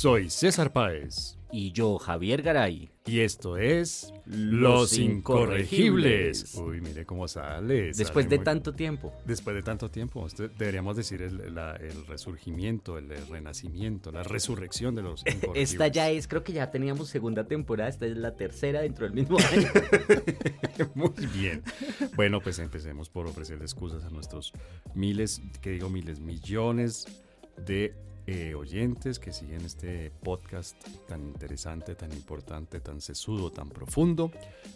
Soy 0.00 0.30
César 0.30 0.72
Páez. 0.72 1.36
Y 1.52 1.72
yo, 1.72 1.98
Javier 1.98 2.40
Garay. 2.40 2.88
Y 3.04 3.20
esto 3.20 3.58
es 3.58 4.14
Los, 4.24 4.96
Incorregibles. 4.96 6.54
Uy, 6.54 6.80
mire 6.80 7.04
cómo 7.04 7.28
sale. 7.28 7.92
Después 7.92 8.26
de 8.30 8.38
tanto 8.38 8.72
tiempo. 8.72 9.12
Después 9.26 9.54
de 9.54 9.62
tanto 9.62 9.90
tiempo. 9.90 10.26
deberíamos 10.58 10.96
decir 10.96 11.20
el, 11.20 11.38
resurgimiento, 12.08 12.96
el, 12.96 13.10
renacimiento, 13.28 14.10
la 14.10 14.22
resurrección 14.22 14.94
de 14.94 15.02
los 15.02 15.20
Incorregibles. 15.26 15.70
Esta 15.70 15.88
ya 15.88 16.08
es, 16.08 16.26
creo 16.26 16.44
que 16.44 16.54
ya 16.54 16.70
teníamos 16.70 17.10
segunda 17.10 17.44
temporada. 17.44 17.90
Esta 17.90 18.06
es 18.06 18.16
la 18.16 18.36
tercera 18.36 18.80
dentro 18.80 19.04
del 19.04 19.12
mismo 19.12 19.36
año. 19.52 19.68
Muy 20.94 21.26
bien. 21.34 21.62
Bueno, 22.16 22.40
pues 22.40 22.58
empecemos 22.58 23.10
por 23.10 23.26
ofrecerle 23.26 23.64
excusas 23.64 24.02
a 24.04 24.08
nuestros 24.08 24.54
miles, 24.94 25.42
que 25.60 25.72
digo 25.72 25.90
miles, 25.90 26.20
millones 26.20 27.04
de 27.66 27.94
eh, 28.32 28.54
oyentes 28.54 29.18
que 29.18 29.32
siguen 29.32 29.64
este 29.64 30.12
podcast 30.22 30.76
tan 31.08 31.20
interesante, 31.26 31.96
tan 31.96 32.12
importante, 32.12 32.78
tan 32.78 33.00
sesudo, 33.00 33.50
tan 33.50 33.68
profundo, 33.68 34.30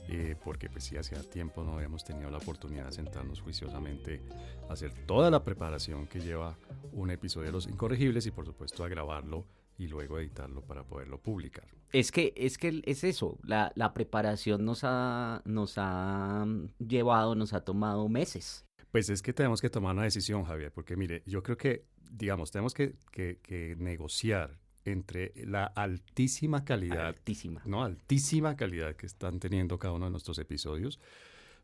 eh, 0.09 0.35
porque 0.43 0.69
pues 0.69 0.83
sí, 0.83 0.97
hacía 0.97 1.23
tiempo 1.23 1.63
no 1.63 1.77
habíamos 1.77 2.03
tenido 2.03 2.33
la 2.33 2.39
oportunidad 2.39 2.87
de 2.87 2.91
sentarnos 2.91 3.41
juiciosamente 3.41 4.23
a 4.69 4.73
hacer 4.73 4.93
toda 5.07 5.31
la 5.31 5.45
preparación 5.45 6.09
que 6.09 6.19
lleva 6.19 6.59
un 6.95 7.13
episodio 7.13 7.47
de 7.47 7.53
Los 7.53 7.69
Incorregibles 7.69 8.27
y 8.27 8.33
por 8.33 8.45
supuesto 8.45 8.83
a 8.83 8.89
grabarlo 8.89 9.47
y 9.79 9.87
luego 9.87 10.19
editarlo 10.19 10.61
para 10.63 10.83
poderlo 10.83 11.23
publicar. 11.23 11.69
Es 11.93 12.11
que 12.11 12.33
es, 12.37 12.59
que 12.59 12.83
es 12.85 13.05
eso, 13.05 13.39
la, 13.45 13.71
la 13.77 13.95
preparación 13.95 14.65
nos 14.65 14.81
ha, 14.83 15.43
nos 15.45 15.75
ha 15.77 16.45
llevado, 16.81 17.37
nos 17.37 17.53
ha 17.53 17.61
tomado 17.61 18.09
meses. 18.09 18.64
Pues 18.91 19.09
es 19.09 19.23
que 19.23 19.33
tenemos 19.33 19.61
que 19.61 19.71
tomar 19.71 19.95
una 19.95 20.05
decisión, 20.05 20.45
Javier, 20.45 20.73
porque 20.73 20.97
mire, 20.97 21.23
yo 21.27 21.43
creo 21.43 21.57
que 21.57 21.85
digamos, 22.11 22.51
tenemos 22.51 22.75
que, 22.75 23.77
negociar 23.79 24.59
entre 24.85 25.33
la 25.47 25.65
altísima 25.65 26.65
calidad, 26.65 27.07
altísima. 27.07 27.63
¿no? 27.65 27.83
altísima 27.83 28.57
calidad 28.57 28.97
que 28.97 29.07
están 29.07 29.41
teniendo 29.41 29.79
cada 29.79 29.95
uno 29.95 30.07
de 30.07 30.11
nuestros 30.11 30.39
episodios, 30.39 31.01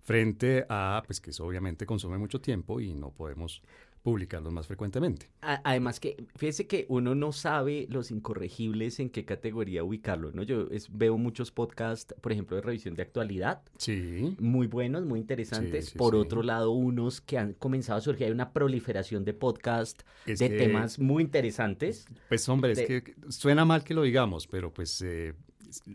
frente 0.00 0.64
a, 0.68 1.02
pues 1.06 1.20
que 1.20 1.30
eso 1.30 1.44
obviamente 1.44 1.84
consume 1.84 2.16
mucho 2.18 2.40
tiempo 2.40 2.80
y 2.80 2.94
no 2.94 3.10
podemos 3.10 3.62
publicarlos 4.02 4.52
más 4.52 4.66
frecuentemente. 4.66 5.30
Además 5.40 6.00
que, 6.00 6.24
fíjese 6.36 6.66
que 6.66 6.86
uno 6.88 7.14
no 7.14 7.32
sabe 7.32 7.86
los 7.90 8.10
incorregibles 8.10 8.98
en 8.98 9.10
qué 9.10 9.24
categoría 9.24 9.84
ubicarlos, 9.84 10.34
¿no? 10.34 10.42
Yo 10.42 10.68
veo 10.90 11.18
muchos 11.18 11.50
podcasts, 11.50 12.14
por 12.20 12.32
ejemplo, 12.32 12.56
de 12.56 12.62
revisión 12.62 12.94
de 12.94 13.02
actualidad. 13.02 13.62
Sí. 13.76 14.36
Muy 14.38 14.66
buenos, 14.66 15.04
muy 15.04 15.20
interesantes. 15.20 15.90
por 15.92 16.14
otro 16.14 16.42
lado, 16.42 16.70
unos 16.70 17.20
que 17.20 17.38
han 17.38 17.52
comenzado 17.54 17.98
a 17.98 18.00
surgir, 18.00 18.26
hay 18.26 18.32
una 18.32 18.52
proliferación 18.52 19.24
de 19.24 19.34
podcasts 19.34 20.04
de 20.24 20.48
temas 20.48 20.98
muy 20.98 21.22
interesantes. 21.22 22.06
Pues 22.28 22.48
hombre, 22.48 22.72
es 22.72 22.82
que 22.82 23.14
suena 23.28 23.64
mal 23.64 23.84
que 23.84 23.94
lo 23.94 24.02
digamos, 24.02 24.46
pero 24.46 24.72
pues 24.72 25.02
eh, 25.02 25.34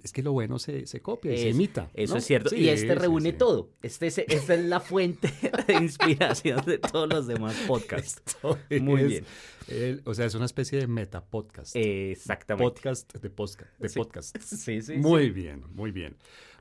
es 0.04 0.12
que 0.12 0.24
lo 0.24 0.32
bueno 0.32 0.60
se, 0.60 0.86
copia 1.02 1.34
y 1.34 1.38
se 1.38 1.50
imita. 1.50 1.90
Eso 1.94 2.18
es 2.18 2.26
cierto. 2.26 2.56
y 2.56 2.70
este 2.70 2.96
reúne 2.96 3.34
todo. 3.34 3.72
Este 3.82 4.08
esta 4.08 4.54
es 4.54 4.66
la 4.66 4.80
fuente 4.80 5.32
de 5.68 5.74
inspiración 5.74 6.64
de 6.66 6.78
todos 6.78 7.10
los 7.10 7.28
demás 7.28 7.56
podcasts. 7.68 8.38
Muy 8.82 9.04
bien. 9.04 9.26
o 10.06 10.14
sea, 10.14 10.26
es 10.26 10.36
una 10.36 10.46
especie 10.46 10.80
de 10.80 10.88
meta 10.88 11.24
podcast. 11.24 11.76
Exactamente. 11.76 12.64
Podcast 12.64 13.14
de, 13.14 13.30
podcast, 13.30 13.80
de 13.80 13.90
podcast. 13.96 14.38
Sí, 14.40 14.82
sí. 14.82 14.98
Muy 14.98 15.30
bien, 15.32 15.64
muy 15.74 15.92
bien. 15.92 16.16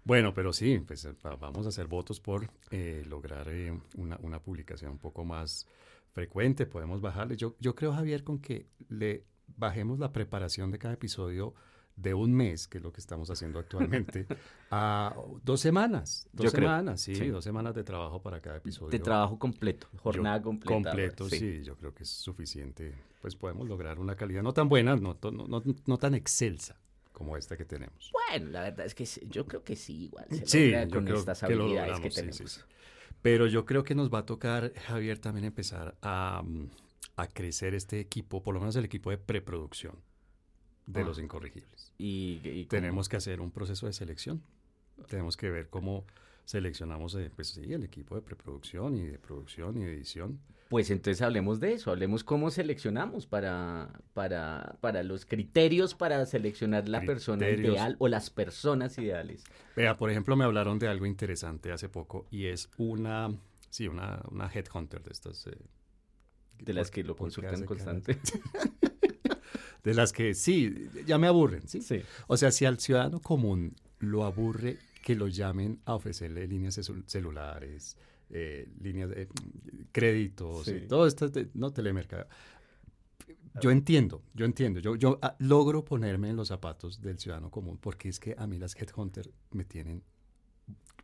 Bueno, 0.04 0.34
pero 0.34 0.52
sí, 0.52 0.78
pues 0.86 1.08
vamos 1.40 1.64
a 1.66 1.70
hacer 1.70 1.86
votos 1.86 2.20
por 2.20 2.50
eh, 2.70 3.02
lograr 3.06 3.48
eh, 3.48 3.72
una, 3.96 4.18
una, 4.22 4.38
publicación 4.38 4.92
un 4.92 4.98
poco 4.98 5.24
más 5.24 5.66
frecuente. 6.12 6.66
Podemos 6.66 7.00
bajarle. 7.00 7.36
Yo, 7.36 7.56
yo 7.58 7.74
creo, 7.74 7.92
Javier, 7.92 8.22
con 8.22 8.38
que 8.38 8.66
le 8.88 9.24
bajemos 9.56 9.98
la 9.98 10.12
preparación 10.12 10.70
de 10.70 10.78
cada 10.78 10.94
episodio 10.94 11.54
de 11.96 12.12
un 12.14 12.32
mes, 12.32 12.66
que 12.66 12.78
es 12.78 12.84
lo 12.84 12.92
que 12.92 13.00
estamos 13.00 13.30
haciendo 13.30 13.58
actualmente, 13.58 14.26
a 14.70 15.14
dos 15.42 15.60
semanas. 15.60 16.28
Dos 16.32 16.50
semanas, 16.50 17.00
sí, 17.00 17.14
dos 17.28 17.44
semanas 17.44 17.74
de 17.74 17.84
trabajo 17.84 18.20
para 18.20 18.40
cada 18.40 18.56
episodio. 18.56 18.90
De 18.90 18.98
trabajo 18.98 19.38
completo, 19.38 19.88
jornada 19.98 20.42
completa. 20.42 20.74
Completo, 20.74 21.28
sí. 21.28 21.62
yo 21.62 21.76
creo 21.76 21.94
que 21.94 22.02
es 22.02 22.10
suficiente. 22.10 22.94
Pues 23.20 23.36
podemos 23.36 23.68
lograr 23.68 23.98
una 23.98 24.16
calidad 24.16 24.42
no 24.42 24.52
tan 24.52 24.68
buena, 24.68 24.96
no, 24.96 25.16
no, 25.22 25.62
no, 25.86 25.98
tan 25.98 26.14
excelsa 26.14 26.78
como 27.12 27.36
esta 27.36 27.56
que 27.56 27.64
tenemos. 27.64 28.12
Bueno, 28.12 28.50
la 28.50 28.62
verdad 28.62 28.84
es 28.84 28.94
que 28.94 29.06
yo 29.28 29.46
creo 29.46 29.62
que 29.62 29.76
sí, 29.76 30.04
igual. 30.04 30.26
sí, 30.44 30.72
con 30.92 31.08
estas 31.08 31.42
habilidades 31.42 32.00
que, 32.00 32.10
tenemos. 32.10 32.66
Pero 33.22 33.46
yo 33.46 33.64
creo 33.64 33.84
que 33.84 33.94
nos 33.94 34.12
va 34.12 34.18
a 34.18 34.26
tocar, 34.26 34.74
Javier, 34.74 35.18
también 35.18 35.46
empezar 35.46 35.96
a, 36.02 36.42
a 37.16 37.26
crecer 37.28 37.74
este 37.74 38.00
equipo, 38.00 38.42
por 38.42 38.52
lo 38.52 38.60
menos 38.60 38.76
el 38.76 38.84
equipo 38.84 39.10
de 39.10 39.16
preproducción 39.16 39.94
de 40.86 41.00
ah. 41.00 41.04
los 41.04 41.18
incorregibles. 41.18 41.92
Y, 41.98 42.64
tenemos 42.66 43.08
que 43.08 43.16
hacer 43.16 43.40
un 43.40 43.50
proceso 43.50 43.86
de 43.86 43.92
selección. 43.92 44.42
Tenemos 45.08 45.36
que 45.36 45.50
ver 45.50 45.68
cómo 45.68 46.04
seleccionamos 46.44 47.14
eh, 47.14 47.30
pues, 47.34 47.48
sí, 47.48 47.72
el 47.72 47.84
equipo 47.84 48.14
de 48.14 48.22
preproducción 48.22 48.96
y 48.96 49.04
de 49.04 49.18
producción 49.18 49.78
y 49.78 49.84
de 49.84 49.94
edición. 49.94 50.40
Pues 50.68 50.90
entonces 50.90 51.22
hablemos 51.22 51.60
de 51.60 51.74
eso, 51.74 51.90
hablemos 51.90 52.24
cómo 52.24 52.50
seleccionamos 52.50 53.26
para, 53.26 54.00
para, 54.12 54.76
para 54.80 55.02
los 55.02 55.24
criterios 55.26 55.94
para 55.94 56.24
seleccionar 56.26 56.88
la 56.88 57.02
persona 57.02 57.48
ideal 57.48 57.96
o 57.98 58.08
las 58.08 58.30
personas 58.30 58.98
ideales. 58.98 59.44
Vea, 59.76 59.96
por 59.96 60.10
ejemplo, 60.10 60.36
me 60.36 60.44
hablaron 60.44 60.78
de 60.78 60.88
algo 60.88 61.06
interesante 61.06 61.70
hace 61.70 61.88
poco 61.88 62.26
y 62.30 62.46
es 62.46 62.70
una, 62.78 63.34
sí, 63.70 63.88
una, 63.88 64.22
una 64.30 64.50
headhunter 64.52 65.02
de 65.02 65.12
estas. 65.12 65.46
Eh, 65.46 65.56
de 66.58 66.72
las 66.72 66.90
que 66.90 67.04
lo 67.04 67.14
consultan 67.14 67.64
constante. 67.64 68.18
de 69.84 69.94
las 69.94 70.12
que 70.12 70.34
sí, 70.34 70.88
ya 71.06 71.18
me 71.18 71.26
aburren, 71.26 71.68
¿sí? 71.68 71.80
O 72.26 72.36
sea, 72.36 72.50
si 72.50 72.64
al 72.64 72.80
ciudadano 72.80 73.20
común 73.20 73.76
lo 74.00 74.24
aburre 74.24 74.78
que 75.04 75.14
lo 75.14 75.28
llamen 75.28 75.80
a 75.84 75.94
ofrecerle 75.94 76.46
líneas 76.48 76.80
celulares, 77.06 77.96
eh, 78.30 78.66
líneas 78.80 79.10
de 79.10 79.28
créditos, 79.92 80.66
y 80.68 80.80
todo 80.88 81.06
esto, 81.06 81.30
no 81.52 81.70
telemercado. 81.72 82.26
Yo 83.60 83.70
entiendo, 83.70 84.22
yo 84.32 84.46
entiendo, 84.46 84.80
yo, 84.80 84.96
yo 84.96 85.18
ah, 85.22 85.36
logro 85.38 85.84
ponerme 85.84 86.30
en 86.30 86.36
los 86.36 86.48
zapatos 86.48 87.00
del 87.00 87.20
ciudadano 87.20 87.50
común 87.50 87.78
porque 87.80 88.08
es 88.08 88.18
que 88.18 88.34
a 88.36 88.48
mí 88.48 88.58
las 88.58 88.74
headhunters 88.74 89.30
me 89.52 89.64
tienen, 89.64 90.02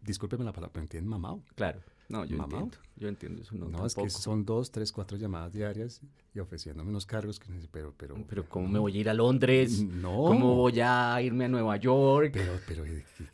discúlpeme 0.01 0.43
la 0.43 0.53
palabra, 0.53 0.81
me 0.81 0.89
tienen 0.89 1.09
mamado. 1.09 1.45
Claro. 1.55 1.81
No, 2.11 2.25
yo 2.25 2.39
entiendo. 2.39 2.77
Yo 2.97 3.09
entiendo 3.09 3.41
eso. 3.41 3.55
No, 3.55 3.69
no 3.69 3.87
es 3.87 3.95
que 3.95 4.11
son 4.11 4.45
dos, 4.45 4.73
tres, 4.73 4.91
cuatro 4.91 5.17
llamadas 5.17 5.53
diarias 5.53 6.03
y 6.35 6.41
ofreciéndome 6.41 6.91
unos 6.91 7.07
cargos 7.07 7.39
que 7.39 7.47
pero, 7.71 7.95
pero. 7.97 8.17
Pero, 8.29 8.49
¿cómo 8.49 8.67
me 8.67 8.81
voy 8.81 8.97
a 8.97 9.01
ir 9.01 9.09
a 9.09 9.15
Londres? 9.15 9.81
No. 9.85 10.17
¿Cómo 10.25 10.57
voy 10.57 10.81
a 10.81 11.23
irme 11.23 11.45
a 11.45 11.49
Nueva 11.49 11.77
York? 11.77 12.33
Pero, 12.35 12.59
pero. 12.67 12.85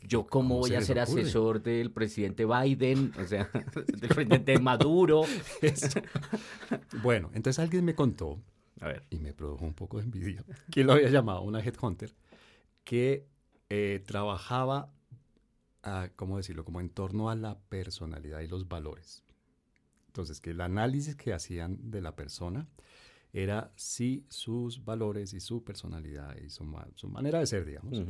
Yo, 0.07 0.27
¿cómo, 0.27 0.59
voy 0.59 0.75
a 0.75 0.81
ser 0.81 0.99
asesor 0.99 1.63
del 1.63 1.89
presidente 1.89 2.45
Biden? 2.45 3.13
O 3.19 3.25
sea, 3.25 3.49
del 3.97 4.09
presidente 4.09 4.59
Maduro. 4.59 5.23
bueno, 7.01 7.31
entonces 7.33 7.57
alguien 7.57 7.83
me 7.83 7.95
contó, 7.95 8.39
a 8.79 8.89
ver. 8.89 9.03
y 9.09 9.17
me 9.17 9.33
produjo 9.33 9.65
un 9.65 9.73
poco 9.73 9.97
de 9.97 10.03
envidia, 10.03 10.45
que 10.71 10.83
lo 10.83 10.93
había 10.93 11.09
llamado 11.09 11.41
una 11.41 11.61
headhunter, 11.61 12.13
que 12.83 13.25
eh, 13.69 14.03
trabajaba 14.05 14.93
¿cómo 16.15 16.37
decirlo? 16.37 16.65
Como 16.65 16.79
en 16.81 16.89
torno 16.89 17.29
a 17.29 17.35
la 17.35 17.59
personalidad 17.59 18.41
y 18.41 18.47
los 18.47 18.67
valores. 18.67 19.23
Entonces, 20.07 20.41
que 20.41 20.51
el 20.51 20.61
análisis 20.61 21.15
que 21.15 21.33
hacían 21.33 21.91
de 21.91 22.01
la 22.01 22.15
persona 22.15 22.67
era 23.33 23.71
si 23.75 24.25
sus 24.29 24.83
valores 24.83 25.33
y 25.33 25.39
su 25.39 25.63
personalidad 25.63 26.35
y 26.37 26.49
su, 26.49 26.63
manera 26.63 27.39
de 27.39 27.45
ser, 27.45 27.65
digamos, 27.65 28.01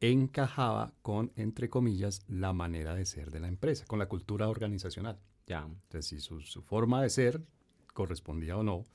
encajaba 0.00 0.92
con, 1.02 1.32
entre 1.34 1.68
comillas, 1.68 2.22
la 2.28 2.52
manera 2.52 2.94
de 2.94 3.04
ser 3.04 3.30
de 3.30 3.40
la 3.40 3.48
empresa, 3.48 3.84
con 3.86 3.98
la 3.98 4.06
cultura 4.06 4.48
organizacional. 4.48 5.18
Ya. 5.46 5.64
Entonces, 5.64 6.06
si 6.06 6.20
su, 6.20 6.40
su 6.40 6.62
forma 6.62 7.02
de 7.02 7.10
ser 7.10 7.42
correspondía 7.94 8.56
o 8.56 8.62
no, 8.62 8.86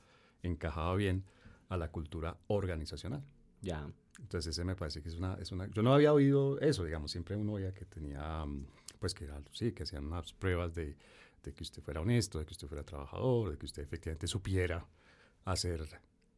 encajaba 0.42 0.94
bien 0.94 1.24
a 1.68 1.76
la 1.76 1.90
cultura 1.90 2.38
organizacional. 2.46 3.22
Ya. 3.62 3.88
Entonces 4.20 4.54
ese 4.54 4.64
me 4.64 4.76
parece 4.76 5.02
que 5.02 5.08
es 5.08 5.16
una, 5.16 5.34
es 5.34 5.50
una... 5.52 5.66
Yo 5.68 5.82
no 5.82 5.94
había 5.94 6.12
oído 6.12 6.60
eso, 6.60 6.84
digamos, 6.84 7.10
siempre 7.10 7.36
uno 7.36 7.54
oía 7.54 7.72
que 7.72 7.84
tenía, 7.84 8.44
mm, 8.44 8.66
pues 8.98 9.14
que 9.14 9.24
era, 9.24 9.40
sí, 9.52 9.72
que 9.72 9.84
hacían 9.84 10.06
unas 10.06 10.32
pruebas 10.32 10.74
de, 10.74 10.96
de 11.42 11.52
que 11.52 11.62
usted 11.62 11.82
fuera 11.82 12.00
honesto, 12.00 12.38
de 12.38 12.46
que 12.46 12.52
usted 12.52 12.68
fuera 12.68 12.84
trabajador, 12.84 13.50
de 13.50 13.58
que 13.58 13.66
usted 13.66 13.82
efectivamente 13.82 14.26
supiera 14.26 14.86
hacer 15.44 15.86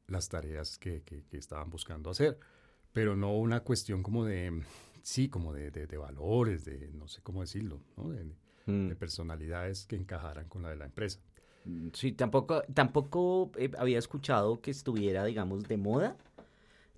las 0.07 0.29
tareas 0.29 0.79
que, 0.79 1.03
que, 1.03 1.25
estaban 1.33 1.71
buscando 1.71 2.11
hacer, 2.11 2.39
pero 2.93 3.17
no 3.17 3.37
una 3.37 3.61
cuestión 3.61 4.03
como 4.03 4.25
de, 4.25 4.63
sí, 5.03 5.29
como 5.29 5.53
de, 5.53 5.71
de, 5.71 5.97
valores, 5.97 6.65
de 6.65 6.91
no 6.93 7.09
sé 7.09 7.23
cómo 7.23 7.41
decirlo, 7.41 7.81
¿no? 7.97 8.11
de, 8.11 8.25
mm. 8.67 8.97
personalidades 8.97 9.87
que 9.87 9.97
encajaran 9.97 10.49
con 10.49 10.63
la 10.63 10.71
de 10.71 10.77
la 10.77 10.85
empresa. 10.87 11.21
Mm, 11.65 11.89
sí, 11.93 12.13
tampoco, 12.13 12.63
tampoco 12.73 13.51
eh, 13.57 13.71
había 13.79 13.99
escuchado 13.99 14.61
que 14.61 14.71
estuviera, 14.71 15.25
digamos, 15.25 15.65
de 15.65 15.77
moda 15.77 16.17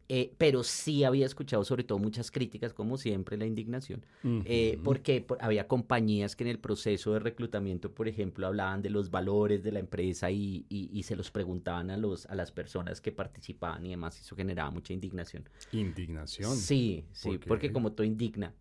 Eh, 0.08 0.32
pero 0.38 0.62
sí 0.62 1.02
había 1.02 1.26
escuchado 1.26 1.64
sobre 1.64 1.82
todo 1.82 1.98
muchas 1.98 2.30
críticas, 2.30 2.72
como 2.72 2.96
siempre, 2.96 3.36
la 3.36 3.44
indignación, 3.44 4.04
eh, 4.44 4.78
porque 4.84 5.26
había 5.40 5.66
compañías 5.66 6.36
que 6.36 6.44
en 6.44 6.50
el 6.50 6.60
proceso 6.60 7.12
de 7.12 7.18
reclutamiento, 7.18 7.92
por 7.92 8.06
ejemplo, 8.06 8.46
hablaban 8.46 8.82
de 8.82 8.90
los 8.90 9.10
valores 9.10 9.64
de 9.64 9.72
la 9.72 9.80
empresa 9.80 10.30
y, 10.30 10.64
y, 10.68 11.02
se 11.02 11.16
los 11.16 11.30
preguntaban 11.30 11.90
a, 11.90 11.96
los, 11.96 12.26
a 12.26 12.34
las 12.36 12.52
personas 12.52 13.00
que 13.00 13.10
participaban 13.10 13.84
y 13.84 13.90
demás, 13.90 14.20
eso 14.20 14.36
generaba 14.36 14.70
mucha 14.70 14.92
indignación. 14.92 15.48
¿Indignación? 15.72 16.56
Sí, 16.56 17.04
sí, 17.12 17.38
porque 17.38 17.72
como 17.72 17.92
todo 17.92 18.06
indigna. 18.06 18.54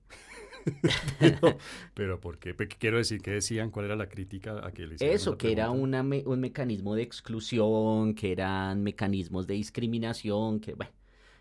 pero, 1.94 2.20
¿por 2.20 2.40
qué? 2.40 2.56
Quiero 2.56 2.98
decir, 2.98 3.22
¿qué 3.22 3.32
decían? 3.32 3.70
¿Cuál 3.70 3.86
era 3.86 3.96
la 3.96 4.10
crítica 4.10 4.66
a 4.66 4.72
que 4.72 4.88
le 4.88 4.96
Eso, 5.00 5.38
que 5.38 5.52
era 5.52 5.70
una 5.70 6.02
un 6.02 6.40
mecanismo 6.40 6.96
de 6.96 7.04
exclusión, 7.04 8.16
que 8.16 8.32
eran 8.32 8.82
mecanismos 8.82 9.46
de 9.46 9.54
discriminación, 9.54 10.60
que 10.60 10.74
bueno 10.74 10.92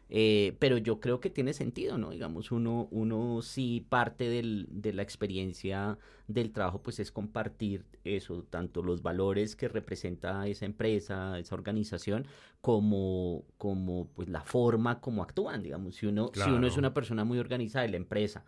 eh, 0.09 0.57
pero 0.59 0.79
yo 0.79 1.01
creo 1.01 1.21
que 1.21 1.31
tiene 1.31 1.53
sentido, 1.53 1.99
¿no? 1.99 2.11
Digamos, 2.11 2.53
uno, 2.53 2.89
uno 2.91 3.41
sí 3.43 3.87
parte 3.89 4.29
del, 4.29 4.67
de 4.71 4.93
la 4.93 5.03
experiencia 5.03 5.99
del 6.29 6.53
trabajo, 6.53 6.83
pues 6.83 7.01
es 7.01 7.11
compartir 7.11 7.85
eso, 8.05 8.45
tanto 8.45 8.83
los 8.83 9.03
valores 9.03 9.57
que 9.57 9.69
representa 9.69 10.47
esa 10.47 10.67
empresa, 10.67 11.39
esa 11.39 11.55
organización, 11.55 12.27
como, 12.61 13.45
como 13.59 14.09
pues 14.15 14.29
la 14.29 14.43
forma 14.43 15.01
como 15.01 15.23
actúan, 15.23 15.63
digamos. 15.63 15.97
Si 15.97 16.07
uno, 16.07 16.31
si 16.35 16.51
uno 16.51 16.67
es 16.67 16.77
una 16.77 16.95
persona 16.95 17.25
muy 17.25 17.39
organizada 17.39 17.87
y 17.87 17.91
la 17.91 17.97
empresa 17.97 18.45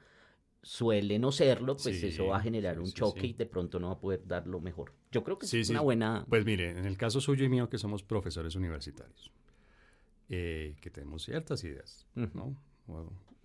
suele 0.63 1.19
no 1.21 1.31
serlo, 1.31 1.77
pues 1.77 2.03
eso 2.03 2.27
va 2.27 2.39
a 2.39 2.41
generar 2.41 2.81
un 2.81 2.91
choque 2.91 3.29
y 3.29 3.33
de 3.35 3.47
pronto 3.47 3.79
no 3.79 3.87
va 3.87 3.95
a 3.95 4.01
poder 4.01 4.27
dar 4.27 4.49
lo 4.49 4.61
mejor. 4.61 4.93
Yo 5.13 5.23
creo 5.23 5.39
que 5.39 5.47
es 5.47 5.71
una 5.71 5.81
buena... 5.81 6.27
Pues 6.29 6.45
mire, 6.45 6.71
en 6.71 6.87
el 6.87 6.97
caso 6.97 7.21
suyo 7.21 7.45
y 7.45 7.49
mío, 7.49 7.69
que 7.69 7.79
somos 7.79 8.03
profesores 8.03 8.57
universitarios, 8.57 9.31
eh, 10.29 10.77
que 10.81 10.91
tenemos 10.91 11.25
ciertas 11.25 11.63
ideas, 11.65 12.07
¿no? 12.15 12.57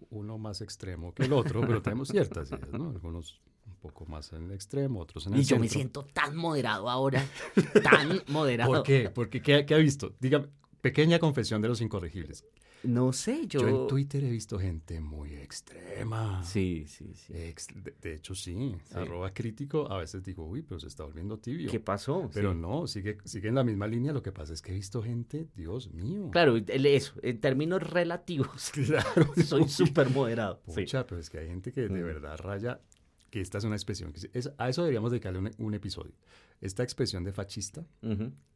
uno 0.10 0.38
más 0.38 0.62
extremo 0.62 1.14
que 1.14 1.24
el 1.24 1.34
otro, 1.34 1.62
pero 1.62 1.82
tenemos 1.82 2.10
ciertas 2.10 2.50
ideas, 2.52 2.72
¿no? 2.72 2.90
Algunos 2.90 3.40
un 3.66 3.76
poco 3.76 4.06
más 4.06 4.34
en 4.34 4.46
el 4.46 4.52
extremo, 4.52 5.00
otros 5.00 5.28
en 5.28 5.34
el 5.36 5.42
Y 5.42 5.44
yo 5.44 5.60
me 5.60 5.70
siento 5.70 6.06
tan 6.06 6.36
moderado 6.36 6.90
ahora, 6.90 7.24
tan 7.84 8.22
moderado. 8.28 8.72
¿Por 8.72 8.84
qué? 8.84 9.10
Porque 9.10 9.42
¿qué, 9.42 9.66
qué 9.66 9.76
ha 9.76 9.78
visto? 9.78 10.16
Dígame, 10.20 10.48
pequeña 10.82 11.20
confesión 11.20 11.62
de 11.62 11.68
los 11.68 11.82
incorregibles. 11.82 12.46
No 12.84 13.14
sé, 13.14 13.48
yo... 13.48 13.62
Yo 13.62 13.68
en 13.68 13.88
Twitter 13.88 14.24
he 14.24 14.30
visto 14.30 14.58
gente 14.60 15.00
muy 15.00 15.36
extrema. 15.36 16.44
Sí, 16.44 16.86
sí, 16.88 17.14
sí. 17.14 17.34
de, 17.34 18.14
hecho, 18.14 18.34
sí. 18.34 18.76
Arroba 18.94 19.34
crítico, 19.34 19.92
a 19.92 19.98
veces 19.98 20.24
digo, 20.24 20.46
uy, 20.46 20.62
pero 20.62 20.80
se 20.80 20.88
está 20.88 21.04
volviendo 21.04 21.38
tibio. 21.38 21.70
¿Qué 21.70 21.80
pasó? 21.80 22.30
Pero 22.34 22.54
no, 22.54 22.88
sigue, 22.88 23.18
sigue 23.24 23.50
en 23.50 23.56
la 23.56 23.64
misma 23.64 23.88
línea. 23.88 24.14
Lo 24.14 24.24
que 24.24 24.32
pasa 24.32 24.54
es 24.54 24.62
que 24.62 24.72
he 24.72 24.76
visto 24.76 25.04
gente, 25.04 25.48
Dios 25.56 25.92
mío. 25.92 26.30
Claro, 26.32 26.58
eso, 26.58 27.14
en 27.22 27.40
términos 27.40 27.84
relativos. 27.84 28.72
Claro. 28.92 29.32
soy 29.46 29.70
súper 29.70 30.10
moderado. 30.10 30.60
Pucha, 30.64 31.06
pero 31.06 31.22
es 31.22 31.30
que 31.30 31.38
hay 31.38 31.48
gente 31.48 31.72
que 31.72 31.82
de 31.82 31.90
mm. 31.90 32.06
verdad 32.06 32.38
raya 32.38 32.82
que 33.32 33.40
esta 33.40 33.58
es 33.58 33.64
una 33.64 33.76
expresión, 33.76 34.12
que 34.12 34.30
es, 34.34 34.52
a 34.58 34.70
eso 34.70 34.82
deberíamos 34.82 35.10
dedicarle 35.10 35.52
un, 35.58 35.74
episodio. 35.74 36.12
Esta 36.60 36.84
expresión 36.84 37.24
de 37.24 37.32
fascista 37.32 37.84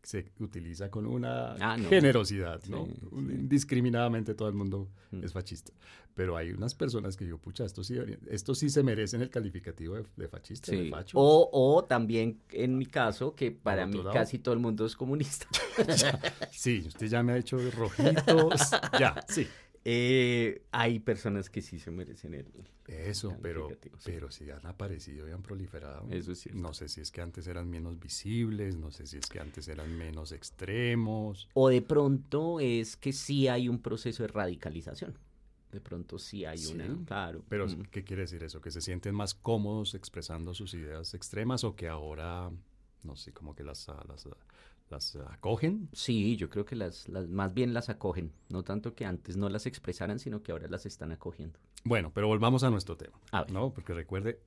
se 0.04 0.31
utiliza 0.39 0.92
con 0.92 1.07
una 1.07 1.54
ah, 1.54 1.77
generosidad, 1.89 2.62
¿no? 2.66 2.86
Indiscriminadamente 3.13 4.36
todo 4.36 4.50
el 4.50 4.54
mundo 4.54 4.89
mm. 5.12 5.24
es 5.24 5.31
fascista. 5.31 5.72
Pero 6.13 6.36
hay 6.36 6.51
unas 6.51 6.75
personas 6.75 7.16
que 7.16 7.24
digo, 7.24 7.38
pucha, 7.38 7.63
esto 7.63 7.83
sí, 7.83 7.98
esto 8.30 8.54
sí 8.54 8.69
se 8.69 8.83
merecen 8.83 9.22
el 9.22 9.30
calificativo 9.30 9.95
de, 9.95 10.27
fascista, 10.27 10.72
de 10.72 10.89
facho. 10.89 11.18
O, 11.18 11.50
o, 11.51 11.86
también, 11.86 12.42
en 12.51 12.77
mi 12.77 12.86
caso, 12.86 13.33
que 13.33 13.51
para 13.51 13.88
mí 13.88 14.01
casi 14.12 14.39
todo 14.39 14.54
el 14.54 14.60
mundo 14.60 14.86
es 14.86 14.95
comunista. 14.95 15.48
sí, 16.51 16.83
usted 16.86 17.07
ya 17.07 17.24
me 17.24 17.31
ha 17.31 17.38
hecho 17.38 17.57
rojitos. 17.72 18.72
ya, 19.00 19.16
sí. 19.27 19.48
Eh, 19.87 20.63
hay 20.71 20.99
personas 20.99 21.51
que 21.51 21.61
sí 21.61 21.77
se 21.77 21.91
merecen 21.91 22.33
el. 22.33 22.47
Eso, 22.87 23.37
pero, 23.39 23.69
pero 24.03 24.31
si 24.31 24.49
han 24.49 24.65
aparecido 24.65 25.29
y 25.29 25.31
han 25.31 25.43
proliferado. 25.43 26.07
Eso 26.09 26.33
sí. 26.33 26.49
No 26.53 26.73
sé 26.73 26.87
si 26.87 27.01
es 27.01 27.11
que 27.11 27.21
antes 27.21 27.45
eran 27.45 27.69
menos 27.69 27.99
visibles, 27.99 28.77
no 28.77 28.89
sé 28.89 29.05
si 29.05 29.17
es 29.17 29.27
que 29.27 29.39
antes 29.39 29.67
eran 29.67 29.95
menos 29.95 30.31
extremos. 30.31 31.47
O 31.53 31.69
de 31.69 31.83
pronto 31.83 32.59
es 32.59 32.97
que 32.97 33.13
sí 33.13 33.47
hay 33.47 33.69
un 33.69 33.79
proceso 33.79 34.23
de 34.23 34.27
radicalización. 34.27 35.15
De 35.71 35.81
pronto 35.81 36.17
sí 36.17 36.45
hay 36.45 36.65
una, 36.65 36.88
claro. 37.05 37.43
Pero, 37.47 37.67
mm. 37.67 37.83
¿qué 37.91 38.03
quiere 38.03 38.23
decir 38.23 38.43
eso? 38.43 38.61
¿Que 38.61 38.71
se 38.71 38.81
sienten 38.81 39.13
más 39.13 39.35
cómodos 39.35 39.93
expresando 39.93 40.55
sus 40.55 40.73
ideas 40.73 41.13
extremas 41.13 41.63
o 41.63 41.75
que 41.75 41.88
ahora, 41.88 42.49
no 43.03 43.15
sé, 43.15 43.33
como 43.33 43.53
que 43.53 43.63
las, 43.63 43.88
las 44.07 44.27
¿Las 44.89 45.15
acogen? 45.15 45.89
Sí, 45.93 46.35
yo 46.37 46.49
creo 46.49 46.65
que 46.65 46.75
las, 46.75 47.09
las, 47.09 47.27
más 47.27 47.53
bien 47.53 47.73
las 47.73 47.89
acogen. 47.89 48.31
No 48.49 48.63
tanto 48.63 48.93
que 48.93 49.05
antes 49.05 49.35
no 49.35 49.49
las 49.49 49.65
expresaran, 49.65 50.19
sino 50.19 50.43
que 50.43 50.51
ahora 50.51 50.67
las 50.67 50.85
están 50.85 51.11
acogiendo. 51.11 51.59
Bueno, 51.83 52.11
pero 52.13 52.27
volvamos 52.27 52.63
a 52.63 52.69
nuestro 52.69 52.95
tema. 52.95 53.19
¿no? 53.51 53.73
Porque 53.73 53.93
recuerde, 53.93 54.39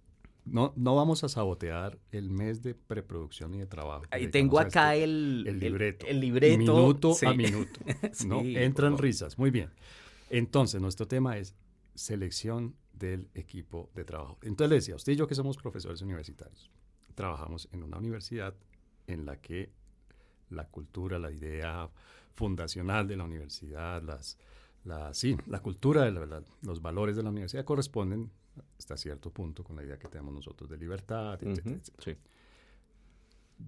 no, 0.45 0.73
no 0.77 0.95
vamos 0.95 1.25
a 1.25 1.29
sabotear 1.29 1.99
el 2.13 2.31
mes 2.31 2.63
de 2.63 2.75
preproducción 2.75 3.55
y 3.55 3.59
de 3.59 3.67
trabajo. 3.67 4.05
Ahí 4.11 4.29
tengo 4.29 4.61
acá 4.61 4.95
este, 4.95 5.05
el, 5.05 5.45
el, 5.49 5.61
libreto. 5.61 6.07
El, 6.07 6.21
libreto. 6.21 6.59
Minuto 6.59 7.17
a 7.27 7.35
minuto. 7.35 7.81
¿no? 8.27 8.41
Entran 8.41 8.97
risas. 8.97 9.39
Muy 9.39 9.51
bien. 9.51 9.71
Entonces, 10.31 10.81
nuestro 10.81 11.09
tema 11.09 11.37
es 11.37 11.55
selección 11.95 12.77
del 12.93 13.29
equipo 13.35 13.91
de 13.95 14.05
trabajo. 14.05 14.39
Entonces 14.43 14.71
le 14.71 14.77
decía, 14.77 14.97
usted 14.97 15.13
y 15.13 15.17
yo 15.17 15.27
que 15.27 15.35
somos 15.35 15.57
profesores 15.57 16.01
universitarios, 16.03 16.71
trabajamos 17.15 17.69
en 17.73 17.83
una 17.83 17.99
universidad 17.99 18.55
en 19.07 19.27
la 19.27 19.41
que 19.41 19.73
la 20.51 20.67
cultura, 20.67 21.19
la 21.19 21.31
idea 21.31 21.89
fundacional 22.35 23.07
de 23.07 23.17
la 23.17 23.25
universidad, 23.25 24.03
las, 24.03 24.39
la, 24.85 25.13
sí, 25.13 25.37
la 25.47 25.61
cultura, 25.61 26.05
de 26.05 26.13
la, 26.27 26.43
los 26.63 26.81
valores 26.81 27.17
de 27.17 27.23
la 27.23 27.31
universidad 27.31 27.65
corresponden 27.65 28.31
hasta 28.79 28.97
cierto 28.97 29.31
punto 29.31 29.65
con 29.65 29.77
la 29.77 29.85
idea 29.85 29.99
que 29.99 30.09
tenemos 30.09 30.35
nosotros 30.35 30.69
de 30.71 30.77
libertad, 30.77 31.39
etc. 31.43 32.19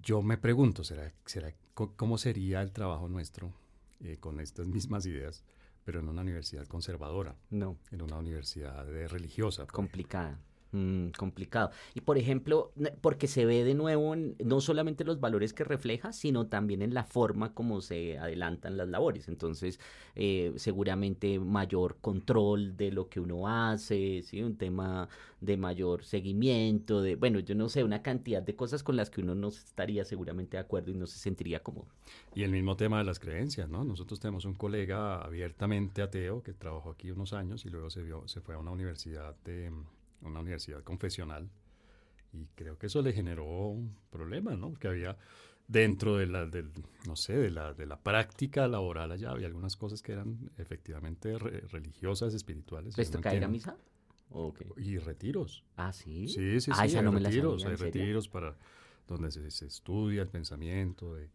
Yo 0.01 0.21
me 0.21 0.37
pregunto, 0.37 0.83
¿será, 0.83 1.13
será, 1.25 1.53
¿cómo 1.73 2.17
sería 2.17 2.61
el 2.61 2.71
trabajo 2.71 3.09
nuestro 3.09 3.53
eh, 3.99 4.17
con 4.19 4.39
estas 4.39 4.67
mismas 4.67 5.05
ideas, 5.05 5.43
pero 5.83 5.99
en 5.99 6.07
una 6.07 6.21
universidad 6.21 6.65
conservadora? 6.67 7.35
No. 7.49 7.77
En 7.91 8.01
una 8.01 8.17
universidad 8.17 8.85
religiosa. 9.09 9.67
Complicada. 9.67 10.39
Mm, 10.73 11.09
complicado. 11.17 11.71
Y 11.93 12.01
por 12.01 12.17
ejemplo, 12.17 12.71
porque 13.01 13.27
se 13.27 13.45
ve 13.45 13.65
de 13.65 13.73
nuevo 13.73 14.13
en, 14.13 14.37
no 14.43 14.61
solamente 14.61 15.03
los 15.03 15.19
valores 15.19 15.53
que 15.53 15.65
refleja, 15.65 16.13
sino 16.13 16.47
también 16.47 16.81
en 16.81 16.93
la 16.93 17.03
forma 17.03 17.53
como 17.53 17.81
se 17.81 18.17
adelantan 18.17 18.77
las 18.77 18.87
labores. 18.87 19.27
Entonces, 19.27 19.81
eh, 20.15 20.53
seguramente 20.55 21.39
mayor 21.39 21.97
control 21.99 22.77
de 22.77 22.91
lo 22.91 23.09
que 23.09 23.19
uno 23.19 23.49
hace, 23.49 24.21
¿sí? 24.23 24.41
un 24.41 24.55
tema 24.55 25.09
de 25.41 25.57
mayor 25.57 26.05
seguimiento, 26.05 27.01
de, 27.01 27.15
bueno, 27.15 27.39
yo 27.39 27.53
no 27.53 27.67
sé, 27.67 27.83
una 27.83 28.01
cantidad 28.01 28.41
de 28.41 28.55
cosas 28.55 28.81
con 28.81 28.95
las 28.95 29.09
que 29.09 29.21
uno 29.21 29.35
no 29.35 29.49
estaría 29.49 30.05
seguramente 30.05 30.55
de 30.55 30.61
acuerdo 30.61 30.91
y 30.91 30.93
no 30.93 31.05
se 31.05 31.19
sentiría 31.19 31.61
cómodo. 31.61 31.87
Y 32.33 32.43
el 32.43 32.51
mismo 32.51 32.77
tema 32.77 32.99
de 32.99 33.03
las 33.03 33.19
creencias, 33.19 33.67
¿no? 33.67 33.83
Nosotros 33.83 34.21
tenemos 34.21 34.45
un 34.45 34.53
colega 34.53 35.21
abiertamente 35.21 36.01
ateo 36.01 36.43
que 36.43 36.53
trabajó 36.53 36.91
aquí 36.91 37.11
unos 37.11 37.33
años 37.33 37.65
y 37.65 37.69
luego 37.69 37.89
se, 37.89 38.03
vio, 38.03 38.25
se 38.27 38.39
fue 38.39 38.55
a 38.55 38.59
una 38.59 38.71
universidad 38.71 39.35
de 39.43 39.71
una 40.21 40.39
universidad 40.39 40.83
confesional, 40.83 41.49
y 42.33 42.45
creo 42.55 42.77
que 42.77 42.87
eso 42.87 43.01
le 43.01 43.13
generó 43.13 43.45
un 43.45 43.95
problema, 44.09 44.55
¿no? 44.55 44.69
Porque 44.69 44.87
había 44.87 45.17
dentro 45.67 46.17
de 46.17 46.27
la, 46.27 46.45
del, 46.45 46.71
no 47.07 47.15
sé, 47.15 47.33
de 47.33 47.49
la, 47.49 47.73
de 47.73 47.85
la 47.85 47.97
práctica 47.97 48.67
laboral 48.67 49.11
allá 49.11 49.31
había 49.31 49.47
algunas 49.47 49.77
cosas 49.77 50.01
que 50.01 50.11
eran 50.11 50.51
efectivamente 50.57 51.37
religiosas, 51.37 52.33
espirituales. 52.33 52.97
¿Esto 52.97 53.21
caer 53.21 53.45
a 53.45 53.47
misa? 53.47 53.77
Y 54.77 54.97
retiros. 54.97 55.63
Ah, 55.75 55.91
sí. 55.91 56.27
Sí, 56.27 56.59
sí, 56.61 56.71
ah, 56.73 56.87
sí. 56.87 56.97
hay 56.97 57.05
retiros, 57.05 57.65
hay 57.65 57.75
retiros 57.75 58.27
para 58.29 58.55
donde 59.07 59.31
se, 59.31 59.49
se, 59.51 59.65
estudia 59.65 60.21
el 60.21 60.29
pensamiento 60.29 61.15
de, 61.15 61.29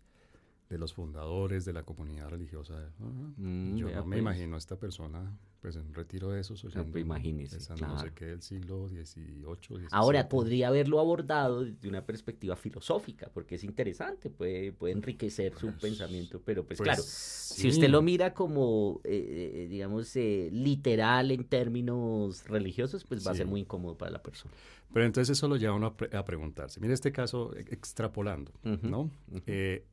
de, 0.70 0.78
los 0.78 0.94
fundadores 0.94 1.66
de 1.66 1.74
la 1.74 1.82
comunidad 1.82 2.30
religiosa. 2.30 2.90
Mm, 2.98 3.76
yo 3.76 3.90
no 3.90 4.04
me 4.06 4.16
pues. 4.16 4.18
imagino 4.18 4.54
a 4.54 4.58
esta 4.58 4.76
persona 4.76 5.38
pues 5.66 5.74
en 5.74 5.92
retiro 5.92 6.30
de 6.30 6.42
esos 6.42 6.64
oyendo, 6.64 6.92
no, 6.92 6.98
imagínese, 7.00 7.56
no 7.80 7.98
sé 7.98 8.12
qué 8.14 8.26
del 8.26 8.40
siglo 8.40 8.88
XVIII, 8.88 9.88
Ahora, 9.90 10.28
podría 10.28 10.68
haberlo 10.68 11.00
abordado 11.00 11.64
desde 11.64 11.88
una 11.88 12.06
perspectiva 12.06 12.54
filosófica, 12.54 13.28
porque 13.34 13.56
es 13.56 13.64
interesante, 13.64 14.30
puede, 14.30 14.70
puede 14.70 14.92
enriquecer 14.92 15.54
su 15.58 15.66
pues, 15.66 15.80
pensamiento, 15.80 16.40
pero 16.40 16.64
pues, 16.64 16.78
pues 16.78 16.86
claro, 16.86 17.02
si 17.02 17.66
usted 17.66 17.88
lo 17.88 18.00
mira 18.00 18.32
como, 18.32 19.00
eh, 19.02 19.64
eh, 19.64 19.68
digamos, 19.68 20.14
eh, 20.14 20.50
literal 20.52 21.32
en 21.32 21.42
términos 21.42 22.44
religiosos, 22.46 23.02
pues 23.02 23.26
va 23.26 23.32
a 23.32 23.34
ser 23.34 23.48
muy 23.48 23.62
incómodo 23.62 23.98
para 23.98 24.12
la 24.12 24.22
persona. 24.22 24.54
Pero 24.92 25.04
entonces 25.04 25.36
eso 25.36 25.48
lo 25.48 25.56
lleva 25.56 25.72
a 25.72 25.76
uno 25.78 25.96
a, 26.12 26.24
preguntarse. 26.24 26.78
Mire 26.78 26.94
este 26.94 27.10
caso, 27.10 27.56
extrapolando, 27.56 28.52
¿no? 28.82 29.10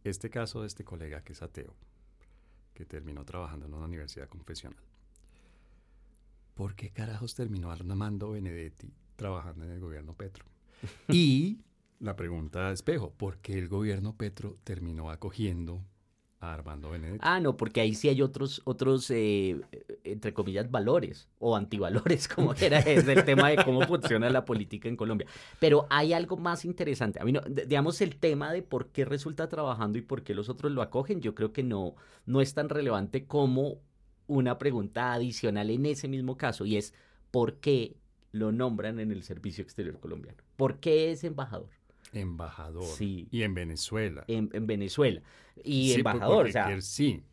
este 0.03 0.29
caso 0.29 0.61
de 0.61 0.67
este 0.67 0.83
colega 0.83 1.23
que 1.23 1.33
es 1.33 1.41
ateo, 1.41 1.73
que 2.75 2.85
terminó 2.85 3.25
trabajando 3.25 3.65
en 3.65 3.73
una 3.73 3.85
universidad 3.85 4.29
confesional 4.29 4.83
¿por 6.53 6.75
qué 6.75 6.91
carajos 6.91 7.35
terminó 7.35 7.71
Armando 7.71 8.31
Benedetti 8.31 8.93
trabajando 9.15 9.65
en 9.65 9.71
el 9.71 9.79
gobierno 9.79 10.13
Petro? 10.13 10.45
y 11.07 11.59
la 11.99 12.15
pregunta 12.15 12.67
de 12.67 12.73
espejo, 12.73 13.11
¿por 13.11 13.37
qué 13.37 13.57
el 13.57 13.67
gobierno 13.67 14.15
Petro 14.15 14.57
terminó 14.63 15.09
acogiendo 15.09 15.81
a 16.41 16.53
Armando 16.53 16.89
Benedetti? 16.89 17.19
Ah, 17.21 17.39
no, 17.39 17.55
porque 17.55 17.79
ahí 17.79 17.95
sí 17.95 18.09
hay 18.09 18.21
otros, 18.21 18.61
otros, 18.65 19.09
eh, 19.09 19.61
entre 20.03 20.33
comillas, 20.33 20.69
valores 20.69 21.29
o 21.39 21.55
antivalores, 21.55 22.27
como 22.35 22.53
era 22.53 22.81
el 22.81 23.23
tema 23.23 23.49
de 23.49 23.63
cómo 23.63 23.81
funciona 23.87 24.29
la 24.29 24.43
política 24.43 24.89
en 24.89 24.97
Colombia. 24.97 25.27
Pero 25.59 25.87
hay 25.89 26.11
algo 26.11 26.35
más 26.35 26.65
interesante. 26.65 27.21
A 27.21 27.25
mí, 27.25 27.31
no, 27.31 27.39
digamos, 27.41 28.01
el 28.01 28.17
tema 28.17 28.51
de 28.51 28.61
por 28.61 28.89
qué 28.89 29.05
resulta 29.05 29.47
trabajando 29.47 29.97
y 29.97 30.01
por 30.01 30.23
qué 30.23 30.33
los 30.33 30.49
otros 30.49 30.73
lo 30.73 30.81
acogen, 30.81 31.21
yo 31.21 31.33
creo 31.33 31.53
que 31.53 31.63
no, 31.63 31.95
no 32.25 32.41
es 32.41 32.53
tan 32.53 32.67
relevante 32.67 33.25
como 33.25 33.79
una 34.27 34.57
pregunta 34.57 35.13
adicional 35.13 35.69
en 35.69 35.85
ese 35.85 36.07
mismo 36.07 36.37
caso, 36.37 36.65
y 36.65 36.77
es 36.77 36.93
¿por 37.31 37.55
qué 37.55 37.97
lo 38.31 38.51
nombran 38.51 38.99
en 38.99 39.11
el 39.11 39.23
Servicio 39.23 39.63
Exterior 39.63 39.99
Colombiano? 39.99 40.43
¿Por 40.55 40.79
qué 40.79 41.11
es 41.11 41.23
embajador? 41.23 41.69
Embajador. 42.11 42.83
Sí. 42.83 43.27
Y 43.31 43.43
en 43.43 43.53
Venezuela. 43.53 44.23
En, 44.27 44.49
Venezuela. 44.67 45.21
Y 45.63 45.93
embajador, 45.93 46.47
o 46.47 46.51
sea. 46.51 46.81
sí, 46.81 47.23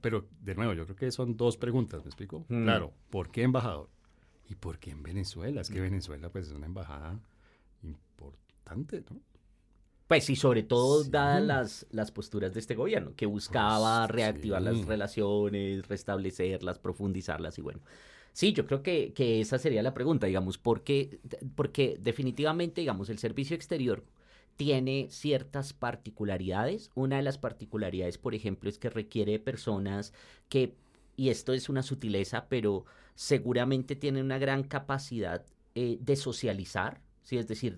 pero 0.00 0.28
de 0.40 0.54
nuevo, 0.54 0.72
yo 0.72 0.84
creo 0.84 0.96
que 0.96 1.10
son 1.10 1.36
dos 1.36 1.56
preguntas, 1.56 2.02
¿me 2.04 2.08
explico? 2.08 2.44
Mm. 2.48 2.64
Claro, 2.64 2.92
¿por 3.10 3.30
qué 3.30 3.42
embajador? 3.42 3.88
¿Y 4.48 4.54
por 4.56 4.78
qué 4.78 4.90
en 4.90 5.02
Venezuela? 5.02 5.60
Es 5.60 5.70
que 5.70 5.80
Venezuela 5.80 6.28
pues 6.30 6.48
es 6.48 6.52
una 6.52 6.66
embajada 6.66 7.20
importante, 7.82 9.04
¿no? 9.08 9.20
Pues 10.10 10.24
sí, 10.24 10.34
sobre 10.34 10.64
todo 10.64 11.04
dadas 11.04 11.40
las, 11.40 11.86
las 11.92 12.10
posturas 12.10 12.52
de 12.52 12.58
este 12.58 12.74
gobierno, 12.74 13.12
que 13.14 13.26
buscaba 13.26 14.08
pues, 14.08 14.16
reactivar 14.16 14.60
las 14.60 14.84
relaciones, 14.84 15.86
restablecerlas, 15.86 16.80
profundizarlas 16.80 17.56
y 17.58 17.62
bueno. 17.62 17.78
Sí, 18.32 18.52
yo 18.52 18.66
creo 18.66 18.82
que, 18.82 19.12
que 19.12 19.40
esa 19.40 19.56
sería 19.56 19.84
la 19.84 19.94
pregunta, 19.94 20.26
digamos, 20.26 20.58
porque, 20.58 21.20
porque 21.54 21.96
definitivamente, 22.00 22.80
digamos, 22.80 23.08
el 23.08 23.18
servicio 23.20 23.54
exterior 23.54 24.02
tiene 24.56 25.06
ciertas 25.10 25.74
particularidades. 25.74 26.90
Una 26.96 27.18
de 27.18 27.22
las 27.22 27.38
particularidades, 27.38 28.18
por 28.18 28.34
ejemplo, 28.34 28.68
es 28.68 28.78
que 28.78 28.90
requiere 28.90 29.38
personas 29.38 30.12
que, 30.48 30.74
y 31.14 31.28
esto 31.28 31.52
es 31.52 31.68
una 31.68 31.84
sutileza, 31.84 32.48
pero 32.48 32.84
seguramente 33.14 33.94
tienen 33.94 34.24
una 34.24 34.38
gran 34.38 34.64
capacidad 34.64 35.46
eh, 35.76 35.98
de 36.00 36.16
socializar. 36.16 37.00
Sí, 37.30 37.38
es 37.38 37.46
decir, 37.46 37.76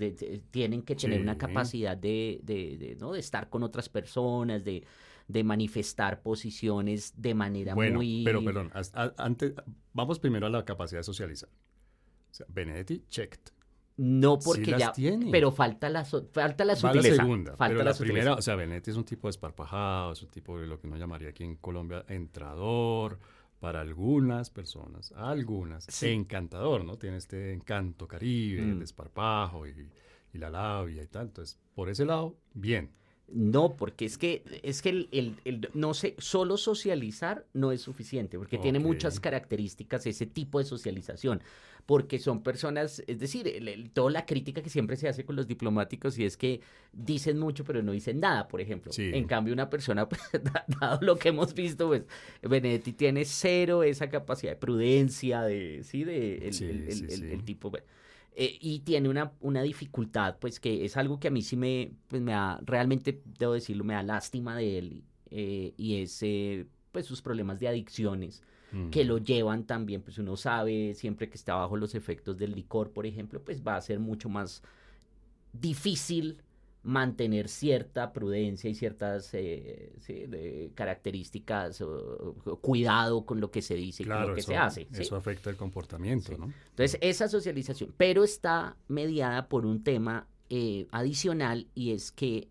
tienen 0.51 0.81
que 0.81 0.97
tener 0.97 1.21
una 1.21 1.37
capacidad 1.37 1.95
de, 1.95 2.41
de, 2.43 2.97
¿no? 2.99 3.13
de 3.13 3.21
estar 3.21 3.51
con 3.51 3.63
otras 3.63 3.91
personas, 3.91 4.65
de, 4.65 4.83
de 5.29 5.45
manifestar 5.45 6.23
posiciones 6.23 7.13
de 7.21 7.35
manera 7.35 7.75
bueno, 7.75 7.97
muy... 7.97 8.23
Pero, 8.25 8.43
perdón, 8.43 8.71
antes, 9.19 9.53
vamos 9.93 10.19
primero 10.21 10.47
a 10.47 10.49
la 10.49 10.65
capacidad 10.65 11.01
de 11.01 11.05
socializar. 11.05 11.51
O 11.51 12.35
sea, 12.35 12.47
Benedetti 12.49 13.05
checked. 13.11 13.53
No 13.99 14.39
porque 14.39 14.75
ya, 14.79 14.95
pero 15.31 15.53
falta 15.53 15.91
la 15.91 16.07
falta 16.07 16.65
la 16.65 16.75
sutileza. 16.75 17.09
la 17.11 17.15
segunda, 17.17 17.55
falta 17.55 17.77
pero 17.77 17.91
la, 17.91 17.95
primera, 17.95 18.35
o 18.37 18.41
sea, 18.41 18.57
Benetti 18.57 18.91
es 18.91 18.97
un 18.97 19.05
tipo 19.05 19.29
desparpajado, 19.29 20.13
es 20.13 20.23
un 20.23 20.31
tipo 20.31 20.59
de 20.59 20.67
lo 20.67 20.81
que 20.81 20.87
uno 20.87 20.97
llamaría 20.97 21.29
aquí 21.29 21.45
en 21.45 21.57
Colombia 21.57 22.07
entrador 22.09 23.19
para 23.63 23.81
algunas 23.81 24.51
personas, 24.51 25.13
algunas, 25.13 26.03
encantador, 26.03 26.85
¿no? 26.85 26.99
Tiene 26.99 27.19
este 27.19 27.53
encanto 27.53 28.09
caribe, 28.09 28.61
el 28.61 28.75
mm. 28.75 28.81
desparpajo 28.81 29.69
y, 29.69 29.89
y, 30.33 30.39
la 30.39 30.51
labia 30.51 31.01
y 31.01 31.07
tal. 31.07 31.29
Entonces, 31.29 31.61
por 31.73 31.89
ese 31.89 32.05
lado, 32.05 32.37
bien. 32.55 32.91
No, 33.35 33.77
porque 33.77 34.05
es 34.05 34.19
que, 34.19 34.43
es 34.63 34.83
que 34.83 34.91
el, 34.91 35.09
el, 35.45 35.71
no 35.73 35.95
sé, 35.95 36.15
solo 36.19 36.57
socializar 36.57 37.47
no 37.55 37.73
es 37.73 37.81
suficiente, 37.81 38.39
porque 38.39 38.59
tiene 38.59 38.79
muchas 38.79 39.21
características 39.21 40.07
ese 40.07 40.27
tipo 40.27 40.59
de 40.59 40.67
socialización, 40.67 41.43
porque 41.87 42.19
son 42.19 42.43
personas, 42.43 43.03
es 43.07 43.19
decir, 43.19 43.91
toda 43.93 44.11
la 44.11 44.27
crítica 44.27 44.63
que 44.63 44.69
siempre 44.69 44.97
se 44.97 45.09
hace 45.09 45.25
con 45.25 45.35
los 45.35 45.47
diplomáticos 45.49 46.19
y 46.19 46.25
es 46.25 46.37
que 46.37 46.61
dicen 46.93 47.39
mucho 47.39 47.65
pero 47.65 47.83
no 47.83 47.93
dicen 47.93 48.21
nada, 48.21 48.49
por 48.49 48.61
ejemplo. 48.61 48.93
En 48.97 49.25
cambio, 49.25 49.55
una 49.55 49.71
persona, 49.71 50.09
pues, 50.09 50.21
dado 50.81 50.99
lo 51.01 51.17
que 51.17 51.31
hemos 51.31 51.55
visto, 51.55 51.89
pues 51.89 52.03
Benedetti 52.43 52.93
tiene 52.93 53.25
cero 53.25 53.83
esa 53.83 54.09
capacidad 54.11 54.53
de 54.53 54.57
prudencia, 54.57 55.43
de, 55.43 55.81
sí, 55.85 56.05
de 56.05 56.49
el, 56.49 57.45
tipo... 57.45 57.73
Eh, 58.35 58.57
y 58.61 58.81
tiene 58.81 59.11
una, 59.11 59.33
una, 59.41 59.63
dificultad, 59.63 60.39
pues 60.39 60.59
que 60.59 60.87
es 60.87 60.97
algo 60.97 61.21
que 61.21 61.29
a 61.29 61.31
mí 61.31 61.43
sí 61.43 61.55
me, 61.57 61.93
pues, 62.09 62.23
me 62.23 62.33
da, 62.33 62.59
realmente 62.65 63.21
debo 63.39 63.53
decirlo, 63.53 63.85
me 63.85 63.93
da 63.93 64.03
lástima 64.03 64.57
de 64.57 64.79
él, 64.79 65.05
eh, 65.31 65.75
y 65.77 65.97
es 66.01 66.23
eh, 66.23 66.67
pues 66.93 67.05
sus 67.05 67.21
problemas 67.21 67.61
de 67.61 67.69
adicciones 67.69 68.43
que 68.91 69.05
lo 69.05 69.19
llevan 69.19 69.65
también, 69.65 70.01
pues 70.01 70.17
uno 70.17 70.35
sabe, 70.35 70.95
siempre 70.95 71.29
que 71.29 71.35
está 71.35 71.57
bajo 71.57 71.77
los 71.77 71.95
efectos 71.95 72.39
del 72.39 72.53
licor, 72.53 72.91
por 72.91 73.05
ejemplo, 73.05 73.39
pues 73.45 73.63
va 73.63 73.77
a 73.77 73.81
ser 73.83 74.01
mucho 74.01 74.31
más 74.31 74.63
difícil 75.53 76.39
mantener 76.83 77.49
cierta 77.49 78.13
prudencia 78.13 78.69
y 78.69 78.75
ciertas 78.75 79.31
eh, 79.35 80.71
características 80.75 81.81
o, 81.81 82.35
cuidado 82.61 83.25
con 83.25 83.41
lo 83.41 83.51
que 83.51 83.63
se 83.63 83.75
dice 83.75 84.03
y 84.03 84.07
con 84.07 84.29
lo 84.29 84.35
que 84.35 84.43
se 84.43 84.57
hace. 84.57 84.89
Eso 84.93 85.17
afecta 85.17 85.51
el 85.51 85.57
comportamiento, 85.57 86.37
¿no? 86.37 86.53
Entonces, 86.71 86.99
esa 87.01 87.29
socialización, 87.29 87.95
pero 87.97 88.25
está 88.25 88.77
mediada 88.89 89.49
por 89.49 89.65
un 89.65 89.85
tema 89.85 90.27
eh, 90.51 90.87
adicional 90.91 91.69
y 91.75 91.93
es 91.93 92.11
que 92.11 92.49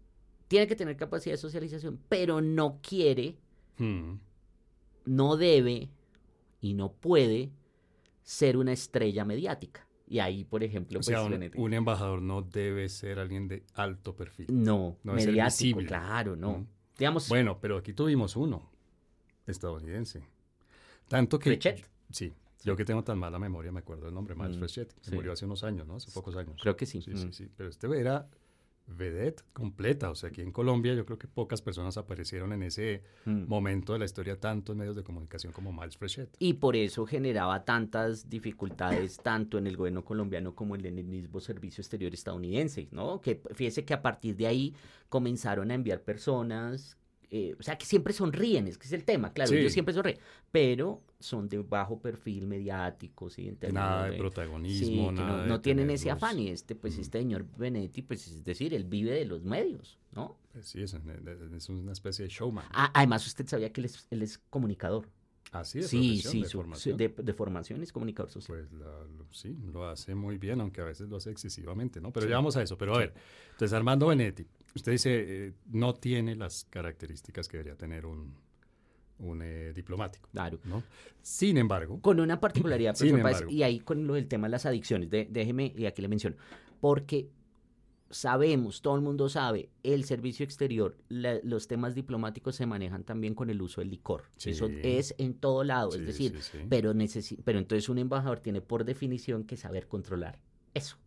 tiene 0.48 0.68
que 0.68 0.76
tener 0.76 0.96
capacidad 0.98 1.34
de 1.34 1.38
socialización, 1.38 2.00
pero 2.10 2.42
no 2.42 2.80
quiere, 2.82 3.38
hmm. 3.78 4.14
no 5.06 5.38
debe 5.38 5.90
y 6.62 6.74
no 6.74 6.94
puede 6.94 7.52
ser 8.24 8.58
una 8.58 8.72
estrella 8.72 9.26
mediática. 9.26 9.88
Y 10.12 10.20
ahí, 10.20 10.44
por 10.44 10.62
ejemplo, 10.62 11.00
o 11.00 11.03
sea, 11.03 11.25
pues, 11.25 11.53
un, 11.56 11.74
embajador 11.74 12.22
no 12.22 12.41
debe 12.41 12.89
ser 12.89 13.18
alguien 13.18 13.48
de 13.48 13.63
alto 13.75 14.13
perfil. 14.13 14.48
No, 14.50 14.98
no 15.03 15.13
mediático, 15.13 15.80
claro, 15.80 16.36
no. 16.36 16.68
Digamos, 17.00 17.30
bueno, 17.30 17.60
pero 17.62 17.77
aquí 17.77 17.94
tuvimos 17.94 18.36
uno, 18.36 18.70
estadounidense. 19.48 20.22
Tanto 21.08 21.39
que... 21.39 21.58
Sí, 22.10 22.34
yo 22.65 22.75
que 22.75 22.84
tengo 22.84 23.06
tan 23.06 23.20
mala 23.20 23.39
memoria, 23.39 23.72
me 23.72 23.80
acuerdo 23.80 24.10
el 24.10 24.13
nombre, 24.13 24.36
Miles 24.36 24.58
mm, 24.58 24.60
Frechet, 24.60 24.94
que 25.00 25.12
murió 25.15 25.32
hace 25.32 25.46
unos 25.46 25.63
años, 25.63 25.88
¿no? 25.88 25.96
Hace 25.96 26.12
pocos 26.12 26.36
años. 26.36 26.60
Creo 26.62 26.75
que 26.75 26.86
sí. 26.86 27.01
Sí, 27.01 27.15
sí, 27.15 27.27
mm. 27.27 27.32
sí. 27.32 27.50
Pero 27.56 27.70
este 27.70 27.88
era 27.98 28.27
vedette 28.88 29.44
completa. 29.54 30.10
O 30.10 30.16
sea, 30.16 30.30
aquí 30.30 30.42
en 30.42 30.52
Colombia 30.52 30.94
yo 30.94 31.06
creo 31.06 31.18
que 31.18 31.28
pocas 31.28 31.62
personas 31.62 31.98
aparecieron 31.98 32.54
en 32.54 32.64
ese 32.64 33.04
mm. 33.26 33.48
momento 33.48 33.94
de 33.94 34.00
la 34.00 34.06
historia, 34.06 34.40
tanto 34.40 34.72
en 34.72 34.80
medios 34.80 34.96
de 34.96 35.04
comunicación 35.04 35.54
como 35.54 35.72
Miles 35.72 35.98
Frechet. 35.98 36.36
Y 36.40 36.54
por 36.54 36.76
eso 36.76 37.06
generaba 37.06 37.64
tantas 37.66 38.30
dificultades 38.30 39.18
tanto 39.18 39.58
en 39.58 39.68
el 39.68 39.78
gobierno 39.78 40.04
colombiano 40.04 40.56
como 40.56 40.76
en 40.76 40.86
el 40.86 41.04
mismo 41.04 41.40
servicio 41.40 41.82
exterior 41.82 42.14
estadounidense, 42.14 42.88
¿no? 42.92 43.22
Que 43.22 43.42
fíjese 43.54 43.86
que 43.86 43.94
a 43.94 44.02
partir 44.02 44.36
de 44.36 44.48
ahí 44.48 44.76
comenzaron 45.10 45.72
a 45.72 45.74
enviar 45.74 46.02
personas 46.02 46.98
eh, 47.34 47.56
o 47.58 47.64
sea, 47.64 47.78
que 47.78 47.86
siempre 47.86 48.12
sonríen, 48.12 48.68
es 48.68 48.78
que 48.78 48.86
es 48.86 48.92
el 48.92 49.06
tema, 49.06 49.32
claro, 49.32 49.54
ellos 49.54 49.72
siempre 49.72 49.94
sonríen, 49.94 50.20
pero 50.52 51.02
son 51.18 51.48
de 51.48 51.60
bajo 51.60 51.98
perfil 51.98 52.46
mediático, 52.46 53.30
¿sí? 53.30 53.58
nada 53.72 54.10
de, 54.10 54.18
protagonismo, 54.18 55.14
nada 55.14 55.46
no, 55.46 55.62
tienen 55.62 55.90
ese 55.92 56.12
afán 56.12 56.38
y 56.40 56.50
este, 56.50 56.76
pues 56.76 56.98
este 56.98 57.20
señor 57.20 57.46
Benedetti, 57.58 58.02
pues 58.02 58.28
es 58.28 58.44
decir, 58.44 58.74
él 58.74 58.84
vive 58.84 59.12
de 59.12 59.24
los 59.24 59.44
medios, 59.44 59.98
¿no? 60.12 60.38
Pues 60.52 60.66
sí, 60.66 60.82
es, 60.82 60.94
una 61.70 61.94
especie 61.94 62.26
de 62.26 62.30
showman. 62.30 62.66
Ah, 62.72 62.92
además, 62.94 63.26
usted 63.26 63.48
sabía 63.48 63.72
que 63.72 63.80
él 63.80 63.86
es, 63.86 64.08
él 64.12 64.24
es 64.24 64.38
comunicador. 64.50 65.08
Ah, 65.54 65.64
sí, 65.64 65.80
de 65.80 65.88
sí, 65.88 66.22
sí, 66.22 66.42
de, 66.42 66.50
formación. 66.50 66.98
De, 66.98 67.34
formación 67.34 67.82
es 67.82 67.94
comunicador 67.94 68.30
social. 68.30 68.68
Pues 68.70 69.38
sí, 69.38 69.58
lo 69.72 69.88
hace 69.88 70.16
muy 70.16 70.38
bien, 70.38 70.60
aunque 70.60 70.82
a 70.82 70.86
veces 70.86 71.08
lo 71.08 71.16
hace 71.16 71.30
excesivamente, 71.32 72.02
¿no? 72.02 72.12
Pero 72.12 72.28
ya 72.28 72.36
vamos 72.36 72.58
a 72.58 72.62
eso. 72.62 72.78
Pero 72.78 72.96
a 72.96 73.00
ver, 73.00 73.14
entonces 73.52 73.74
Armando 73.74 74.08
Benetti, 74.08 74.46
Usted 74.75 74.92
dice, 74.92 75.48
eh, 75.48 75.54
no 75.72 75.94
tiene 75.94 76.36
las 76.36 76.66
características 76.70 77.48
que 77.48 77.58
debería 77.58 77.78
tener 77.78 78.06
un, 78.06 78.36
un 79.20 79.42
eh, 79.42 79.74
diplomático. 79.74 80.30
Claro. 80.32 80.60
¿no? 80.63 80.84
Sin 81.22 81.58
embargo. 81.58 82.00
Con 82.01 82.20
una 82.20 82.40
particularidad, 82.40 82.96
y 83.50 83.63
ahí 83.63 83.80
con 83.80 84.08
lo 84.08 84.16
del 84.16 84.28
tema 84.28 84.48
de 84.48 84.51
las 84.51 84.66
adicciones, 84.66 85.10
déjeme, 85.10 85.74
y 85.75 85.86
aquí 85.86 86.01
le 86.01 86.08
menciono, 86.08 86.36
porque 86.80 87.30
sabemos, 88.10 88.82
todo 88.82 88.96
el 88.96 89.01
mundo 89.01 89.30
sabe, 89.30 89.70
el 89.84 90.04
servicio 90.04 90.44
exterior, 90.44 90.98
los 91.10 91.68
temas 91.68 91.96
diplomáticos 91.96 92.56
se 92.56 92.66
manejan 92.66 93.04
también 93.04 93.36
con 93.36 93.50
el 93.50 93.62
uso 93.62 93.82
del 93.82 93.90
licor. 93.90 94.25
Eso 94.44 94.68
es 94.68 95.16
en 95.18 95.34
todo 95.34 95.63
lado, 95.63 95.96
es 95.96 96.06
decir, 96.06 96.38
pero, 96.70 96.94
pero 97.44 97.60
entonces 97.60 97.90
un 97.90 97.98
embajador 97.98 98.40
tiene 98.40 98.62
por 98.62 98.84
definición 98.84 99.46
que 99.46 99.58
saber 99.58 99.88
controlar 99.88 100.40
eso. 100.74 100.98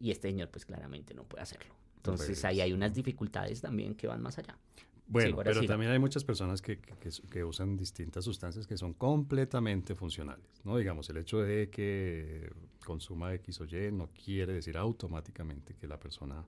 Y 0.00 0.10
este 0.10 0.28
señor 0.28 0.50
pues 0.50 0.64
claramente 0.64 1.14
no 1.14 1.24
puede 1.24 1.42
hacerlo. 1.42 1.74
Entonces 2.02 2.44
ahí 2.44 2.60
hay 2.60 2.72
unas 2.72 2.92
dificultades 2.92 3.60
también 3.60 3.94
que 3.94 4.08
van 4.08 4.20
más 4.20 4.36
allá. 4.38 4.58
Bueno, 5.06 5.36
pero 5.44 5.64
también 5.66 5.92
hay 5.92 5.98
muchas 5.98 6.24
personas 6.24 6.62
que, 6.62 6.78
que, 6.78 7.44
usan 7.44 7.76
distintas 7.76 8.24
sustancias 8.24 8.66
que 8.66 8.78
son 8.78 8.94
completamente 8.94 9.94
funcionales, 9.94 10.46
¿no? 10.64 10.76
Digamos, 10.78 11.08
el 11.10 11.18
hecho 11.18 11.38
de 11.38 11.68
que 11.68 12.50
consuma 12.84 13.34
X 13.34 13.60
o 13.60 13.64
Y 13.64 13.92
no 13.92 14.08
quiere 14.08 14.54
decir 14.54 14.76
automáticamente 14.76 15.74
que 15.74 15.86
la 15.86 16.00
persona 16.00 16.44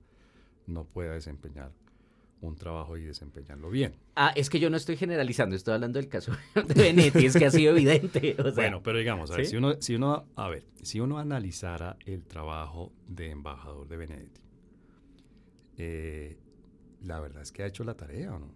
no 0.65 0.83
pueda 0.83 1.13
desempeñar 1.13 1.71
un 2.41 2.55
trabajo 2.55 2.97
y 2.97 3.03
desempeñarlo 3.03 3.69
bien. 3.69 3.95
Ah, 4.15 4.33
es 4.35 4.49
que 4.49 4.59
yo 4.59 4.69
no 4.69 4.77
estoy 4.77 4.97
generalizando, 4.97 5.55
estoy 5.55 5.75
hablando 5.75 5.99
del 5.99 6.09
caso 6.09 6.31
de 6.55 6.73
Benetti, 6.73 7.25
es 7.25 7.37
que 7.37 7.45
ha 7.45 7.51
sido 7.51 7.71
evidente. 7.71 8.35
bueno, 8.55 8.81
pero 8.81 8.97
digamos, 8.97 9.31
a 9.31 9.37
ver, 9.37 9.45
si 9.45 9.57
uno, 9.57 9.75
si 9.79 9.95
uno, 9.95 10.25
a 10.35 10.49
ver, 10.49 10.65
si 10.81 10.99
uno 10.99 11.19
analizara 11.19 11.97
el 12.05 12.25
trabajo 12.25 12.91
de 13.07 13.29
embajador 13.29 13.87
de 13.87 13.97
Benedetti, 13.97 14.41
eh, 15.77 16.37
la 17.01 17.19
verdad 17.19 17.41
es 17.41 17.51
que 17.51 17.63
ha 17.63 17.67
hecho 17.67 17.83
la 17.83 17.95
tarea, 17.95 18.33
¿o 18.33 18.39
no? 18.39 18.53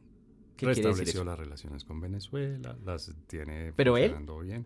¿Qué 0.55 0.65
Restableció 0.65 1.23
las 1.23 1.39
relaciones 1.39 1.85
con 1.85 2.01
Venezuela, 2.01 2.75
las 2.83 3.13
tiene 3.27 3.71
¿Pero 3.73 3.93
funcionando 3.93 4.39
bien. 4.39 4.65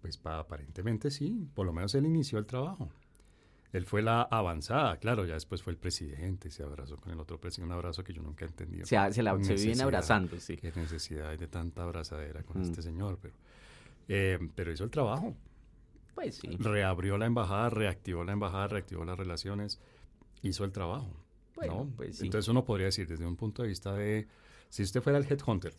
Pues 0.00 0.18
aparentemente 0.24 1.10
sí, 1.10 1.48
por 1.54 1.66
lo 1.66 1.72
menos 1.72 1.94
él 1.94 2.06
inició 2.06 2.38
el 2.38 2.46
trabajo. 2.46 2.90
Él 3.72 3.84
fue 3.86 4.02
la 4.02 4.22
avanzada, 4.22 4.96
claro, 4.98 5.26
ya 5.26 5.34
después 5.34 5.62
fue 5.62 5.72
el 5.72 5.78
presidente, 5.78 6.50
se 6.50 6.62
abrazó 6.62 6.96
con 6.96 7.12
el 7.12 7.18
otro 7.18 7.40
presidente, 7.40 7.72
un 7.72 7.72
abrazo 7.72 8.04
que 8.04 8.12
yo 8.12 8.22
nunca 8.22 8.44
he 8.44 8.48
entendido. 8.48 8.86
Se, 8.86 8.96
se, 9.12 9.22
la, 9.22 9.42
se 9.42 9.54
viene 9.54 9.82
abrazando, 9.82 10.38
sí. 10.38 10.56
Qué 10.56 10.72
necesidad 10.76 11.30
hay 11.30 11.36
de 11.36 11.48
tanta 11.48 11.82
abrazadera 11.82 12.42
con 12.44 12.62
este 12.62 12.80
mm. 12.80 12.84
señor, 12.84 13.18
pero, 13.20 13.34
eh, 14.08 14.38
pero 14.54 14.70
hizo 14.70 14.84
el 14.84 14.90
trabajo. 14.90 15.34
Pues 16.14 16.36
sí. 16.36 16.56
Reabrió 16.58 17.18
la 17.18 17.26
embajada, 17.26 17.68
reactivó 17.68 18.22
la 18.22 18.32
embajada, 18.32 18.68
reactivó 18.68 19.04
las 19.04 19.18
relaciones, 19.18 19.80
hizo 20.42 20.64
el 20.64 20.70
trabajo. 20.70 21.23
Bueno, 21.54 21.90
pues 21.96 22.18
sí. 22.18 22.26
Entonces 22.26 22.48
uno 22.48 22.64
podría 22.64 22.86
decir 22.86 23.06
desde 23.06 23.26
un 23.26 23.36
punto 23.36 23.62
de 23.62 23.68
vista 23.68 23.92
de, 23.94 24.26
si 24.68 24.82
usted 24.82 25.00
fuera 25.00 25.18
el 25.18 25.24
headhunter 25.24 25.74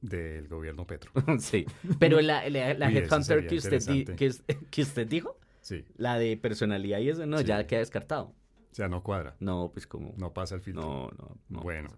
del 0.00 0.48
gobierno 0.48 0.86
Petro. 0.86 1.10
sí, 1.38 1.66
pero 1.98 2.20
la, 2.20 2.48
la, 2.48 2.90
headhunter 2.90 3.46
que 3.46 3.56
usted, 3.56 4.16
que, 4.16 4.32
que 4.70 4.82
usted 4.82 5.06
dijo 5.06 5.38
la 5.96 6.18
de 6.18 6.36
personalidad 6.36 6.98
y 7.00 7.10
eso, 7.10 7.26
no, 7.26 7.40
ya 7.40 7.66
queda 7.66 7.80
descartado. 7.80 8.34
O 8.70 8.74
sea, 8.76 8.88
no 8.88 9.02
cuadra. 9.02 9.36
No, 9.40 9.70
pues 9.72 9.86
como... 9.86 10.12
No 10.16 10.34
pasa 10.34 10.54
el 10.54 10.60
filtro. 10.60 10.82
No, 10.82 11.10
no. 11.18 11.36
no 11.48 11.60
bueno. 11.60 11.88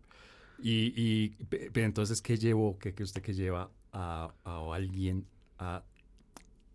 Y, 0.61 0.93
y 0.97 1.37
entonces, 1.75 2.23
¿qué 2.23 2.37
llevó, 2.37 2.78
qué 2.78 2.95
usted 3.02 3.21
que 3.21 3.35
lleva 3.35 3.71
a, 3.93 4.33
a 4.45 4.75
alguien 4.75 5.26
a 5.59 5.85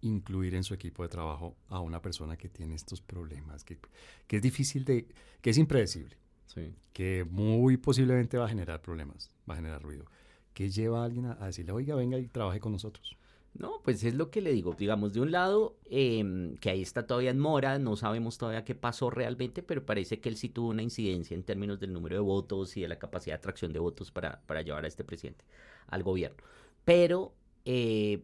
incluir 0.04 0.56
en 0.56 0.64
su 0.64 0.74
equipo 0.74 1.04
de 1.04 1.10
trabajo 1.10 1.56
a 1.70 1.80
una 1.80 2.02
persona 2.02 2.38
que 2.38 2.50
tiene 2.50 2.76
estos 2.76 3.02
problemas, 3.02 3.64
que, 3.64 3.80
que 4.28 4.38
es 4.38 4.42
difícil 4.42 4.86
de, 4.86 5.08
que 5.42 5.50
es 5.50 5.58
impredecible, 5.58 6.18
sí. 6.46 6.74
que 6.94 7.26
muy 7.30 7.78
posiblemente 7.78 8.38
va 8.38 8.46
a 8.46 8.50
generar 8.50 8.82
problemas, 8.82 9.32
va 9.50 9.54
a 9.54 9.58
generar 9.58 9.82
ruido. 9.82 10.06
¿Qué 10.54 10.70
lleva 10.70 11.02
a 11.02 11.06
alguien 11.06 11.26
a, 11.26 11.38
a 11.42 11.48
decirle, 11.48 11.72
oiga, 11.72 11.96
venga 11.96 12.20
y 12.20 12.28
trabaje 12.28 12.60
con 12.60 12.72
nosotros? 12.72 13.18
No, 13.54 13.82
pues 13.84 14.04
es 14.04 14.16
lo 14.16 14.32
que 14.32 14.42
le 14.42 14.52
digo. 14.52 14.74
Digamos, 14.78 15.14
de 15.14 15.22
un 15.22 15.32
lado, 15.32 15.78
em, 15.86 16.56
que 16.58 16.72
ahí 16.72 16.82
está 16.82 17.06
todavía 17.06 17.30
en 17.30 17.40
mora, 17.40 17.78
no 17.78 17.96
sabemos 17.96 18.38
todavía 18.38 18.64
qué 18.66 18.74
pasó 18.74 19.12
realmente, 19.12 19.62
pero 19.62 19.86
parece 19.86 20.20
que 20.20 20.30
él 20.30 20.38
sí 20.38 20.50
tuvo 20.50 20.70
una 20.70 20.82
incidencia 20.82 21.36
en 21.36 21.44
términos 21.44 21.80
del 21.80 21.94
número 21.94 22.16
de 22.16 22.22
votos 22.22 22.76
y 22.78 22.82
de 22.82 22.88
la 22.88 22.98
capacidad 22.98 23.36
de 23.36 23.38
atracción 23.38 23.72
de 23.72 23.80
votos 23.80 24.12
para, 24.12 24.42
para 24.48 24.64
llevar 24.64 24.86
a 24.86 24.88
este 24.88 25.04
presidente 25.04 25.46
al 25.88 26.02
gobierno. 26.02 26.38
Pero 26.84 27.36
eh, 27.66 28.24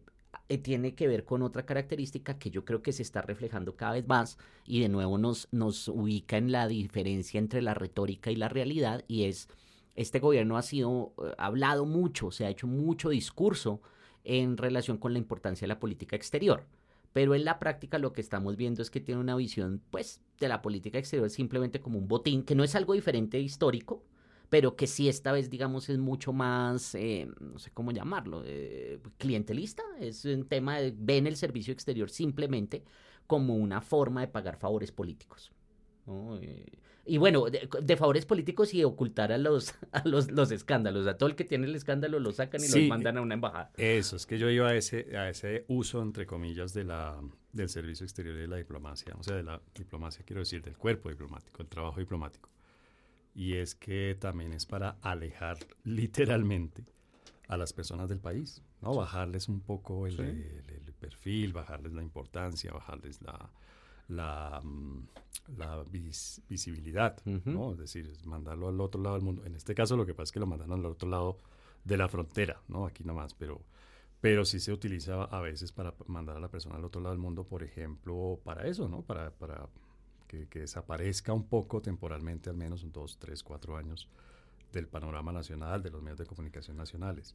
tiene 0.62 0.94
que 0.94 1.08
ver 1.08 1.24
con 1.24 1.42
otra 1.42 1.64
característica 1.64 2.38
que 2.38 2.50
yo 2.50 2.64
creo 2.64 2.82
que 2.82 2.92
se 2.92 3.02
está 3.02 3.22
reflejando 3.22 3.76
cada 3.76 3.92
vez 3.92 4.06
más 4.06 4.38
y 4.66 4.80
de 4.80 4.88
nuevo 4.88 5.18
nos, 5.18 5.48
nos 5.52 5.88
ubica 5.88 6.36
en 6.36 6.52
la 6.52 6.66
diferencia 6.66 7.38
entre 7.38 7.62
la 7.62 7.74
retórica 7.74 8.30
y 8.30 8.36
la 8.36 8.48
realidad 8.48 9.04
y 9.06 9.24
es, 9.24 9.48
este 9.94 10.18
gobierno 10.18 10.56
ha 10.56 10.62
sido, 10.62 11.12
ha 11.18 11.28
eh, 11.28 11.34
hablado 11.38 11.84
mucho, 11.84 12.30
se 12.30 12.46
ha 12.46 12.50
hecho 12.50 12.66
mucho 12.66 13.10
discurso 13.10 13.80
en 14.24 14.56
relación 14.56 14.98
con 14.98 15.12
la 15.12 15.18
importancia 15.18 15.64
de 15.66 15.74
la 15.74 15.80
política 15.80 16.16
exterior. 16.16 16.64
Pero 17.12 17.34
en 17.34 17.44
la 17.44 17.58
práctica 17.58 17.98
lo 17.98 18.12
que 18.12 18.20
estamos 18.20 18.56
viendo 18.56 18.82
es 18.82 18.90
que 18.90 19.00
tiene 19.00 19.20
una 19.20 19.34
visión, 19.34 19.82
pues, 19.90 20.20
de 20.38 20.48
la 20.48 20.62
política 20.62 20.98
exterior 20.98 21.28
simplemente 21.28 21.80
como 21.80 21.98
un 21.98 22.06
botín, 22.06 22.44
que 22.44 22.54
no 22.54 22.62
es 22.62 22.74
algo 22.74 22.94
diferente 22.94 23.40
histórico, 23.40 24.04
pero 24.50 24.74
que 24.74 24.88
sí 24.88 25.08
esta 25.08 25.30
vez, 25.30 25.48
digamos, 25.48 25.88
es 25.88 25.98
mucho 25.98 26.32
más, 26.32 26.96
eh, 26.96 27.28
no 27.38 27.58
sé 27.60 27.70
cómo 27.70 27.92
llamarlo, 27.92 28.42
eh, 28.44 28.98
clientelista. 29.16 29.84
Es 30.00 30.24
un 30.24 30.44
tema 30.44 30.80
de, 30.80 30.92
ven 30.94 31.28
el 31.28 31.36
servicio 31.36 31.72
exterior 31.72 32.10
simplemente 32.10 32.82
como 33.28 33.54
una 33.54 33.80
forma 33.80 34.22
de 34.22 34.28
pagar 34.28 34.56
favores 34.56 34.90
políticos. 34.90 35.52
Eh, 36.42 36.66
y 37.06 37.18
bueno, 37.18 37.44
de, 37.46 37.96
favores 37.96 38.26
políticos 38.26 38.74
y 38.74 38.82
ocultar 38.82 39.30
a 39.30 39.38
los, 39.38 39.72
a 39.92 40.02
los, 40.06 40.32
los, 40.32 40.50
escándalos. 40.50 41.06
A 41.06 41.16
todo 41.16 41.28
el 41.28 41.36
que 41.36 41.44
tiene 41.44 41.66
el 41.66 41.76
escándalo 41.76 42.18
lo 42.18 42.32
sacan 42.32 42.60
y 42.64 42.68
lo 42.68 42.88
mandan 42.88 43.18
a 43.18 43.20
una 43.20 43.34
embajada. 43.34 43.70
Eso, 43.76 44.16
es 44.16 44.26
que 44.26 44.36
yo 44.36 44.50
iba 44.50 44.68
a 44.68 44.74
ese, 44.74 45.16
a 45.16 45.28
ese 45.28 45.64
uso, 45.68 46.02
entre 46.02 46.26
comillas, 46.26 46.74
de 46.74 46.82
la, 46.82 47.20
del 47.52 47.68
servicio 47.68 48.04
exterior 48.04 48.34
y 48.34 48.40
de 48.40 48.48
la 48.48 48.56
diplomacia. 48.56 49.14
O 49.16 49.22
sea, 49.22 49.36
de 49.36 49.44
la 49.44 49.62
diplomacia, 49.76 50.24
quiero 50.24 50.40
decir, 50.40 50.60
del 50.60 50.76
cuerpo 50.76 51.08
diplomático, 51.08 51.62
el 51.62 51.68
trabajo 51.68 52.00
diplomático. 52.00 52.50
Y 53.34 53.54
es 53.54 53.74
que 53.74 54.16
también 54.18 54.52
es 54.52 54.66
para 54.66 54.96
alejar 55.02 55.58
literalmente 55.84 56.84
a 57.48 57.56
las 57.56 57.72
personas 57.72 58.08
del 58.08 58.20
país, 58.20 58.62
¿no? 58.80 58.94
Bajarles 58.94 59.48
un 59.48 59.60
poco 59.60 60.06
el, 60.06 60.18
el 60.20 60.92
perfil, 60.98 61.52
bajarles 61.52 61.92
la 61.92 62.02
importancia, 62.02 62.72
bajarles 62.72 63.22
la 63.22 63.50
la, 64.10 64.60
mm, 64.62 65.06
visibilidad, 66.48 67.16
¿no? 67.24 67.72
Es 67.72 67.78
decir, 67.78 68.12
mandarlo 68.24 68.68
al 68.68 68.80
otro 68.80 69.00
lado 69.00 69.16
del 69.16 69.24
mundo. 69.24 69.44
En 69.44 69.54
este 69.54 69.74
caso 69.74 69.96
lo 69.96 70.06
que 70.06 70.14
pasa 70.14 70.24
es 70.24 70.32
que 70.32 70.40
lo 70.40 70.46
mandan 70.46 70.72
al 70.72 70.84
otro 70.86 71.08
lado 71.08 71.38
de 71.84 71.96
la 71.96 72.08
frontera, 72.08 72.60
¿no? 72.68 72.86
Aquí 72.86 73.04
nomás, 73.04 73.34
pero, 73.34 73.60
pero 74.20 74.44
sí 74.44 74.60
se 74.60 74.72
utiliza 74.72 75.24
a 75.24 75.40
veces 75.40 75.72
para 75.72 75.94
mandar 76.06 76.36
a 76.36 76.40
la 76.40 76.48
persona 76.48 76.76
al 76.76 76.84
otro 76.84 77.00
lado 77.00 77.14
del 77.14 77.22
mundo, 77.22 77.44
por 77.44 77.62
ejemplo, 77.62 78.38
para 78.44 78.66
eso, 78.66 78.88
¿no? 78.88 79.02
Para, 79.02 79.30
para 79.30 79.68
que, 80.48 80.60
desaparezca 80.60 81.32
un 81.32 81.44
poco 81.48 81.82
temporalmente, 81.82 82.50
al 82.50 82.56
menos 82.56 82.84
un 82.84 82.92
dos, 82.92 83.18
tres, 83.18 83.42
cuatro 83.42 83.76
años 83.76 84.08
del 84.72 84.86
panorama 84.86 85.32
nacional, 85.32 85.82
de 85.82 85.90
los 85.90 86.02
medios 86.02 86.18
de 86.18 86.26
comunicación 86.26 86.76
nacionales. 86.76 87.34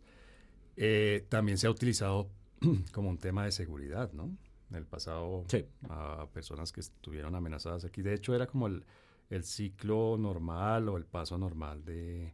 Eh, 0.77 1.25
también 1.29 1.57
se 1.57 1.67
ha 1.67 1.71
utilizado 1.71 2.29
como 2.93 3.09
un 3.09 3.17
tema 3.17 3.45
de 3.45 3.51
seguridad, 3.51 4.11
¿no? 4.13 4.31
en 4.71 4.77
el 4.77 4.85
pasado 4.85 5.45
a 5.89 6.27
personas 6.33 6.71
que 6.71 6.81
estuvieron 6.81 7.35
amenazadas 7.35 7.85
aquí. 7.85 8.01
De 8.01 8.13
hecho, 8.13 8.33
era 8.33 8.47
como 8.47 8.67
el, 8.67 8.83
el 9.29 9.43
ciclo 9.43 10.17
normal 10.17 10.89
o 10.89 10.97
el 10.97 11.05
paso 11.05 11.37
normal 11.37 11.85
de 11.85 12.33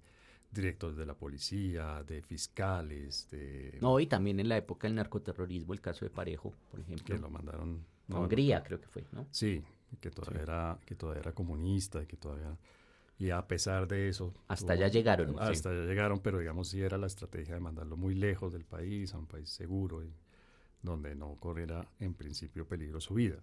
directores 0.52 0.98
de 0.98 1.06
la 1.06 1.14
policía, 1.14 2.04
de 2.04 2.22
fiscales, 2.22 3.28
de... 3.32 3.78
No, 3.82 4.00
y 4.00 4.08
también 4.08 4.40
en 4.40 4.50
la 4.50 4.58
época 4.58 4.88
del 4.88 4.96
narcoterrorismo, 4.96 5.74
el 5.74 5.82
caso 5.82 6.06
de 6.06 6.12
Parejo, 6.12 6.54
por 6.70 6.80
ejemplo. 6.80 7.16
Que 7.16 7.22
lo 7.22 7.30
mandaron... 7.30 7.86
a 8.10 8.20
Hungría, 8.20 8.64
creo 8.64 8.80
que 8.80 8.88
fue, 8.88 9.06
¿no? 9.12 9.28
Sí, 9.32 9.64
que 10.00 10.12
todavía, 10.12 10.42
Era, 10.42 10.80
que 10.86 10.96
todavía 10.96 11.22
era 11.22 11.32
comunista 11.34 12.02
y 12.02 12.06
que 12.06 12.18
todavía... 12.18 12.58
Y 13.18 13.30
a 13.30 13.48
pesar 13.48 13.88
de 13.88 14.10
eso... 14.10 14.34
Hasta 14.48 14.74
allá 14.74 14.88
llegaron. 14.88 15.36
Hasta 15.40 15.70
allá 15.70 15.86
llegaron, 15.86 16.20
pero 16.22 16.40
digamos 16.40 16.70
sí 16.70 16.82
era 16.82 16.98
la 16.98 17.06
estrategia 17.06 17.54
de 17.54 17.60
mandarlo 17.60 17.96
muy 17.96 18.16
lejos 18.16 18.52
del 18.52 18.66
país, 18.66 19.14
a 19.14 19.20
un 19.20 19.28
país 19.28 19.50
seguro. 19.50 20.04
Y, 20.04 20.12
donde 20.82 21.16
no 21.16 21.36
corriera 21.36 21.88
en 22.00 22.14
principio 22.14 22.68
peligro 22.68 23.00
su 23.00 23.14
vida. 23.16 23.38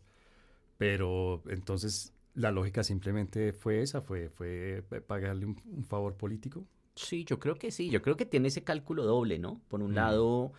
Pero 0.77 1.43
entonces 1.49 2.13
la 2.35 2.51
lógica 2.51 2.83
simplemente 2.85 3.53
fue 3.53 3.83
esa, 3.83 4.01
fue, 4.01 4.29
fue 4.29 4.83
pagarle 5.07 5.47
un, 5.47 5.85
favor 5.85 6.15
político. 6.15 6.65
Sí, 6.95 7.25
yo 7.25 7.39
creo 7.39 7.55
que 7.55 7.71
sí, 7.71 7.91
yo 7.91 8.03
creo 8.03 8.17
que 8.17 8.27
tiene 8.27 8.49
ese 8.49 8.65
cálculo 8.65 9.05
doble, 9.05 9.39
¿no? 9.39 9.61
Por 9.69 9.83
un 9.83 9.95
lado, 9.95 10.53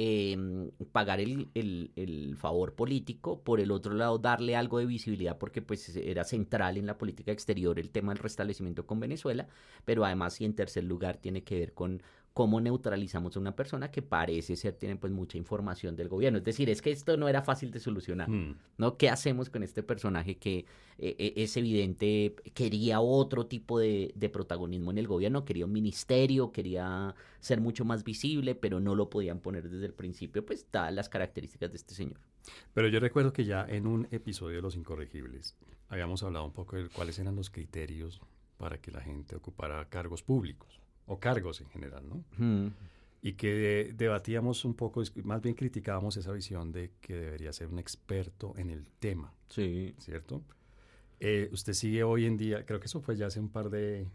em, 0.00 0.70
pagar 0.92 1.18
el, 1.18 1.48
el, 1.54 1.90
el, 1.96 2.36
favor 2.36 2.74
político, 2.74 3.42
por 3.42 3.58
el 3.58 3.72
otro 3.72 3.94
lado, 3.94 4.16
darle 4.18 4.54
algo 4.54 4.78
de 4.78 4.86
visibilidad 4.86 5.38
porque 5.38 5.60
pues 5.60 5.96
era 5.96 6.22
central 6.22 6.76
en 6.76 6.86
la 6.86 6.96
política 6.96 7.32
exterior 7.32 7.80
el 7.80 7.90
tema 7.90 8.12
del 8.12 8.22
restablecimiento 8.22 8.86
con 8.86 9.00
Venezuela, 9.00 9.48
pero 9.84 10.04
además 10.04 10.40
y 10.40 10.44
en 10.44 10.54
tercer 10.54 10.84
lugar 10.84 11.16
tiene 11.16 11.42
que 11.42 11.58
ver 11.58 11.74
con 11.74 12.00
cómo 12.38 12.60
neutralizamos 12.60 13.36
a 13.36 13.40
una 13.40 13.56
persona 13.56 13.90
que 13.90 14.00
parece 14.00 14.54
ser 14.54 14.74
tiene 14.74 14.94
pues 14.94 15.12
mucha 15.12 15.36
información 15.36 15.96
del 15.96 16.08
gobierno. 16.08 16.38
Es 16.38 16.44
decir, 16.44 16.70
es 16.70 16.80
que 16.80 16.92
esto 16.92 17.16
no 17.16 17.28
era 17.28 17.42
fácil 17.42 17.72
de 17.72 17.80
solucionar, 17.80 18.30
hmm. 18.30 18.56
¿no? 18.76 18.96
¿Qué 18.96 19.10
hacemos 19.10 19.50
con 19.50 19.64
este 19.64 19.82
personaje 19.82 20.36
que 20.36 20.58
eh, 20.98 21.16
eh, 21.18 21.32
es 21.34 21.56
evidente 21.56 22.36
quería 22.54 23.00
otro 23.00 23.46
tipo 23.46 23.80
de, 23.80 24.30
protagonismo 24.32 24.92
en 24.92 24.98
el 24.98 25.08
gobierno, 25.08 25.44
quería 25.44 25.64
un 25.64 25.72
ministerio, 25.72 26.52
quería 26.52 27.12
ser 27.40 27.60
mucho 27.60 27.84
más 27.84 28.04
visible, 28.04 28.54
pero 28.54 28.78
no 28.78 28.94
lo 28.94 29.10
podían 29.10 29.40
poner 29.40 29.68
desde 29.68 29.86
el 29.86 29.94
principio, 29.94 30.46
pues 30.46 30.64
dadas 30.70 30.94
las 30.94 31.08
características 31.08 31.72
de 31.72 31.76
este 31.76 31.94
señor. 31.94 32.20
Pero 32.72 32.86
yo 32.86 33.00
recuerdo 33.00 33.32
que 33.32 33.46
ya 33.46 33.66
en 33.68 33.88
un 33.88 34.06
episodio 34.12 34.54
de 34.54 34.62
Los 34.62 34.76
Incorregibles 34.76 35.56
habíamos 35.88 36.22
hablado 36.22 36.44
un 36.44 36.52
poco 36.52 36.76
de 36.76 36.88
cuáles 36.88 37.18
eran 37.18 37.34
los 37.34 37.50
criterios 37.50 38.20
para 38.58 38.80
que 38.80 38.92
la 38.92 39.00
gente 39.00 39.34
ocupara 39.34 39.88
cargos 39.88 40.22
públicos 40.22 40.80
o 41.08 41.18
cargos 41.18 41.60
en 41.60 41.68
general, 41.68 42.04
¿no? 42.08 42.72
Y 43.20 43.32
que 43.32 43.92
debatíamos 43.96 44.64
un 44.64 44.74
poco, 44.74 45.02
más 45.24 45.42
bien 45.42 45.56
criticábamos 45.56 46.16
esa 46.16 46.32
visión 46.32 46.70
de 46.70 46.92
que 47.00 47.14
debería 47.14 47.52
ser 47.52 47.66
un 47.66 47.80
experto 47.80 48.54
en 48.56 48.70
el 48.70 48.86
tema. 49.00 49.32
Sí. 49.48 49.94
¿Cierto? 49.98 50.44
Eh, 51.20 51.48
usted 51.52 51.72
sigue 51.72 52.04
hoy 52.04 52.26
en 52.26 52.36
día, 52.36 52.64
creo 52.64 52.78
que 52.78 52.86
eso 52.86 53.00
fue 53.00 53.16
ya 53.16 53.26
hace 53.26 53.40
un 53.40 53.48
par 53.48 53.70
de, 53.70 54.06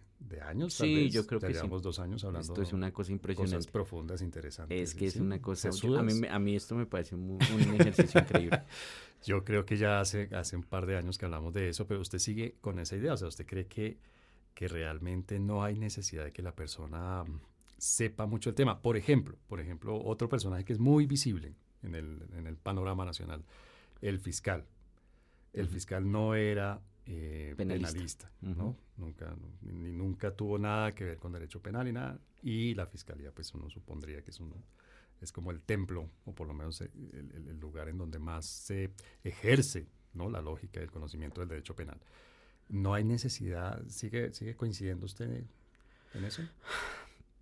años. 0.42 0.74
Sí, 0.74 1.10
yo 1.10 1.28
creo 1.28 1.42
que 1.42 1.52
llevamos 1.52 1.82
dos 1.82 2.00
años 2.00 2.24
hablando. 2.24 2.54
Esto 2.54 2.62
es 2.62 2.72
una 2.72 2.94
cosa 2.94 3.12
impresionante. 3.12 3.58
Cosas 3.58 3.72
profundas, 3.72 4.22
interesantes. 4.22 4.90
Es 4.90 4.96
que 4.96 5.08
es 5.08 5.18
una 5.18 5.42
cosa. 5.42 5.70
A 5.70 6.02
mí, 6.02 6.14
a 6.30 6.40
mí 6.40 6.56
esto 6.56 6.76
me 6.76 6.86
parece 6.86 7.16
un, 7.16 7.32
un 7.32 7.82
ejercicio 7.82 8.22
increíble. 8.22 8.64
Yo 9.26 9.44
creo 9.44 9.66
que 9.66 9.78
ya 9.78 10.00
hace, 10.00 10.30
hace 10.34 10.56
un 10.56 10.64
par 10.64 10.86
de 10.86 10.98
años 10.98 11.18
que 11.18 11.26
hablamos 11.26 11.54
de 11.54 11.70
eso, 11.70 11.88
pero 11.88 12.02
usted 12.02 12.20
sigue 12.20 12.56
con 12.62 12.80
esa 12.80 12.96
idea. 12.96 13.14
O 13.14 13.18
sea, 13.18 13.28
usted 13.28 13.46
cree 13.46 13.68
que 13.68 13.98
que 14.54 14.68
realmente 14.68 15.40
no 15.40 15.64
hay 15.64 15.78
necesidad 15.78 16.24
de 16.26 16.32
que 16.32 16.42
la 16.42 16.56
persona 16.56 17.24
mm, 17.24 17.40
sepa 17.78 18.26
mucho 18.26 18.50
el 18.50 18.56
tema. 18.56 18.82
Por 18.82 18.98
ejemplo, 18.98 19.38
por 19.48 19.60
ejemplo, 19.60 20.00
otro 20.04 20.30
personaje 20.30 20.64
que 20.66 20.74
es 20.74 20.80
muy 20.80 21.06
visible 21.06 21.54
en 21.82 21.96
el, 21.96 22.28
en 22.38 22.48
el 22.48 22.56
panorama 22.58 23.06
nacional, 23.06 23.44
el 24.02 24.20
fiscal. 24.20 24.66
El 25.54 25.68
fiscal 25.68 26.12
no 26.12 26.34
era 26.36 26.82
eh, 27.06 27.54
penalista, 27.58 28.32
¿no? 28.42 28.76
Nunca, 28.98 29.36
ni, 29.62 29.92
nunca 29.92 30.36
tuvo 30.36 30.58
nada 30.58 30.96
que 30.96 31.04
ver 31.04 31.18
con 31.20 31.32
derecho 31.32 31.62
penal 31.62 31.88
y 31.88 31.92
nada. 31.94 32.20
Y 32.42 32.74
la 32.76 32.88
fiscalía, 32.88 33.32
pues 33.32 33.54
uno 33.54 33.70
supondría 33.70 34.24
que 34.24 34.32
es, 34.32 34.40
es 35.22 35.32
como 35.32 35.52
el 35.52 35.62
templo, 35.62 36.10
o 36.26 36.34
por 36.34 36.48
lo 36.48 36.54
menos 36.54 36.82
el, 36.82 36.90
el- 37.14 37.48
el 37.50 37.60
lugar 37.60 37.88
en 37.90 37.98
donde 37.98 38.18
más 38.20 38.46
se 38.46 38.92
ejerce 39.24 39.88
¿no? 40.14 40.30
la 40.30 40.42
lógica 40.42 40.80
y 40.80 40.84
el 40.84 40.92
conocimiento 40.92 41.42
del 41.42 41.50
derecho 41.50 41.76
penal. 41.76 42.00
¿No 42.70 42.94
hay 42.94 43.04
necesidad? 43.04 43.84
¿Sigue, 43.88 44.34
sigue 44.34 44.56
coincidiendo 44.56 45.06
usted 45.06 45.44
en 46.14 46.24
eso? 46.26 46.42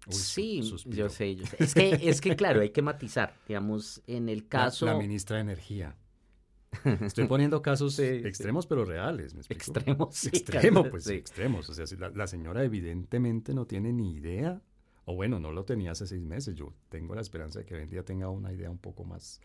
Uy, 0.08 0.14
sí, 0.14 0.62
yo 0.88 1.10
sé, 1.10 1.36
yo 1.36 1.46
sé. 1.46 1.56
Es 1.60 1.74
que, 1.74 1.90
es 2.10 2.22
que 2.22 2.36
claro, 2.36 2.62
hay 2.62 2.72
que 2.72 2.82
matizar. 2.82 3.36
Digamos, 3.48 4.02
en 4.08 4.30
el 4.30 4.48
caso 4.48 4.86
La, 4.88 4.96
ministra 4.96 5.36
de 5.38 5.44
Energía. 5.44 5.96
Estoy 7.02 7.28
poniendo 7.28 7.62
casos 7.62 7.96
Sí, 7.96 8.04
sí. 8.22 8.28
extremos, 8.28 8.66
pero 8.66 8.84
reales. 8.86 9.34
¿me 9.34 9.42
explico? 9.42 9.60
extremo, 9.60 10.10
sí, 10.12 10.30
Extremo, 10.34 10.80
claro, 10.82 10.92
pues 10.92 11.04
sí. 11.04 11.14
extremos. 11.14 11.70
O 11.70 11.74
sea, 11.74 11.86
si 11.86 11.98
la, 11.98 12.10
la 12.10 12.28
señora 12.28 12.64
evidentemente 12.64 13.54
no 13.54 13.68
tiene 13.68 13.94
ni 13.94 14.14
idea, 14.16 14.62
o 15.06 15.16
bueno, 15.16 15.40
no 15.40 15.52
lo 15.52 15.66
tenía 15.66 15.92
hace 15.92 16.08
seis 16.08 16.24
meses. 16.24 16.56
Yo 16.56 16.74
tengo 16.90 17.14
la 17.14 17.22
esperanza 17.22 17.60
de 17.60 17.66
que 17.66 17.76
hoy 17.76 17.82
en 17.84 17.90
día 17.90 18.04
tenga 18.04 18.30
una 18.30 18.52
idea 18.54 18.70
un 18.72 18.78
poco 18.80 19.04
más, 19.04 19.40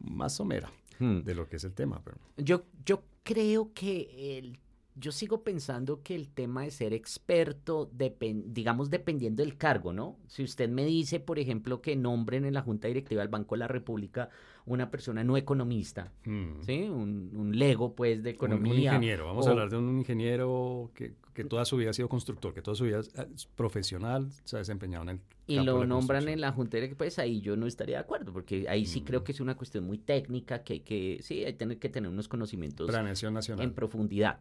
más 0.00 0.34
somera 0.34 0.70
Hmm. 1.00 1.20
de 1.22 1.32
lo 1.36 1.48
que 1.48 1.56
es 1.56 1.64
el 1.64 1.74
tema. 1.74 2.02
Pero, 2.02 2.16
Yo, 2.38 2.64
yo 2.84 3.04
creo 3.22 3.72
que 3.72 4.36
el, 4.38 4.58
yo 4.98 5.12
sigo 5.12 5.42
pensando 5.42 6.02
que 6.02 6.14
el 6.14 6.28
tema 6.28 6.62
de 6.62 6.70
ser 6.70 6.92
experto, 6.92 7.90
depen- 7.96 8.44
digamos, 8.46 8.90
dependiendo 8.90 9.42
del 9.42 9.56
cargo, 9.56 9.92
¿no? 9.92 10.16
Si 10.26 10.42
usted 10.42 10.68
me 10.68 10.84
dice, 10.84 11.20
por 11.20 11.38
ejemplo, 11.38 11.80
que 11.80 11.94
nombren 11.96 12.44
en 12.44 12.54
la 12.54 12.62
Junta 12.62 12.88
Directiva 12.88 13.20
del 13.22 13.28
Banco 13.28 13.54
de 13.54 13.60
la 13.60 13.68
República 13.68 14.28
una 14.66 14.90
persona 14.90 15.24
no 15.24 15.36
economista, 15.36 16.12
hmm, 16.26 16.62
¿sí? 16.62 16.82
Un, 16.82 17.30
un 17.34 17.58
lego, 17.58 17.94
pues, 17.94 18.22
de 18.22 18.30
economía. 18.30 18.72
Un, 18.72 18.78
ingeniero, 18.80 19.26
vamos 19.26 19.46
a 19.46 19.50
hablar 19.50 19.70
de 19.70 19.76
un 19.78 19.98
ingeniero 19.98 20.90
que, 20.94 21.14
que 21.32 21.44
toda 21.44 21.64
su 21.64 21.76
vida 21.76 21.90
ha 21.90 21.94
sido 21.94 22.08
constructor, 22.08 22.52
que 22.52 22.60
toda 22.62 22.74
su 22.74 22.84
vida 22.84 22.98
es 23.00 23.10
es 23.14 23.46
profesional, 23.46 24.28
se 24.44 24.56
ha 24.56 24.58
desempeñado 24.58 25.04
en 25.04 25.08
el 25.10 25.20
y 25.46 25.56
campo 25.56 25.70
de 25.70 25.76
lo 25.76 25.80
la 25.80 25.86
nombran 25.86 26.28
en 26.28 26.40
la 26.40 26.52
Junta 26.52 26.76
Directiva, 26.76 26.98
pues 26.98 27.18
ahí 27.18 27.40
yo 27.40 27.56
no 27.56 27.66
estaría 27.66 27.96
de 27.96 28.02
acuerdo, 28.02 28.32
porque 28.32 28.68
ahí 28.68 28.84
sí 28.84 29.00
creo 29.02 29.20
Mm. 29.20 29.24
que 29.24 29.32
es 29.32 29.40
una 29.40 29.56
cuestión 29.56 29.84
muy 29.84 29.96
técnica, 29.98 30.62
que 30.64 30.74
hay 30.74 30.80
que, 30.80 31.18
sí, 31.22 31.44
hay 31.44 31.54
tener 31.54 31.78
que 31.78 31.88
tener 31.88 32.10
unos 32.10 32.28
conocimientos 32.28 32.88
Planeación 32.88 33.32
Nacional. 33.34 33.64
en 33.64 33.72
profundidad. 33.72 34.40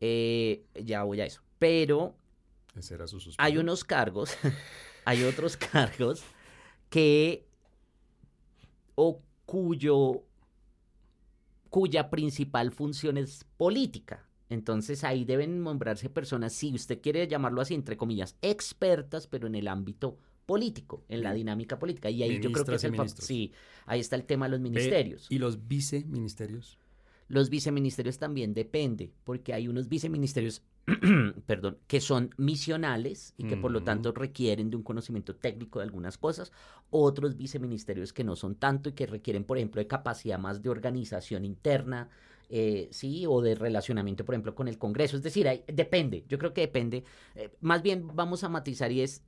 Eh, 0.00 0.64
ya 0.74 1.02
voy 1.02 1.20
a 1.20 1.26
eso. 1.26 1.42
Pero 1.58 2.14
Ese 2.76 2.94
era 2.94 3.06
su 3.06 3.20
suspiro. 3.20 3.44
hay 3.44 3.58
unos 3.58 3.84
cargos, 3.84 4.36
hay 5.04 5.22
otros 5.24 5.56
cargos 5.56 6.22
que 6.90 7.46
o 8.94 9.20
cuyo 9.46 10.24
cuya 11.70 12.08
principal 12.08 12.70
función 12.70 13.18
es 13.18 13.44
política. 13.56 14.28
Entonces 14.48 15.02
ahí 15.02 15.24
deben 15.24 15.62
nombrarse 15.64 16.08
personas, 16.08 16.52
si 16.52 16.72
usted 16.72 17.00
quiere 17.00 17.26
llamarlo 17.26 17.60
así, 17.60 17.74
entre 17.74 17.96
comillas, 17.96 18.36
expertas, 18.42 19.26
pero 19.26 19.48
en 19.48 19.56
el 19.56 19.66
ámbito 19.66 20.18
político, 20.46 21.04
en 21.08 21.22
la 21.22 21.32
dinámica 21.32 21.78
política. 21.78 22.10
Y 22.10 22.22
ahí 22.22 22.40
yo 22.40 22.52
creo 22.52 22.64
que 22.64 22.74
es 22.76 22.84
el 22.84 23.08
sí, 23.08 23.52
ahí 23.86 23.98
está 23.98 24.16
el 24.16 24.24
tema 24.24 24.46
de 24.46 24.50
los 24.52 24.60
ministerios. 24.60 25.26
¿Y 25.30 25.38
los 25.38 25.66
viceministerios? 25.66 26.78
Los 27.28 27.50
viceministerios 27.50 28.18
también 28.18 28.54
depende, 28.54 29.12
porque 29.24 29.54
hay 29.54 29.68
unos 29.68 29.88
viceministerios, 29.88 30.62
perdón, 31.46 31.78
que 31.86 32.00
son 32.00 32.30
misionales 32.36 33.34
y 33.38 33.44
que 33.44 33.56
por 33.56 33.70
lo 33.70 33.82
tanto 33.82 34.12
requieren 34.12 34.70
de 34.70 34.76
un 34.76 34.82
conocimiento 34.82 35.34
técnico 35.34 35.78
de 35.78 35.84
algunas 35.86 36.18
cosas, 36.18 36.52
otros 36.90 37.36
viceministerios 37.36 38.12
que 38.12 38.24
no 38.24 38.36
son 38.36 38.54
tanto 38.56 38.88
y 38.90 38.92
que 38.92 39.06
requieren, 39.06 39.44
por 39.44 39.56
ejemplo, 39.56 39.80
de 39.80 39.86
capacidad 39.86 40.38
más 40.38 40.62
de 40.62 40.68
organización 40.70 41.44
interna, 41.44 42.08
eh, 42.50 42.88
sí, 42.92 43.24
o 43.26 43.40
de 43.40 43.54
relacionamiento, 43.54 44.24
por 44.24 44.34
ejemplo, 44.34 44.54
con 44.54 44.68
el 44.68 44.76
Congreso. 44.78 45.16
Es 45.16 45.22
decir, 45.22 45.48
hay- 45.48 45.64
depende, 45.66 46.24
yo 46.28 46.38
creo 46.38 46.52
que 46.52 46.60
depende. 46.60 47.04
Eh, 47.34 47.50
más 47.60 47.82
bien 47.82 48.06
vamos 48.14 48.44
a 48.44 48.48
matizar 48.50 48.92
y 48.92 49.00
es 49.00 49.22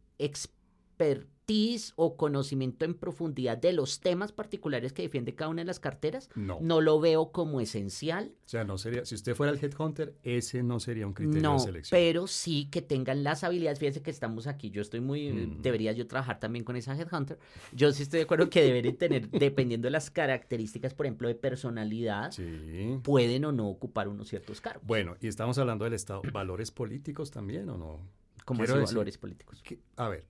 expertise 0.98 1.92
o 1.94 2.16
conocimiento 2.16 2.84
en 2.84 2.94
profundidad 2.94 3.56
de 3.56 3.72
los 3.72 4.00
temas 4.00 4.32
particulares 4.32 4.92
que 4.92 5.02
defiende 5.02 5.36
cada 5.36 5.48
una 5.50 5.62
de 5.62 5.66
las 5.66 5.78
carteras 5.78 6.28
No. 6.34 6.58
no 6.60 6.80
lo 6.80 6.98
veo 6.98 7.30
como 7.30 7.60
esencial, 7.60 8.32
O 8.46 8.48
sea, 8.48 8.64
no 8.64 8.78
sería, 8.78 9.04
si 9.04 9.14
usted 9.14 9.36
fuera 9.36 9.52
el 9.52 9.62
headhunter, 9.62 10.16
ese 10.24 10.64
no 10.64 10.80
sería 10.80 11.06
un 11.06 11.12
criterio 11.12 11.42
no, 11.42 11.52
de 11.54 11.60
selección. 11.60 11.96
pero 12.00 12.26
sí 12.26 12.66
que 12.68 12.82
tengan 12.82 13.22
las 13.22 13.44
habilidades. 13.44 13.78
Fíjense 13.78 14.02
que 14.02 14.10
estamos 14.10 14.48
aquí, 14.48 14.70
yo 14.70 14.82
estoy 14.82 14.98
muy, 15.00 15.30
Mm. 15.32 15.62
debería 15.62 15.92
yo 15.92 16.08
trabajar 16.08 16.40
también 16.40 16.64
con 16.64 16.74
esa 16.74 16.96
headhunter. 16.98 17.38
Yo 17.72 17.92
sí 17.92 18.02
estoy 18.02 18.18
de 18.18 18.24
acuerdo 18.24 18.50
que 18.50 18.62
deberían 18.62 18.96
tener, 18.96 19.28
dependiendo 19.30 19.86
de 19.86 19.90
las 19.92 20.10
características, 20.10 20.94
por 20.94 21.06
ejemplo, 21.06 21.28
de 21.28 21.36
personalidad, 21.36 22.32
Sí. 22.32 22.98
pueden 23.04 23.44
o 23.44 23.52
no 23.52 23.68
ocupar 23.68 24.08
unos 24.08 24.28
ciertos 24.28 24.60
cargos, 24.60 24.84
Bueno, 24.84 25.16
y 25.20 25.28
estamos 25.28 25.58
hablando 25.58 25.84
del 25.84 25.94
Estado. 25.94 26.22
¿Valores 26.32 26.72
políticos 26.72 27.30
también 27.30 27.68
o 27.68 27.78
no? 27.78 28.00
como 28.44 28.64
valores 28.64 29.18
políticos. 29.18 29.60
¿Qué- 29.64 29.80
a 29.96 30.08
ver, 30.08 30.24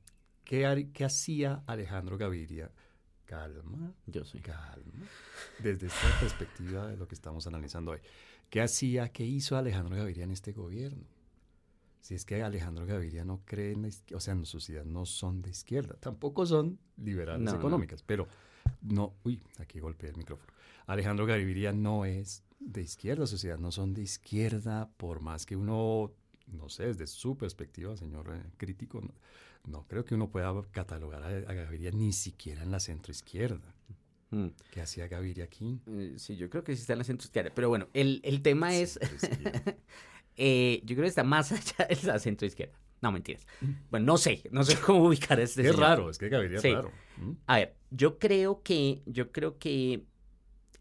¿qué, 0.46 0.88
qué 0.94 1.04
hacía 1.04 1.62
Alejandro 1.66 2.16
Gaviria? 2.16 2.70
Calma, 3.26 3.92
Yo 4.06 4.24
soy. 4.24 4.40
calma. 4.40 5.04
Desde 5.58 5.88
esta 5.88 6.20
perspectiva 6.20 6.86
de 6.86 6.96
lo 6.96 7.06
que 7.08 7.14
estamos 7.16 7.46
analizando 7.46 7.90
hoy. 7.90 7.98
¿Qué 8.48 8.60
hacía, 8.62 9.08
qué 9.10 9.24
hizo 9.26 9.56
Alejandro 9.56 9.96
Gaviria 9.96 10.24
en 10.24 10.30
este 10.30 10.52
gobierno? 10.52 11.04
Si 12.00 12.14
es 12.14 12.24
que 12.24 12.40
Alejandro 12.42 12.86
Gaviria 12.86 13.24
no 13.24 13.42
cree 13.44 13.72
en 13.72 13.82
la 13.82 13.88
izquierda, 13.88 14.16
o 14.16 14.20
sea, 14.20 14.34
en 14.34 14.46
sus 14.46 14.70
ideas 14.70 14.86
no 14.86 15.04
son 15.06 15.42
de 15.42 15.50
izquierda, 15.50 15.96
tampoco 15.98 16.46
son 16.46 16.78
liberales 16.96 17.42
No, 17.42 17.50
no. 17.50 17.58
económicas, 17.58 18.04
pero 18.04 18.28
no, 18.82 19.14
uy, 19.24 19.42
aquí 19.58 19.80
golpeé 19.80 20.10
el 20.10 20.16
micrófono. 20.16 20.52
Alejandro 20.86 21.26
Gaviria 21.26 21.72
no 21.72 22.04
es 22.04 22.44
de 22.60 22.82
izquierda, 22.82 23.26
sus 23.26 23.42
ideas 23.42 23.58
no 23.58 23.72
son 23.72 23.92
de 23.92 24.02
izquierda, 24.02 24.88
por 24.96 25.18
más 25.20 25.44
que 25.46 25.56
uno, 25.56 26.12
no 26.46 26.68
sé, 26.68 26.86
desde 26.86 27.08
su 27.08 27.36
perspectiva, 27.36 27.96
señor 27.96 28.32
eh, 28.32 28.50
crítico, 28.56 29.00
no, 29.00 29.10
no 29.66 29.86
creo 29.86 30.04
que 30.04 30.14
uno 30.14 30.30
pueda 30.30 30.52
catalogar 30.70 31.22
a, 31.22 31.28
a 31.28 31.54
Gaviria 31.54 31.90
ni 31.90 32.12
siquiera 32.12 32.62
en 32.62 32.70
la 32.70 32.80
centroizquierda. 32.80 33.74
Mm. 34.30 34.46
¿Qué 34.72 34.80
hacía 34.80 35.06
Gaviria 35.08 35.44
aquí? 35.44 35.80
Eh, 35.86 36.14
sí, 36.16 36.36
yo 36.36 36.48
creo 36.50 36.64
que 36.64 36.74
sí 36.74 36.80
está 36.80 36.94
en 36.94 36.98
la 37.00 37.04
centro 37.04 37.26
izquierda, 37.26 37.52
pero 37.54 37.68
bueno, 37.68 37.88
el, 37.92 38.20
el 38.24 38.42
tema 38.42 38.74
es, 38.74 38.98
Centroizquierda. 39.00 39.76
eh, 40.36 40.80
yo 40.84 40.94
creo 40.96 41.04
que 41.04 41.08
está 41.08 41.24
más 41.24 41.52
allá 41.52 41.86
de 41.88 41.98
la 42.06 42.18
centro 42.18 42.46
izquierda. 42.46 42.78
No, 43.02 43.12
mentiras. 43.12 43.46
Bueno, 43.90 44.06
no 44.06 44.16
sé, 44.18 44.42
no 44.50 44.64
sé 44.64 44.76
cómo 44.80 45.04
ubicar 45.04 45.38
a 45.38 45.42
este 45.42 45.60
es 45.60 45.66
señor. 45.68 45.80
raro, 45.80 46.10
es 46.10 46.18
que 46.18 46.28
Gaviria 46.30 46.60
Sí. 46.60 46.68
es 46.68 46.74
raro. 46.74 46.90
¿Mm? 47.18 47.32
A 47.46 47.56
ver, 47.56 47.76
yo 47.90 48.18
creo 48.18 48.62
que, 48.62 49.02
yo 49.06 49.30
creo 49.32 49.58
que 49.58 50.06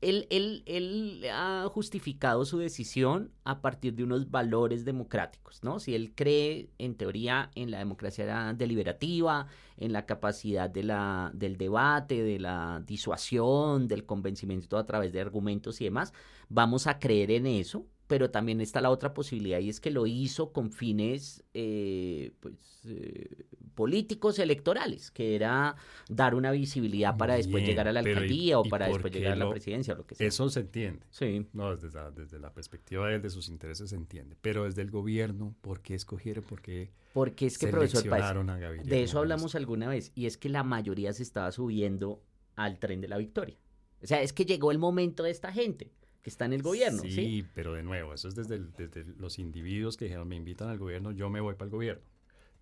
él, 0.01 0.27
él, 0.29 0.63
él 0.65 1.23
ha 1.31 1.67
justificado 1.71 2.45
su 2.45 2.57
decisión 2.57 3.31
a 3.43 3.61
partir 3.61 3.93
de 3.95 4.03
unos 4.03 4.29
valores 4.29 4.85
democráticos, 4.85 5.63
¿no? 5.63 5.79
Si 5.79 5.95
él 5.95 6.13
cree, 6.15 6.69
en 6.77 6.95
teoría, 6.95 7.51
en 7.55 7.71
la 7.71 7.79
democracia 7.79 8.53
deliberativa, 8.53 9.47
en 9.77 9.93
la 9.93 10.05
capacidad 10.05 10.69
de 10.69 10.83
la, 10.83 11.31
del 11.33 11.57
debate, 11.57 12.23
de 12.23 12.39
la 12.39 12.83
disuasión, 12.85 13.87
del 13.87 14.05
convencimiento 14.05 14.77
a 14.77 14.85
través 14.85 15.13
de 15.13 15.21
argumentos 15.21 15.81
y 15.81 15.85
demás, 15.85 16.13
vamos 16.49 16.87
a 16.87 16.99
creer 16.99 17.31
en 17.31 17.47
eso, 17.47 17.85
pero 18.07 18.29
también 18.29 18.61
está 18.61 18.81
la 18.81 18.91
otra 18.91 19.13
posibilidad 19.13 19.59
y 19.59 19.69
es 19.69 19.79
que 19.79 19.89
lo 19.91 20.05
hizo 20.05 20.51
con 20.53 20.71
fines 20.71 21.43
eh, 21.53 22.31
pues, 22.39 22.53
eh, 22.85 23.45
políticos 23.73 24.37
electorales, 24.39 25.09
que 25.11 25.35
era 25.35 25.75
dar 26.07 26.35
una 26.35 26.51
visibilidad 26.51 27.17
para 27.17 27.35
después 27.35 27.63
Bien, 27.63 27.67
llegar 27.67 27.87
a 27.87 27.93
la 27.93 28.03
pero 28.03 28.19
¿y- 28.19 28.23
alcaldía 28.23 28.59
o 28.59 28.63
para 28.63 28.87
después 28.87 29.11
llegar 29.11 29.33
a 29.33 29.35
la 29.35 29.49
presidencia 29.49 29.93
o 29.93 29.97
lo 29.97 30.05
que 30.05 30.15
sea. 30.15 30.27
Eso 30.27 30.49
se 30.49 30.61
entiende. 30.61 31.05
Sí. 31.09 31.47
No, 31.53 31.75
desde 31.75 31.97
la, 31.97 32.11
desde 32.11 32.39
la 32.39 32.53
perspectiva 32.53 33.07
de 33.07 33.15
él, 33.15 33.21
de 33.21 33.29
sus 33.29 33.49
intereses 33.49 33.89
se 33.89 33.95
entiende. 33.95 34.35
Pero 34.41 34.65
desde 34.65 34.81
el 34.83 34.91
gobierno, 34.91 35.55
¿por 35.61 35.81
qué 35.81 35.95
escogieron? 35.95 36.43
¿Por 36.43 36.61
qué 36.61 36.91
Porque 37.13 37.47
es 37.47 37.57
que, 37.57 37.67
profesor 37.67 38.07
Páez, 38.07 38.85
de 38.85 39.03
eso 39.03 39.19
hablamos 39.19 39.55
alguna 39.55 39.87
vez, 39.89 40.11
y 40.15 40.27
es 40.27 40.37
que 40.37 40.49
la 40.49 40.63
mayoría 40.63 41.11
se 41.13 41.23
estaba 41.23 41.51
subiendo 41.51 42.21
al 42.55 42.77
tren 42.79 43.01
de 43.01 43.07
la 43.07 43.17
victoria. 43.17 43.57
O 44.01 44.07
sea, 44.07 44.21
es 44.21 44.31
que 44.31 44.45
llegó 44.45 44.71
el 44.71 44.77
momento 44.77 45.23
de 45.23 45.31
esta 45.31 45.51
gente 45.51 45.91
que 46.25 46.31
está 46.31 46.45
en 46.45 46.53
el 46.53 46.63
gobierno, 46.63 47.07
¿sí? 47.07 47.21
Sí, 47.21 47.43
pero 47.53 47.73
de 47.73 47.83
nuevo, 47.83 48.13
eso 48.13 48.27
es 48.27 48.35
desde, 48.35 48.55
el- 48.55 48.73
desde 48.73 49.05
los 49.19 49.37
individuos 49.39 49.97
que 49.97 50.05
dijeron, 50.05 50.27
me 50.27 50.35
invitan 50.35 50.69
al 50.69 50.79
gobierno, 50.79 51.11
yo 51.11 51.29
me 51.29 51.39
voy 51.39 51.53
para 51.53 51.65
el 51.65 51.71
gobierno. 51.71 52.03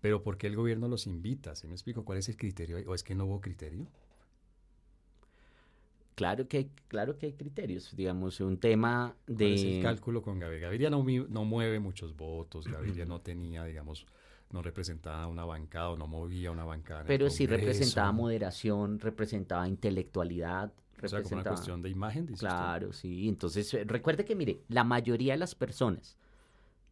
Pero 0.02 0.22
¿por 0.22 0.36
qué 0.38 0.48
el 0.48 0.56
gobierno 0.56 0.88
los 0.88 1.06
invita? 1.06 1.54
¿Sí 1.56 1.66
me 1.68 1.74
explico? 1.74 2.04
¿Cuál 2.04 2.18
es 2.18 2.28
el 2.28 2.36
criterio? 2.36 2.78
¿O 2.86 2.94
es 2.94 3.02
que 3.04 3.14
no 3.14 3.24
hubo 3.26 3.40
criterio? 3.40 3.86
Claro 6.14 6.46
que, 6.46 6.58
hay- 6.58 6.70
claro 6.88 7.18
que 7.18 7.26
hay 7.26 7.32
criterios, 7.32 7.94
digamos, 7.96 8.40
un 8.40 8.58
tema 8.58 9.16
¿Cuál 9.26 9.52
es 9.52 9.64
el 9.64 9.72
de... 9.72 9.80
cálculo 9.80 10.22
con 10.22 10.38
Gaviria? 10.38 10.66
Gaviria 10.68 10.90
no, 10.90 11.04
no 11.28 11.44
mueve 11.44 11.80
muchos 11.80 12.16
votos, 12.16 12.68
Gaviria 12.68 13.04
no 13.04 13.20
tenía, 13.20 13.64
digamos, 13.64 14.06
no 14.52 14.62
representaba 14.62 15.26
una 15.26 15.44
bancada 15.44 15.90
o 15.90 15.96
no 15.96 16.06
movía 16.06 16.52
una 16.52 16.64
bancada. 16.64 17.04
Pero 17.06 17.30
sí 17.30 17.46
representaba 17.46 18.12
moderación, 18.12 19.00
representaba 19.00 19.66
intelectualidad, 19.68 20.72
O 21.02 21.08
sea, 21.08 21.22
como 21.22 21.34
una 21.36 21.44
cuestión 21.44 21.82
de 21.82 21.90
imagen. 21.90 22.26
Claro, 22.26 22.92
sí. 22.92 23.28
Entonces, 23.28 23.72
eh, 23.74 23.84
recuerde 23.84 24.24
que, 24.24 24.34
mire, 24.34 24.60
la 24.68 24.84
mayoría 24.84 25.34
de 25.34 25.38
las 25.38 25.54
personas, 25.54 26.16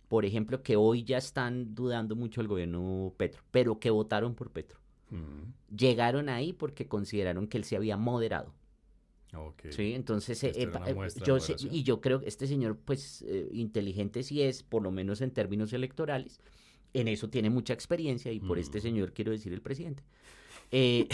por 0.08 0.24
ejemplo, 0.24 0.62
que 0.62 0.76
hoy 0.76 1.04
ya 1.04 1.18
están 1.18 1.74
dudando 1.74 2.14
mucho 2.16 2.40
del 2.40 2.48
gobierno 2.48 3.12
Petro, 3.16 3.42
pero 3.50 3.78
que 3.78 3.90
votaron 3.90 4.34
por 4.34 4.50
Petro, 4.50 4.78
Mm, 5.10 5.52
llegaron 5.76 6.28
ahí 6.28 6.52
porque 6.52 6.86
consideraron 6.86 7.46
que 7.46 7.58
él 7.58 7.64
se 7.64 7.76
había 7.76 7.96
moderado. 7.96 8.54
ok. 9.34 9.62
Sí, 9.70 9.94
entonces, 9.94 10.42
Esto 10.44 10.58
eh, 10.60 10.70
eh, 10.86 11.12
yo 11.24 11.40
sé- 11.40 11.56
y 11.58 11.82
yo 11.82 12.00
creo 12.00 12.20
que 12.20 12.28
este 12.28 12.46
señor, 12.46 12.76
pues, 12.78 13.22
eh, 13.26 13.48
inteligente 13.52 14.22
sí 14.22 14.42
es, 14.42 14.62
por 14.62 14.82
lo 14.82 14.90
menos 14.90 15.20
en 15.22 15.30
términos 15.30 15.72
electorales, 15.72 16.40
en 16.94 17.08
eso 17.08 17.30
tiene 17.30 17.48
mucha 17.50 17.72
experiencia 17.72 18.32
y 18.32 18.40
por 18.40 18.58
este 18.58 18.78
Mm. 18.78 18.82
señor 18.82 19.12
quiero 19.14 19.32
decir 19.32 19.52
el 19.52 19.62
presidente. 19.62 20.02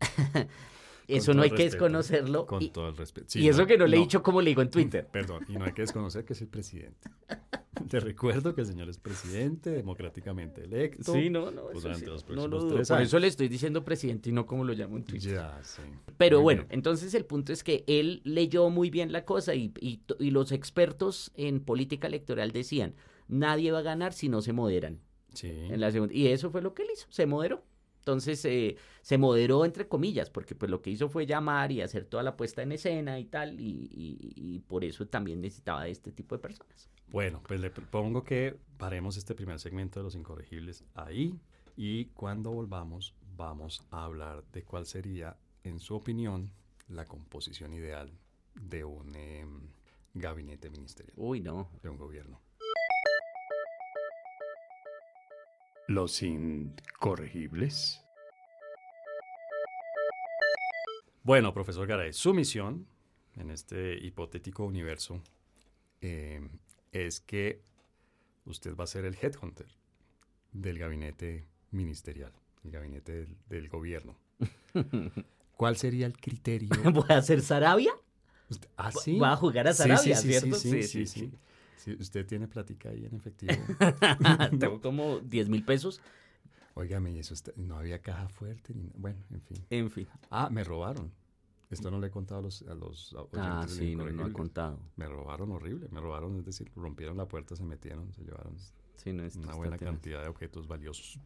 Eso 1.08 1.34
no 1.34 1.42
hay 1.42 1.50
que 1.50 1.64
desconocerlo. 1.64 2.46
Con 2.46 2.62
y, 2.62 2.70
todo 2.70 2.88
el 2.88 2.96
respeto. 2.96 3.26
Sí, 3.30 3.40
y 3.40 3.48
eso 3.48 3.62
no, 3.62 3.66
que 3.66 3.78
no 3.78 3.86
le 3.86 3.96
he 3.96 4.00
dicho 4.00 4.22
como 4.22 4.42
le 4.42 4.50
digo 4.50 4.62
en 4.62 4.70
Twitter. 4.70 5.08
Perdón, 5.12 5.44
y 5.48 5.54
no 5.54 5.64
hay 5.64 5.72
que 5.72 5.82
desconocer 5.82 6.24
que 6.24 6.34
es 6.34 6.40
el 6.42 6.48
presidente. 6.48 7.10
Te 7.88 8.00
recuerdo 8.00 8.54
que 8.54 8.62
el 8.62 8.66
señor 8.66 8.88
es 8.88 8.98
presidente, 8.98 9.70
democráticamente 9.70 10.64
electo. 10.64 11.12
Sí, 11.12 11.30
no, 11.30 11.50
no, 11.50 11.62
pues 11.62 11.78
eso 11.78 11.88
durante 11.88 12.04
sí, 12.04 12.10
los 12.10 12.28
no 12.28 12.48
lo 12.48 12.60
dudo. 12.60 12.82
Por 12.82 13.00
eso 13.00 13.18
le 13.18 13.28
estoy 13.28 13.48
diciendo 13.48 13.84
presidente 13.84 14.30
y 14.30 14.32
no 14.32 14.46
como 14.46 14.64
lo 14.64 14.74
llamo 14.74 14.96
en 14.96 15.04
Twitter. 15.04 15.34
Ya, 15.34 15.58
sí. 15.62 15.82
Pero 16.18 16.38
Muy 16.38 16.42
bueno, 16.42 16.62
bien. 16.62 16.74
entonces 16.78 17.14
el 17.14 17.24
punto 17.24 17.52
es 17.52 17.62
que 17.62 17.84
él 17.86 18.20
leyó 18.24 18.68
muy 18.68 18.90
bien 18.90 19.12
la 19.12 19.24
cosa 19.24 19.54
y, 19.54 19.72
y 19.80 20.00
y 20.18 20.30
los 20.30 20.52
expertos 20.52 21.30
en 21.36 21.60
política 21.60 22.08
electoral 22.08 22.50
decían, 22.50 22.94
nadie 23.28 23.70
va 23.70 23.78
a 23.78 23.82
ganar 23.82 24.12
si 24.12 24.28
no 24.28 24.42
se 24.42 24.52
moderan. 24.52 25.00
Sí. 25.34 25.48
En 25.48 25.80
la 25.80 25.90
segunda. 25.92 26.12
Y 26.14 26.26
eso 26.26 26.50
fue 26.50 26.62
lo 26.62 26.74
que 26.74 26.82
él 26.82 26.88
hizo, 26.92 27.06
se 27.10 27.26
moderó. 27.26 27.62
Entonces 28.08 28.42
eh, 28.46 28.76
se 29.02 29.18
moderó 29.18 29.66
entre 29.66 29.86
comillas, 29.86 30.30
porque 30.30 30.54
pues 30.54 30.70
lo 30.70 30.80
que 30.80 30.88
hizo 30.88 31.10
fue 31.10 31.26
llamar 31.26 31.70
y 31.72 31.82
hacer 31.82 32.06
toda 32.06 32.22
la 32.22 32.38
puesta 32.38 32.62
en 32.62 32.72
escena 32.72 33.18
y 33.20 33.26
tal, 33.26 33.60
y, 33.60 33.90
y- 33.92 34.32
y 34.34 34.58
por 34.60 34.82
eso 34.82 35.06
también 35.06 35.42
necesitaba 35.42 35.84
de 35.84 35.90
este 35.90 36.10
tipo 36.10 36.34
de 36.34 36.40
personas. 36.40 36.88
Bueno, 37.08 37.42
pues 37.46 37.60
le 37.60 37.70
propongo 37.70 38.24
que 38.24 38.56
paremos 38.78 39.18
este 39.18 39.34
primer 39.34 39.58
segmento 39.60 40.00
de 40.00 40.04
los 40.04 40.14
incorregibles 40.14 40.84
ahí 40.94 41.34
y 41.76 42.06
cuando 42.06 42.50
volvamos 42.50 43.14
vamos 43.36 43.82
a 43.90 44.04
hablar 44.04 44.42
de 44.52 44.62
cuál 44.64 44.86
sería, 44.86 45.36
en 45.64 45.78
su 45.78 45.94
opinión, 45.94 46.50
la 46.88 47.04
composición 47.04 47.74
ideal 47.74 48.10
de 48.54 48.84
un 48.84 49.14
em, 49.16 49.60
gabinete 50.14 50.70
ministerial, 50.70 51.12
Uy, 51.18 51.40
no. 51.40 51.68
de 51.82 51.90
un 51.90 51.98
gobierno. 51.98 52.40
Los 55.88 56.22
incorregibles. 56.22 58.04
Bueno, 61.22 61.54
profesor 61.54 61.86
Garay, 61.86 62.12
su 62.12 62.34
misión 62.34 62.86
en 63.36 63.50
este 63.50 63.96
hipotético 63.96 64.64
universo 64.66 65.22
eh, 66.02 66.46
es 66.92 67.20
que 67.20 67.62
usted 68.44 68.76
va 68.76 68.84
a 68.84 68.86
ser 68.86 69.06
el 69.06 69.16
headhunter 69.20 69.68
del 70.52 70.78
gabinete 70.78 71.48
ministerial, 71.70 72.34
el 72.64 72.70
gabinete 72.70 73.12
del, 73.12 73.36
del 73.48 73.68
gobierno. 73.70 74.14
¿Cuál 75.56 75.78
sería 75.78 76.04
el 76.04 76.18
criterio? 76.18 76.68
¿Voy 76.92 77.06
a 77.08 77.16
hacer 77.16 77.40
Sarabia? 77.40 77.92
¿Ah, 78.76 78.92
sí? 78.92 79.18
Va 79.18 79.32
a 79.32 79.36
jugar 79.36 79.68
a 79.68 79.72
Sí, 79.72 79.78
Sarabia, 79.84 80.16
sí, 80.16 80.22
sí, 80.22 80.38
¿cierto? 80.38 80.56
Sí, 80.58 80.82
sí, 80.82 80.82
sí, 80.82 81.06
sí. 81.06 81.32
Sí, 81.78 81.96
Usted 81.98 82.26
tiene 82.26 82.46
plática 82.48 82.90
ahí 82.90 83.04
en 83.06 83.14
efectivo. 83.14 83.52
Tengo 84.60 84.80
como 84.82 85.18
10 85.20 85.48
mil 85.48 85.64
pesos. 85.64 86.00
Óigame, 86.74 87.10
y 87.12 87.18
eso 87.18 87.34
está- 87.34 87.52
no 87.56 87.76
había 87.78 88.00
caja 88.00 88.28
fuerte. 88.28 88.74
ni- 88.74 88.90
bueno, 88.96 89.18
en 89.32 89.40
fin. 89.42 89.64
En 89.70 89.90
fin. 89.90 90.06
Ah, 90.30 90.48
me 90.50 90.62
robaron. 90.64 91.10
Esto 91.70 91.90
no 91.90 91.98
le 92.00 92.06
he 92.06 92.10
contado 92.10 92.40
a 92.40 92.42
los, 92.42 92.62
a 92.62 92.74
los 92.74 93.14
Ah, 93.34 93.66
sí, 93.68 93.94
no, 93.94 94.04
no 94.04 94.04
ha 94.04 94.10
Incorregible. 94.10 94.32
contado. 94.32 94.80
Me 94.96 95.06
robaron 95.06 95.50
horrible, 95.52 95.88
me 95.90 96.00
robaron, 96.00 96.38
es 96.38 96.44
decir, 96.46 96.70
rompieron 96.74 97.16
la 97.18 97.26
puerta, 97.28 97.54
se 97.56 97.62
metieron, 97.64 98.10
se 98.14 98.22
llevaron 98.24 98.54
Sí, 98.96 99.12
no, 99.12 99.22
esto 99.24 99.40
una 99.40 99.54
buena 99.54 99.76
cantidad 99.76 100.22
de 100.22 100.28
objetos 100.28 100.66
valiosos. 100.66 101.18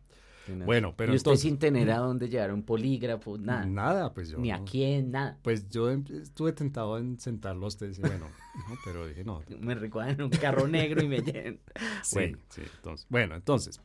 Tenaz. 0.47 0.67
Bueno, 0.67 0.95
pero 0.97 1.13
y 1.13 1.17
usted 1.17 1.31
entonces- 1.31 1.43
sin 1.43 1.59
tener 1.59 1.91
a 1.91 1.99
dónde 1.99 2.29
llevar 2.29 2.53
un 2.53 2.63
polígrafo, 2.63 3.39
nada. 3.39 3.65
Nada, 3.67 4.13
pues 4.15 4.29
yo. 4.31 4.39
Ni 4.39 4.51
a 4.51 4.63
quién, 4.65 5.11
nada. 5.13 5.39
Pues 5.43 5.69
yo 5.69 5.91
em- 5.91 6.05
estuve 6.23 6.53
tentado 6.53 6.99
en 6.99 7.19
sentarlo 7.19 7.65
a 7.65 7.69
usted 7.69 7.87
y 7.87 7.89
decir, 7.91 8.07
bueno, 8.07 8.27
no, 8.69 8.77
pero 8.85 9.07
dije, 9.07 9.25
no. 9.25 9.43
Me 9.61 9.73
en 9.75 10.23
un 10.23 10.31
carro 10.31 10.67
negro 10.69 11.03
y 11.03 11.09
me 11.09 11.19
lleven. 11.23 11.61
Sí, 12.03 12.15
Bueno. 12.17 12.39
sí, 12.49 12.63
entonces. 12.77 13.07
Bueno, 13.09 13.35
entonces, 13.35 13.81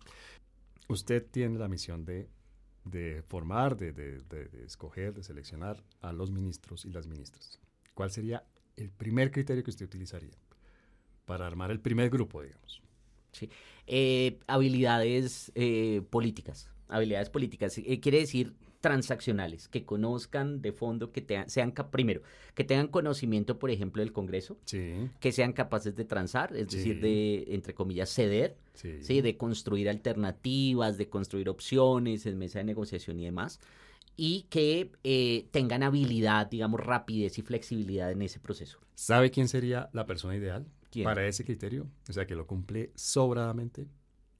usted 0.88 1.26
tiene 1.30 1.58
la 1.60 1.68
misión 1.68 2.06
de, 2.06 2.30
de 2.86 3.22
formar, 3.28 3.78
de, 3.78 3.92
de- 3.94 4.20
de- 4.30 4.46
de 4.48 4.64
escoger, 4.66 5.14
de 5.14 5.24
seleccionar 5.24 5.84
a 6.02 6.12
los 6.14 6.32
ministros 6.32 6.86
y 6.86 6.92
las 6.92 7.08
ministras. 7.08 7.60
¿Cuál 7.94 8.12
sería 8.12 8.44
el 8.76 8.90
primer 8.90 9.32
criterio 9.32 9.64
que 9.64 9.72
usted 9.72 9.86
utilizaría 9.86 10.36
para 11.26 11.46
armar 11.48 11.72
el 11.72 11.80
primer 11.80 12.10
grupo, 12.10 12.42
digamos? 12.42 12.82
Eh, 13.88 14.40
habilidades 14.48 15.52
eh, 15.56 16.02
políticas. 16.10 16.70
Habilidades 16.90 17.30
políticas. 17.30 17.78
eh, 17.78 18.00
quiere 18.00 18.20
decir 18.20 18.54
transaccionales, 18.82 19.68
que 19.68 19.84
conozcan 19.86 20.62
de 20.62 20.72
fondo, 20.72 21.12
que 21.12 21.22
te- 21.22 21.50
sean, 21.50 21.74
primero, 21.92 22.22
que 22.54 22.64
tengan 22.64 22.88
conocimiento, 22.88 23.58
por 23.58 23.72
ejemplo, 23.72 24.02
del 24.02 24.14
Congreso, 24.14 24.58
Sí, 24.66 25.10
que 25.20 25.32
sean 25.32 25.52
capaces 25.54 25.96
de 25.96 26.06
transar, 26.06 26.56
es 26.56 26.68
decir, 26.70 26.96
Sí. 26.96 27.02
de, 27.02 27.46
entre 27.56 27.74
comillas, 27.74 28.10
ceder, 28.14 28.56
sí. 28.76 29.00
¿sí? 29.02 29.22
de 29.22 29.36
construir 29.36 29.90
alternativas, 29.90 30.98
de 30.98 31.10
construir 31.10 31.50
opciones 31.50 32.26
en 32.28 32.38
mesa 32.38 32.60
de 32.60 32.66
negociación 32.66 33.20
y 33.20 33.26
demás, 33.26 33.60
y 34.16 34.44
que 34.50 34.92
eh, 35.04 35.48
tengan 35.52 35.82
habilidad, 35.84 36.48
digamos, 36.48 36.80
rapidez 36.80 37.38
y 37.40 37.42
flexibilidad 37.42 38.12
en 38.12 38.22
ese 38.22 38.40
proceso. 38.40 38.80
¿Sabe 38.96 39.32
quién 39.32 39.48
sería 39.48 39.90
la 39.92 40.06
persona 40.06 40.36
ideal 40.36 40.66
¿Quién? 40.98 41.06
para 41.06 41.26
ese 41.28 41.44
criterio? 41.46 41.88
O 42.10 42.14
sea, 42.14 42.26
que 42.28 42.36
lo 42.36 42.46
cumple 42.48 42.92
sobradamente 42.96 43.88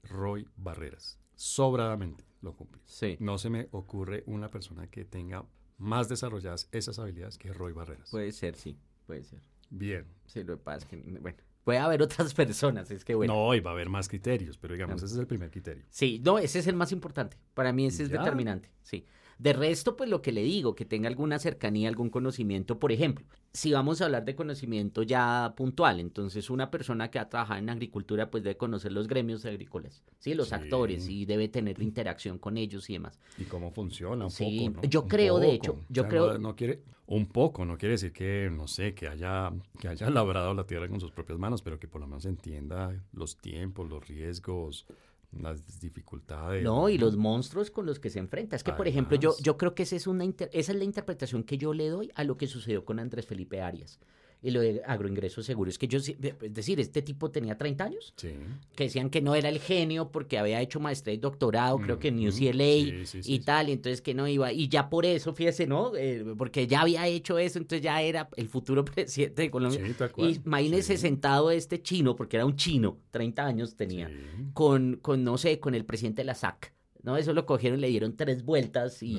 Roy 0.04 0.46
Barreras. 0.56 1.18
Sobradamente 1.34 2.24
lo 2.40 2.54
cumple. 2.56 2.80
Sí. 2.84 3.16
No 3.20 3.38
se 3.38 3.50
me 3.50 3.68
ocurre 3.72 4.22
una 4.26 4.48
persona 4.50 4.86
que 4.88 5.04
tenga 5.04 5.44
más 5.76 6.08
desarrolladas 6.08 6.68
esas 6.72 6.98
habilidades 6.98 7.38
que 7.38 7.52
Roy 7.52 7.72
Barreras. 7.72 8.10
Puede 8.10 8.32
ser, 8.32 8.54
sí, 8.56 8.78
puede 9.06 9.22
ser. 9.24 9.40
Bien. 9.70 10.06
Sí, 10.26 10.42
lo 10.44 10.56
que 10.56 10.62
pasa 10.64 10.78
es 10.78 10.84
que, 10.86 10.96
bueno, 11.20 11.38
puede 11.64 11.78
haber 11.78 12.02
otras 12.02 12.34
personas, 12.34 12.90
es 12.90 13.04
que 13.04 13.14
bueno. 13.14 13.34
No, 13.34 13.54
y 13.54 13.60
va 13.60 13.70
a 13.70 13.74
haber 13.74 13.88
más 13.88 14.08
criterios, 14.08 14.56
pero 14.58 14.74
digamos, 14.74 14.94
Claro. 14.94 15.06
ese 15.06 15.14
es 15.14 15.20
el 15.20 15.26
primer 15.26 15.50
criterio. 15.50 15.84
Sí, 15.90 16.20
no, 16.24 16.38
ese 16.38 16.58
es 16.60 16.66
el 16.66 16.76
más 16.76 16.90
importante. 16.92 17.36
Para 17.54 17.72
mí 17.72 17.86
ese 17.86 18.04
es 18.04 18.08
Ya. 18.08 18.18
determinante, 18.18 18.70
sí. 18.82 19.04
De 19.38 19.52
resto, 19.52 19.96
pues 19.96 20.10
lo 20.10 20.20
que 20.20 20.32
le 20.32 20.42
digo, 20.42 20.74
que 20.74 20.84
tenga 20.84 21.08
alguna 21.08 21.38
cercanía, 21.38 21.88
algún 21.88 22.10
conocimiento, 22.10 22.78
por 22.80 22.90
ejemplo, 22.90 23.24
si 23.52 23.72
vamos 23.72 24.00
a 24.00 24.06
hablar 24.06 24.24
de 24.24 24.34
conocimiento 24.34 25.04
ya 25.04 25.54
puntual, 25.56 26.00
entonces 26.00 26.50
una 26.50 26.70
persona 26.72 27.10
que 27.10 27.20
ha 27.20 27.28
trabajado 27.28 27.60
en 27.60 27.70
agricultura, 27.70 28.30
pues 28.30 28.42
debe 28.42 28.56
conocer 28.56 28.90
los 28.92 29.06
gremios 29.06 29.44
agrícolas, 29.44 30.02
sí, 30.18 30.34
los 30.34 30.48
Sí. 30.48 30.54
actores, 30.54 31.08
y 31.08 31.24
debe 31.24 31.48
tener 31.48 31.80
interacción 31.80 32.38
con 32.38 32.56
ellos 32.56 32.90
y 32.90 32.94
demás. 32.94 33.20
Y 33.38 33.44
cómo 33.44 33.70
funciona 33.70 34.24
un 34.24 34.30
Sí, 34.32 34.58
poco, 34.70 34.82
¿no? 34.82 34.90
yo 34.90 35.02
Un 35.02 35.08
creo, 35.08 35.38
de 35.38 35.52
hecho, 35.52 35.72
O 35.72 35.84
yo 35.88 36.02
sea, 36.02 36.08
creo- 36.10 36.32
No, 36.32 36.38
no 36.38 36.56
quiere, 36.56 36.82
un 37.06 37.26
poco, 37.26 37.64
no 37.64 37.78
quiere 37.78 37.92
decir 37.92 38.12
que, 38.12 38.50
no 38.52 38.66
sé, 38.66 38.92
que 38.94 39.06
haya, 39.06 39.52
que 39.78 39.86
haya 39.86 40.10
labrado 40.10 40.52
la 40.52 40.66
tierra 40.66 40.88
con 40.88 40.98
sus 41.00 41.12
propias 41.12 41.38
manos, 41.38 41.62
pero 41.62 41.78
que 41.78 41.86
por 41.86 42.00
lo 42.00 42.08
menos 42.08 42.24
entienda 42.26 42.92
los 43.12 43.36
tiempos, 43.38 43.88
los 43.88 44.06
riesgos, 44.06 44.84
las 45.32 45.78
dificultades. 45.80 46.64
No, 46.64 46.88
y 46.88 46.98
los 46.98 47.16
monstruos 47.16 47.70
con 47.70 47.86
los 47.86 47.98
que 47.98 48.10
se 48.10 48.18
enfrenta. 48.18 48.56
Es 48.56 48.64
que, 48.64 48.72
por 48.72 48.88
ejemplo, 48.88 49.16
yo, 49.16 49.34
yo 49.42 49.56
creo 49.58 49.74
que 49.74 49.82
esa 49.82 49.96
es, 49.96 50.06
una 50.06 50.24
inter- 50.24 50.50
esa 50.52 50.72
es 50.72 50.78
la 50.78 50.84
interpretación 50.84 51.42
que 51.44 51.58
yo 51.58 51.74
le 51.74 51.88
doy 51.88 52.10
a 52.14 52.24
lo 52.24 52.36
que 52.36 52.46
sucedió 52.46 52.84
con 52.84 52.98
Andrés 52.98 53.26
Felipe 53.26 53.60
Arias 53.60 53.98
y 54.40 54.50
lo 54.52 54.60
de 54.60 54.82
agroingresos 54.86 55.44
seguros. 55.44 55.74
Es 55.74 55.78
que 55.78 55.88
yo, 55.88 55.98
es 55.98 56.14
decir, 56.54 56.78
este 56.78 57.02
tipo 57.02 57.30
tenía 57.30 57.58
30 57.58 57.84
años, 57.84 58.12
Sí. 58.16 58.30
que 58.76 58.84
decían 58.84 59.10
que 59.10 59.20
no 59.20 59.34
era 59.34 59.48
el 59.48 59.58
genio 59.58 60.10
porque 60.12 60.38
había 60.38 60.60
hecho 60.60 60.78
maestría 60.80 61.14
y 61.14 61.18
doctorado, 61.18 61.78
creo 61.78 61.98
que 61.98 62.08
en. 62.08 62.18
UCLA 62.28 62.64
Sí, 62.64 63.06
sí, 63.06 63.22
sí, 63.22 63.32
y 63.34 63.38
tal, 63.40 63.68
y 63.68 63.72
entonces 63.72 64.00
que 64.00 64.14
no 64.14 64.28
iba, 64.28 64.52
y 64.52 64.68
ya 64.68 64.88
por 64.88 65.04
eso, 65.06 65.32
fíjese, 65.32 65.66
¿no? 65.66 65.92
Eh, 65.96 66.24
porque 66.36 66.66
ya 66.66 66.82
había 66.82 67.06
hecho 67.06 67.38
eso, 67.38 67.58
entonces 67.58 67.82
ya 67.82 68.00
era 68.02 68.28
el 68.36 68.48
futuro 68.48 68.84
presidente 68.84 69.42
de 69.42 69.50
Colombia. 69.50 69.80
Y 70.18 70.36
imagínese 70.44 70.96
sentado 70.98 71.50
este 71.50 71.82
chino, 71.82 72.14
porque 72.14 72.36
era 72.36 72.46
un 72.46 72.56
chino, 72.56 72.98
30 73.10 73.44
años 73.46 73.74
tenía 73.76 74.10
con, 74.52 74.96
con, 75.02 75.24
no 75.24 75.36
sé, 75.38 75.58
con 75.58 75.74
el 75.74 75.84
presidente 75.84 76.22
de 76.22 76.26
la 76.26 76.34
SAC. 76.34 76.72
¿No? 77.02 77.16
Eso 77.16 77.32
lo 77.32 77.46
cogieron, 77.46 77.80
le 77.80 77.88
dieron 77.88 78.16
tres 78.16 78.44
vueltas 78.44 79.02
y, 79.02 79.18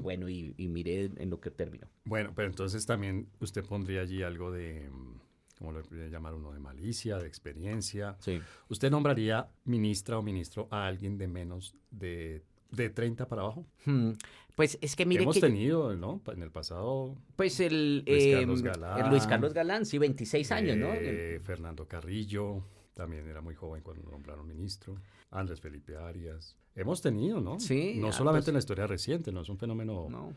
bueno, 0.00 0.28
y, 0.28 0.54
y 0.56 0.68
mire 0.68 1.10
en 1.16 1.30
lo 1.30 1.40
que 1.40 1.50
terminó. 1.50 1.86
Bueno, 2.04 2.32
pero 2.34 2.48
entonces 2.48 2.84
también 2.86 3.28
usted 3.40 3.64
pondría 3.64 4.02
allí 4.02 4.22
algo 4.22 4.50
de, 4.50 4.88
mm, 4.90 5.20
¿cómo 5.58 5.72
lo 5.72 5.82
podría 5.82 6.08
llamar 6.08 6.34
uno? 6.34 6.52
De 6.52 6.60
malicia, 6.60 7.18
de 7.18 7.26
experiencia. 7.26 8.16
Sí. 8.20 8.40
¿Usted 8.68 8.90
nombraría 8.90 9.48
ministra 9.64 10.18
o 10.18 10.22
ministro 10.22 10.68
a 10.70 10.86
alguien 10.86 11.18
de 11.18 11.28
menos 11.28 11.74
de, 11.90 12.42
de 12.70 12.90
30 12.90 13.26
para 13.28 13.42
abajo? 13.42 13.66
Hmm, 13.84 14.12
Pues 14.54 14.78
es 14.80 14.96
que 14.96 15.04
mire 15.04 15.22
Hemos 15.22 15.34
que 15.34 15.40
tenido, 15.42 15.94
¿no? 15.96 16.22
En 16.32 16.42
el 16.42 16.50
pasado, 16.50 17.14
pues 17.36 17.60
el 17.60 18.04
Luis 18.06 18.24
eh, 18.24 18.32
Carlos 18.38 18.60
el 18.60 18.64
Galán. 18.66 19.10
Luis 19.10 19.26
Carlos 19.26 19.52
Galán, 19.52 19.84
sí, 19.84 19.98
26 19.98 20.52
años, 20.52 20.76
¿no? 20.78 20.88
eh, 20.94 21.40
Fernando 21.42 21.86
Carrillo, 21.86 22.62
también 22.96 23.28
era 23.28 23.42
muy 23.42 23.54
joven 23.54 23.82
cuando 23.82 24.02
lo 24.04 24.10
nombraron 24.10 24.46
ministro. 24.48 24.96
Andrés 25.30 25.60
Felipe 25.60 25.96
Arias. 25.96 26.56
Hemos 26.74 27.02
tenido, 27.02 27.40
¿no? 27.40 27.60
Sí, 27.60 27.94
No 27.98 28.08
ah, 28.08 28.12
solamente 28.12 28.44
pues- 28.44 28.48
en 28.48 28.54
la 28.54 28.58
historia 28.60 28.86
reciente, 28.86 29.30
no 29.32 29.42
es 29.42 29.48
un 29.50 29.58
fenómeno 29.58 30.06
No. 30.10 30.32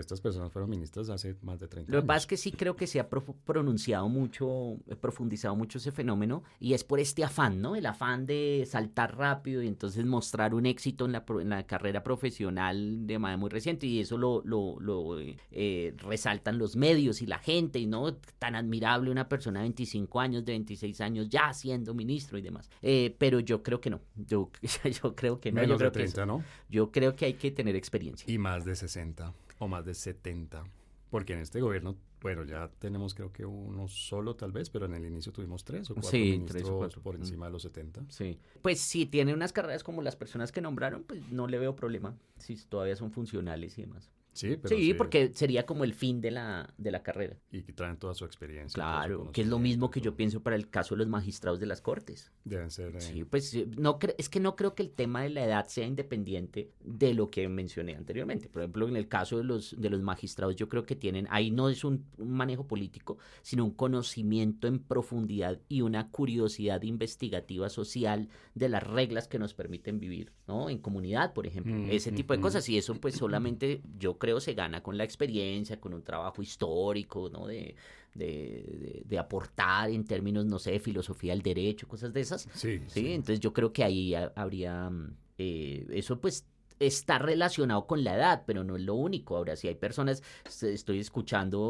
Estas 0.00 0.20
personas 0.20 0.52
fueron 0.52 0.70
ministras 0.70 1.08
hace 1.10 1.36
más 1.42 1.58
de 1.60 1.68
30 1.68 1.90
Lo 1.90 1.98
años. 1.98 2.04
que 2.04 2.06
pasa 2.06 2.18
es 2.20 2.26
que 2.26 2.36
sí 2.36 2.52
creo 2.52 2.76
que 2.76 2.86
se 2.86 3.00
ha 3.00 3.08
pronunciado 3.08 4.08
mucho, 4.08 4.74
eh, 4.88 4.96
profundizado 5.00 5.56
mucho 5.56 5.78
ese 5.78 5.92
fenómeno 5.92 6.42
y 6.60 6.74
es 6.74 6.84
por 6.84 7.00
este 7.00 7.24
afán, 7.24 7.60
¿no? 7.60 7.76
El 7.76 7.86
afán 7.86 8.26
de 8.26 8.64
saltar 8.68 9.16
rápido 9.16 9.62
y 9.62 9.68
entonces 9.68 10.04
mostrar 10.04 10.54
un 10.54 10.66
éxito 10.66 11.06
en 11.06 11.12
la, 11.12 11.24
en 11.40 11.48
la 11.50 11.66
carrera 11.66 12.02
profesional 12.02 13.06
de 13.06 13.18
manera 13.18 13.36
muy 13.38 13.50
reciente 13.50 13.86
y 13.86 14.00
eso 14.00 14.18
lo, 14.18 14.42
lo, 14.44 14.78
lo, 14.80 15.18
eh, 15.20 15.94
resaltan 15.98 16.58
los 16.58 16.76
medios 16.76 17.22
y 17.22 17.26
la 17.26 17.38
gente 17.38 17.78
y 17.78 17.86
no 17.86 18.14
tan 18.38 18.54
admirable 18.54 19.10
una 19.10 19.28
persona 19.28 19.60
de 19.60 19.64
25 19.64 20.20
años, 20.20 20.44
de 20.44 20.52
26 20.52 21.00
años 21.00 21.28
ya 21.28 21.52
siendo 21.52 21.94
ministro 21.94 22.38
y 22.38 22.42
demás. 22.42 22.70
Eh, 22.82 23.14
pero 23.18 23.40
yo 23.40 23.62
creo 23.62 23.80
que 23.80 23.90
no, 23.90 24.00
yo, 24.14 24.50
yo 25.02 25.14
creo 25.14 25.40
que 25.40 25.52
no, 25.52 25.62
yo 25.62 25.62
Menos 25.62 25.78
creo 25.78 25.90
de 25.90 25.98
que 25.98 26.04
es- 26.04 26.12
30, 26.14 26.26
¿no? 26.26 26.44
yo 26.68 26.90
creo 26.92 27.14
que 27.16 27.24
hay 27.26 27.34
que 27.34 27.50
tener 27.50 27.76
experiencia. 27.76 28.30
Y 28.32 28.38
más 28.38 28.64
de 28.64 28.74
60 28.76 29.32
o 29.58 29.68
más 29.68 29.84
de 29.84 29.94
70. 29.94 30.64
Porque 31.10 31.34
en 31.34 31.38
este 31.38 31.60
gobierno, 31.60 31.96
bueno, 32.20 32.44
ya 32.44 32.68
tenemos 32.80 33.14
creo 33.14 33.32
que 33.32 33.44
uno 33.46 33.86
solo 33.86 34.34
tal 34.34 34.50
vez, 34.50 34.70
pero 34.70 34.86
en 34.86 34.94
el 34.94 35.04
inicio 35.06 35.32
tuvimos 35.32 35.64
tres 35.64 35.88
o 35.90 35.94
cuatro 35.94 36.10
Sí, 36.10 36.18
ministros 36.32 36.50
tres 36.52 36.68
o 36.68 36.78
cuatro. 36.78 37.00
por 37.02 37.16
Mm. 37.16 37.20
encima 37.22 37.46
de 37.46 37.52
los 37.52 37.62
70. 37.62 38.04
Sí. 38.08 38.38
Pues 38.62 38.80
si 38.80 39.06
tiene 39.06 39.32
unas 39.32 39.52
carreras 39.52 39.84
como 39.84 40.02
las 40.02 40.16
personas 40.16 40.50
que 40.50 40.60
nombraron, 40.60 41.04
pues 41.04 41.20
no 41.30 41.46
le 41.46 41.58
veo 41.58 41.76
problema. 41.76 42.16
Si 42.38 42.56
todavía 42.56 42.96
son 42.96 43.12
funcionales 43.12 43.78
y 43.78 43.82
demás. 43.82 44.10
Sí, 44.36 44.56
pero 44.60 44.76
sí, 44.76 44.94
porque 44.94 45.32
sería 45.34 45.64
como 45.66 45.84
el 45.84 45.94
fin 45.94 46.20
de 46.20 46.30
la, 46.30 46.72
de 46.76 46.90
la 46.90 47.02
carrera. 47.02 47.36
Y 47.50 47.62
que 47.62 47.72
traen 47.72 47.96
toda 47.96 48.14
su 48.14 48.24
experiencia. 48.24 48.82
todo 48.82 48.92
su 48.92 48.98
Claro, 49.08 49.32
que 49.32 49.40
es 49.42 49.46
lo 49.46 49.58
mismo 49.58 49.90
que 49.90 50.00
yo 50.00 50.14
pienso 50.16 50.42
para 50.42 50.56
el 50.56 50.68
caso 50.68 50.94
de 50.94 51.00
los 51.00 51.08
magistrados 51.08 51.58
de 51.60 51.66
las 51.66 51.80
cortes. 51.80 52.32
Deben 52.44 52.70
ser... 52.70 52.94
eh, 52.96 53.00
Sí, 53.00 53.24
pues 53.24 53.54
eh, 53.54 53.66
no 53.78 53.98
es 54.18 54.28
que 54.28 54.40
no 54.40 54.56
creo 54.56 54.74
que 54.74 54.82
el 54.82 54.90
tema 54.90 55.22
de 55.22 55.30
la 55.30 55.44
edad 55.44 55.66
sea 55.68 55.86
independiente 55.86 56.72
de 56.84 57.14
lo 57.14 57.30
que 57.30 57.48
mencioné 57.48 57.94
anteriormente. 57.94 58.48
Por 58.48 58.62
ejemplo, 58.62 58.88
en 58.88 58.96
el 58.96 59.08
caso 59.08 59.38
de 59.38 59.44
los, 59.44 59.74
de 59.80 59.90
los 59.90 60.02
magistrados, 60.02 60.56
yo 60.56 60.68
creo 60.68 60.84
que 60.84 60.96
tienen, 60.96 61.26
ahí 61.30 61.50
no 61.50 61.68
es 61.68 61.84
un, 61.84 62.04
un 62.18 62.30
manejo 62.30 62.66
político, 62.66 63.18
sino 63.42 63.64
un 63.64 63.72
conocimiento 63.72 64.68
en 64.68 64.78
profundidad 64.80 65.60
y 65.68 65.80
una 65.82 66.10
curiosidad 66.10 66.82
investigativa 66.82 67.68
social 67.68 68.28
de 68.54 68.68
las 68.68 68.82
reglas 68.82 69.28
que 69.28 69.38
nos 69.38 69.54
permiten 69.54 69.98
vivir, 70.00 70.32
¿no? 70.46 70.68
En 70.68 70.78
comunidad, 70.78 71.32
por 71.32 71.46
ejemplo, 71.46 71.74
Mm, 71.76 71.90
ese 71.90 72.12
tipo 72.12 72.32
de 72.32 72.38
mm, 72.38 72.42
cosas. 72.42 72.68
Y 72.68 72.78
eso, 72.78 72.94
pues, 72.94 73.14
solamente 73.16 73.82
yo 73.98 74.18
creo 74.18 74.25
se 74.40 74.54
gana 74.54 74.82
con 74.82 74.96
la 74.96 75.04
experiencia, 75.04 75.80
con 75.80 75.94
un 75.94 76.02
trabajo 76.02 76.42
histórico, 76.42 77.28
¿no? 77.30 77.46
De, 77.46 77.74
de, 78.14 78.26
de- 78.26 79.02
de 79.04 79.18
aportar 79.18 79.90
en 79.90 80.04
términos, 80.04 80.46
no 80.46 80.58
sé, 80.58 80.72
de 80.72 80.80
filosofía 80.80 81.32
del 81.32 81.42
derecho, 81.42 81.86
cosas 81.88 82.12
de 82.12 82.20
esas. 82.20 82.48
Sí, 82.54 82.80
Sí, 82.88 83.12
entonces 83.12 83.40
yo 83.40 83.52
creo 83.52 83.72
que 83.72 83.84
ahí 83.84 84.14
ha- 84.14 84.32
habría, 84.36 84.88
mm, 84.90 85.16
eh, 85.38 85.86
eso 85.90 86.20
pues 86.20 86.46
está 86.78 87.18
relacionado 87.18 87.86
con 87.86 88.04
la 88.04 88.16
edad, 88.16 88.42
pero 88.46 88.62
no 88.64 88.76
es 88.76 88.82
lo 88.82 88.94
único. 88.94 89.36
Ahora, 89.36 89.56
si 89.56 89.68
hay 89.68 89.74
personas, 89.76 90.22
estoy 90.62 90.98
escuchando 91.00 91.60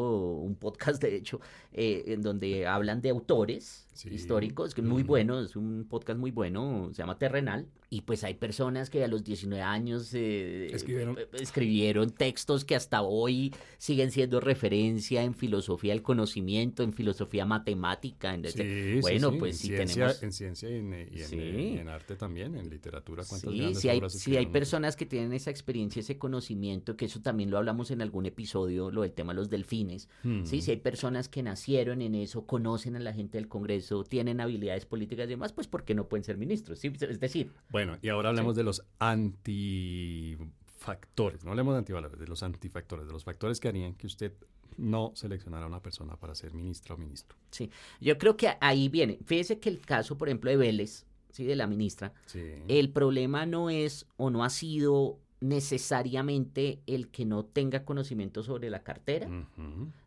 un 0.41 0.55
podcast, 0.55 1.01
de 1.01 1.15
hecho, 1.15 1.39
eh, 1.73 2.03
en 2.07 2.21
donde 2.21 2.67
hablan 2.67 3.01
de 3.01 3.09
autores 3.09 3.86
Sí. 3.97 4.09
históricos, 4.13 4.73
que 4.75 4.81
es 4.81 4.87
muy 4.87 5.01
Ujú. 5.03 5.07
bueno, 5.07 5.39
es 5.41 5.55
un 5.55 5.85
podcast 5.89 6.19
muy 6.19 6.31
bueno, 6.31 6.89
se 6.93 6.97
llama 7.01 7.17
Terrenal, 7.17 7.67
y 7.89 8.01
pues 8.01 8.23
hay 8.23 8.33
personas 8.35 8.89
que 8.89 9.03
a 9.03 9.07
los 9.07 9.23
19 9.23 9.61
años 9.63 10.13
eh, 10.13 10.67
Escribieron. 10.73 11.17
eh, 11.17 11.27
escribieron 11.39 12.09
textos 12.11 12.65
que 12.65 12.75
hasta 12.75 13.01
hoy 13.01 13.53
siguen 13.77 14.11
siendo 14.11 14.39
referencia 14.39 15.23
en 15.23 15.33
filosofía 15.33 15.93
del 15.93 16.03
conocimiento, 16.03 16.83
en 16.83 16.93
filosofía 16.93 17.45
matemática, 17.45 18.33
en 18.33 18.45
Sí, 18.45 18.51
sí, 18.59 18.99
bueno, 19.01 19.31
sí, 19.31 19.37
pues 19.39 19.51
en 19.55 19.57
si 19.59 19.67
ciencia, 19.67 19.95
tenemos... 19.95 20.23
En 20.23 20.31
ciencia 20.31 20.69
y 20.69 20.73
en, 20.75 20.93
eh, 20.93 21.09
y 21.11 21.21
en, 21.21 21.27
Sí. 21.27 21.37
eh, 21.39 21.79
en 21.81 21.87
arte 21.89 22.15
también, 22.15 22.55
en 22.55 22.69
literatura. 22.69 23.23
¿Cuántas 23.27 23.49
Sí, 23.51 23.57
grandes 23.57 23.79
si 23.79 23.89
hay, 23.89 23.97
obras 23.97 24.13
si 24.13 24.37
hay 24.37 24.45
personas 24.47 24.95
que 24.95 25.05
tienen 25.05 25.33
esa 25.33 25.49
experiencia, 25.49 25.99
ese 26.01 26.17
conocimiento, 26.17 26.95
que 26.97 27.05
eso 27.05 27.21
también 27.21 27.49
lo 27.49 27.57
hablamos 27.57 27.89
en 27.91 28.01
algún 28.01 28.25
episodio, 28.25 28.91
lo 28.91 29.01
del 29.01 29.13
tema 29.13 29.33
de 29.33 29.37
los 29.37 29.49
delfines, 29.49 30.09
Hmm. 30.23 30.43
¿sí? 30.45 30.61
Si 30.61 30.71
hay 30.71 30.77
personas 30.77 31.29
que 31.29 31.41
nacieron 31.41 32.01
en 32.01 32.15
eso, 32.15 32.45
conocen 32.45 32.95
a 32.95 32.99
la 32.99 33.13
gente 33.13 33.37
del 33.37 33.47
Congreso, 33.47 33.86
tienen 34.09 34.39
habilidades 34.41 34.85
políticas 34.85 35.25
y 35.25 35.29
demás, 35.29 35.53
pues 35.53 35.67
¿por 35.67 35.83
qué 35.83 35.93
no 35.95 36.07
pueden 36.07 36.23
ser 36.23 36.37
ministros? 36.37 36.79
¿Sí? 36.79 36.91
Es 36.99 37.19
decir, 37.19 37.51
Bueno, 37.69 37.97
y 38.01 38.09
ahora 38.09 38.29
hablemos 38.29 38.55
de 38.55 38.63
los 38.63 38.83
antifactores. 38.99 41.43
No 41.43 41.51
hablemos 41.51 41.73
de 41.73 41.79
antivalores, 41.79 42.19
de 42.19 42.27
los 42.27 42.43
antifactores, 42.43 43.07
de 43.07 43.13
los 43.13 43.23
factores 43.23 43.59
que 43.59 43.67
harían 43.67 43.93
que 43.95 44.07
usted 44.07 44.33
no 44.77 45.11
seleccionara 45.15 45.65
a 45.65 45.67
una 45.67 45.81
persona 45.81 46.15
para 46.17 46.35
ser 46.35 46.53
ministra 46.53 46.95
o 46.95 46.97
ministro. 46.97 47.35
sí, 47.49 47.69
yo 47.99 48.17
creo 48.17 48.37
que 48.37 48.49
ahí 48.61 48.89
viene. 48.89 49.17
Fíjese 49.25 49.59
que 49.59 49.69
el 49.69 49.81
caso, 49.81 50.17
por 50.17 50.27
ejemplo, 50.29 50.51
de 50.51 50.57
Vélez, 50.57 51.05
¿sí? 51.31 51.45
De 51.45 51.55
la 51.55 51.65
ministra, 51.65 52.13
Sí. 52.27 52.41
el 52.67 52.91
problema 52.91 53.45
no 53.47 53.69
es 53.71 54.05
o 54.17 54.29
no 54.29 54.43
ha 54.43 54.49
sido 54.51 55.17
necesariamente 55.39 56.79
el 56.87 57.09
que 57.09 57.25
no 57.25 57.45
tenga 57.45 57.85
conocimiento 57.85 58.43
sobre 58.43 58.69
la 58.69 58.83
cartera, 58.83 59.29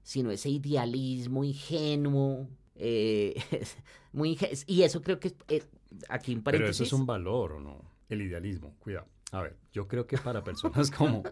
sino 0.02 0.30
ese 0.30 0.50
idealismo 0.50 1.42
ingenuo, 1.44 2.48
eh, 2.80 3.34
muy 4.12 4.38
y 4.66 4.82
eso 4.82 5.02
creo 5.02 5.20
que 5.20 5.28
es, 5.28 5.34
eh, 5.48 5.62
aquí 6.08 6.32
en 6.32 6.38
Pero 6.42 6.44
paréntesis. 6.56 6.86
eso 6.86 6.94
es 6.96 7.00
un 7.00 7.06
valor 7.06 7.52
o 7.52 7.60
no. 7.60 7.84
El 8.08 8.22
idealismo, 8.22 8.74
cuidado. 8.80 9.06
A 9.32 9.42
ver, 9.42 9.56
yo 9.72 9.86
creo 9.86 10.06
que 10.06 10.18
para 10.18 10.42
personas 10.42 10.90
como, 10.90 11.22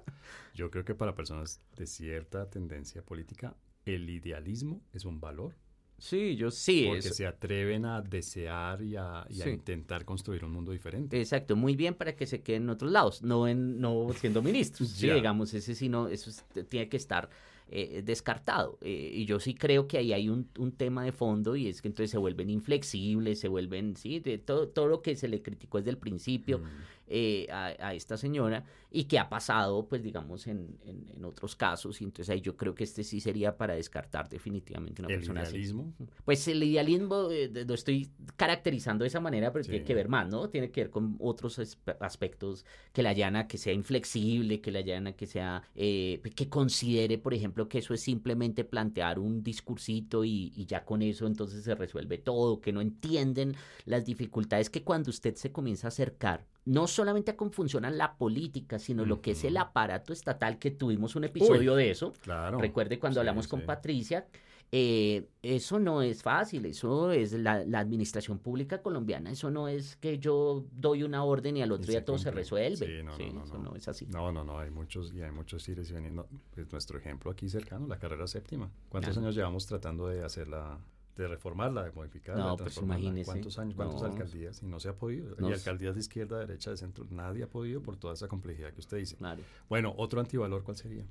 yo 0.54 0.70
creo 0.70 0.84
que 0.84 0.94
para 0.94 1.14
personas 1.14 1.60
de 1.76 1.86
cierta 1.86 2.48
tendencia 2.48 3.02
política, 3.02 3.56
el 3.84 4.08
idealismo 4.08 4.82
es 4.92 5.04
un 5.04 5.18
valor. 5.20 5.56
Sí, 6.00 6.36
yo 6.36 6.52
sí. 6.52 6.84
Porque 6.86 6.98
eso- 7.00 7.14
se 7.14 7.26
atreven 7.26 7.84
a 7.84 8.00
desear 8.00 8.82
y 8.82 8.94
a, 8.94 9.26
y 9.28 9.40
a 9.40 9.44
Sí. 9.46 9.50
intentar 9.50 10.04
construir 10.04 10.44
un 10.44 10.52
mundo 10.52 10.70
diferente. 10.70 11.18
Exacto, 11.20 11.56
muy 11.56 11.74
bien 11.74 11.94
para 11.94 12.14
que 12.14 12.24
se 12.26 12.40
queden 12.40 12.62
en 12.64 12.70
otros 12.70 12.92
lados, 12.92 13.22
no 13.22 13.48
en 13.48 13.80
no 13.80 14.06
siendo 14.14 14.40
ministros. 14.40 14.90
Sí, 14.90 15.10
digamos, 15.10 15.52
ese 15.54 15.74
sí 15.74 15.88
no, 15.88 16.06
eso 16.06 16.30
es- 16.30 16.44
tiene 16.68 16.88
que 16.88 16.96
estar 16.96 17.28
eh, 17.70 18.02
descartado. 18.04 18.78
Eh, 18.80 19.10
y 19.14 19.24
yo 19.24 19.40
sí 19.40 19.54
creo 19.54 19.86
que 19.88 19.98
ahí 19.98 20.12
hay 20.12 20.28
un, 20.28 20.48
un 20.58 20.72
tema 20.72 21.04
de 21.04 21.12
fondo 21.12 21.56
y 21.56 21.68
es 21.68 21.82
que 21.82 21.88
entonces 21.88 22.10
se 22.10 22.18
vuelven 22.18 22.50
inflexibles, 22.50 23.40
se 23.40 23.48
vuelven, 23.48 23.96
sí, 23.96 24.20
de 24.20 24.38
todo, 24.38 24.68
todo 24.68 24.86
lo 24.86 25.02
que 25.02 25.16
se 25.16 25.28
le 25.28 25.42
criticó 25.42 25.78
desde 25.78 25.90
el 25.90 25.98
principio 25.98 26.58
Mm. 26.58 26.64
Eh, 27.10 27.46
a, 27.50 27.74
a 27.78 27.94
esta 27.94 28.16
señora 28.16 28.64
y 28.90 29.04
que 29.04 29.18
ha 29.18 29.28
pasado, 29.28 29.86
pues 29.86 30.02
digamos, 30.02 30.46
en, 30.46 30.78
en, 30.84 31.06
en 31.14 31.24
otros 31.24 31.54
casos. 31.56 32.00
Y 32.00 32.04
entonces 32.04 32.30
ahí 32.32 32.40
yo 32.40 32.56
creo 32.56 32.74
que 32.74 32.84
este 32.84 33.04
sí 33.04 33.20
sería 33.20 33.56
para 33.56 33.74
descartar 33.74 34.28
definitivamente 34.28 35.02
una 35.02 35.08
El 35.10 35.16
persona 35.16 35.42
así. 35.42 35.56
idealismo. 35.56 35.92
Pues 36.24 36.46
el 36.48 36.62
idealismo 36.62 37.28
eh, 37.30 37.50
lo 37.66 37.74
estoy 37.74 38.10
caracterizando 38.36 39.02
de 39.04 39.08
esa 39.08 39.20
manera, 39.20 39.52
pero 39.52 39.64
Sí. 39.64 39.70
tiene 39.70 39.84
que 39.84 39.94
ver 39.94 40.08
más, 40.08 40.28
¿no? 40.28 40.48
Tiene 40.48 40.70
que 40.70 40.82
ver 40.82 40.90
con 40.90 41.16
otros 41.20 41.58
aspe- 41.58 41.96
aspectos 42.00 42.64
que 42.92 43.02
la 43.02 43.12
llana 43.12 43.46
que 43.48 43.58
sea 43.58 43.72
inflexible, 43.72 44.60
que 44.60 44.70
la 44.70 44.80
llana 44.80 45.12
que 45.12 45.26
sea, 45.26 45.62
eh, 45.74 46.20
que 46.34 46.48
considere, 46.48 47.18
por 47.18 47.34
ejemplo, 47.34 47.68
que 47.68 47.78
eso 47.78 47.92
es 47.94 48.00
simplemente 48.00 48.64
plantear 48.64 49.18
un 49.18 49.42
discursito 49.42 50.24
y, 50.24 50.52
y 50.56 50.66
ya 50.66 50.84
con 50.84 51.02
eso 51.02 51.26
entonces 51.26 51.64
se 51.64 51.74
resuelve 51.74 52.18
todo, 52.18 52.60
que 52.60 52.72
no 52.72 52.80
entienden 52.80 53.54
las 53.84 54.04
dificultades 54.04 54.70
que 54.70 54.82
cuando 54.82 55.10
usted 55.10 55.34
se 55.34 55.52
comienza 55.52 55.86
a 55.86 55.88
acercar, 55.88 56.46
no 56.68 56.86
solamente 56.86 57.30
a 57.30 57.36
cómo 57.36 57.50
funciona 57.50 57.90
la 57.90 58.16
política, 58.16 58.78
sino 58.78 59.06
lo 59.06 59.22
que 59.22 59.30
es 59.30 59.42
el 59.44 59.56
aparato 59.56 60.12
estatal, 60.12 60.58
que 60.58 60.70
tuvimos 60.70 61.16
un 61.16 61.24
episodio 61.24 61.74
de 61.74 61.90
eso. 61.90 62.12
Claro. 62.20 62.58
Recuerde 62.58 62.98
cuando 62.98 63.14
Sí, 63.14 63.20
hablamos 63.20 63.48
con. 63.48 63.62
Patricia, 63.62 64.26
eh, 64.70 65.28
eso 65.42 65.78
no 65.78 66.02
es 66.02 66.22
fácil, 66.22 66.66
eso 66.66 67.10
es 67.10 67.32
la, 67.32 67.64
la 67.64 67.78
administración 67.78 68.38
pública 68.38 68.82
colombiana, 68.82 69.30
eso 69.30 69.50
no 69.50 69.66
es 69.66 69.96
que 69.96 70.18
yo 70.18 70.66
doy 70.72 71.02
una 71.02 71.24
orden 71.24 71.56
y 71.56 71.62
al 71.62 71.72
otro 71.72 71.86
Y 71.86 71.92
día 71.92 72.04
todo 72.04 72.18
se 72.18 72.30
resuelve. 72.30 72.76
Sí, 72.76 73.02
no, 73.02 73.16
no, 73.16 73.32
no, 73.32 73.44
eso 73.44 73.58
no. 73.58 73.70
no 73.70 73.74
es 73.76 73.88
así. 73.88 74.06
No, 74.06 74.30
no, 74.30 74.44
no, 74.44 74.58
hay 74.58 74.70
muchos 74.70 75.12
y 75.14 75.22
hay 75.22 75.30
muchos 75.30 75.66
ires 75.70 75.88
y 75.90 75.94
veniendo. 75.94 76.28
Pues 76.54 76.70
nuestro 76.70 76.98
ejemplo 76.98 77.30
aquí 77.30 77.48
cercano, 77.48 77.86
la 77.86 77.98
carrera 77.98 78.26
séptima. 78.26 78.70
¿Cuántos 78.90 79.16
años 79.16 79.34
llevamos 79.34 79.66
tratando 79.66 80.06
de 80.08 80.22
hacerla, 80.22 80.78
de 81.18 81.28
reformarla, 81.28 81.82
de 81.84 81.90
modificarla, 81.92 82.44
No, 82.44 82.50
de 82.52 82.62
pues 82.62 82.74
transformarla? 82.74 83.24
¿Cuántos 83.24 83.58
años, 83.58 83.74
cuántas 83.74 84.00
No. 84.00 84.06
alcaldías? 84.06 84.62
Y 84.62 84.66
no 84.66 84.78
se 84.80 84.88
ha 84.88 84.94
podido. 84.94 85.34
No 85.38 85.50
y 85.50 85.52
alcaldías 85.52 85.94
de 85.96 86.00
izquierda, 86.00 86.38
derecha, 86.38 86.70
de 86.70 86.76
centro, 86.76 87.06
nadie 87.10 87.42
ha 87.42 87.48
podido 87.48 87.82
por 87.82 87.96
toda 87.96 88.14
esa 88.14 88.28
complejidad 88.28 88.72
que 88.72 88.80
usted 88.80 88.98
dice. 88.98 89.16
Claro. 89.16 89.42
Bueno, 89.68 89.92
otro 89.96 90.20
antivalor, 90.20 90.62
¿cuál 90.62 90.76
sería? 90.76 91.04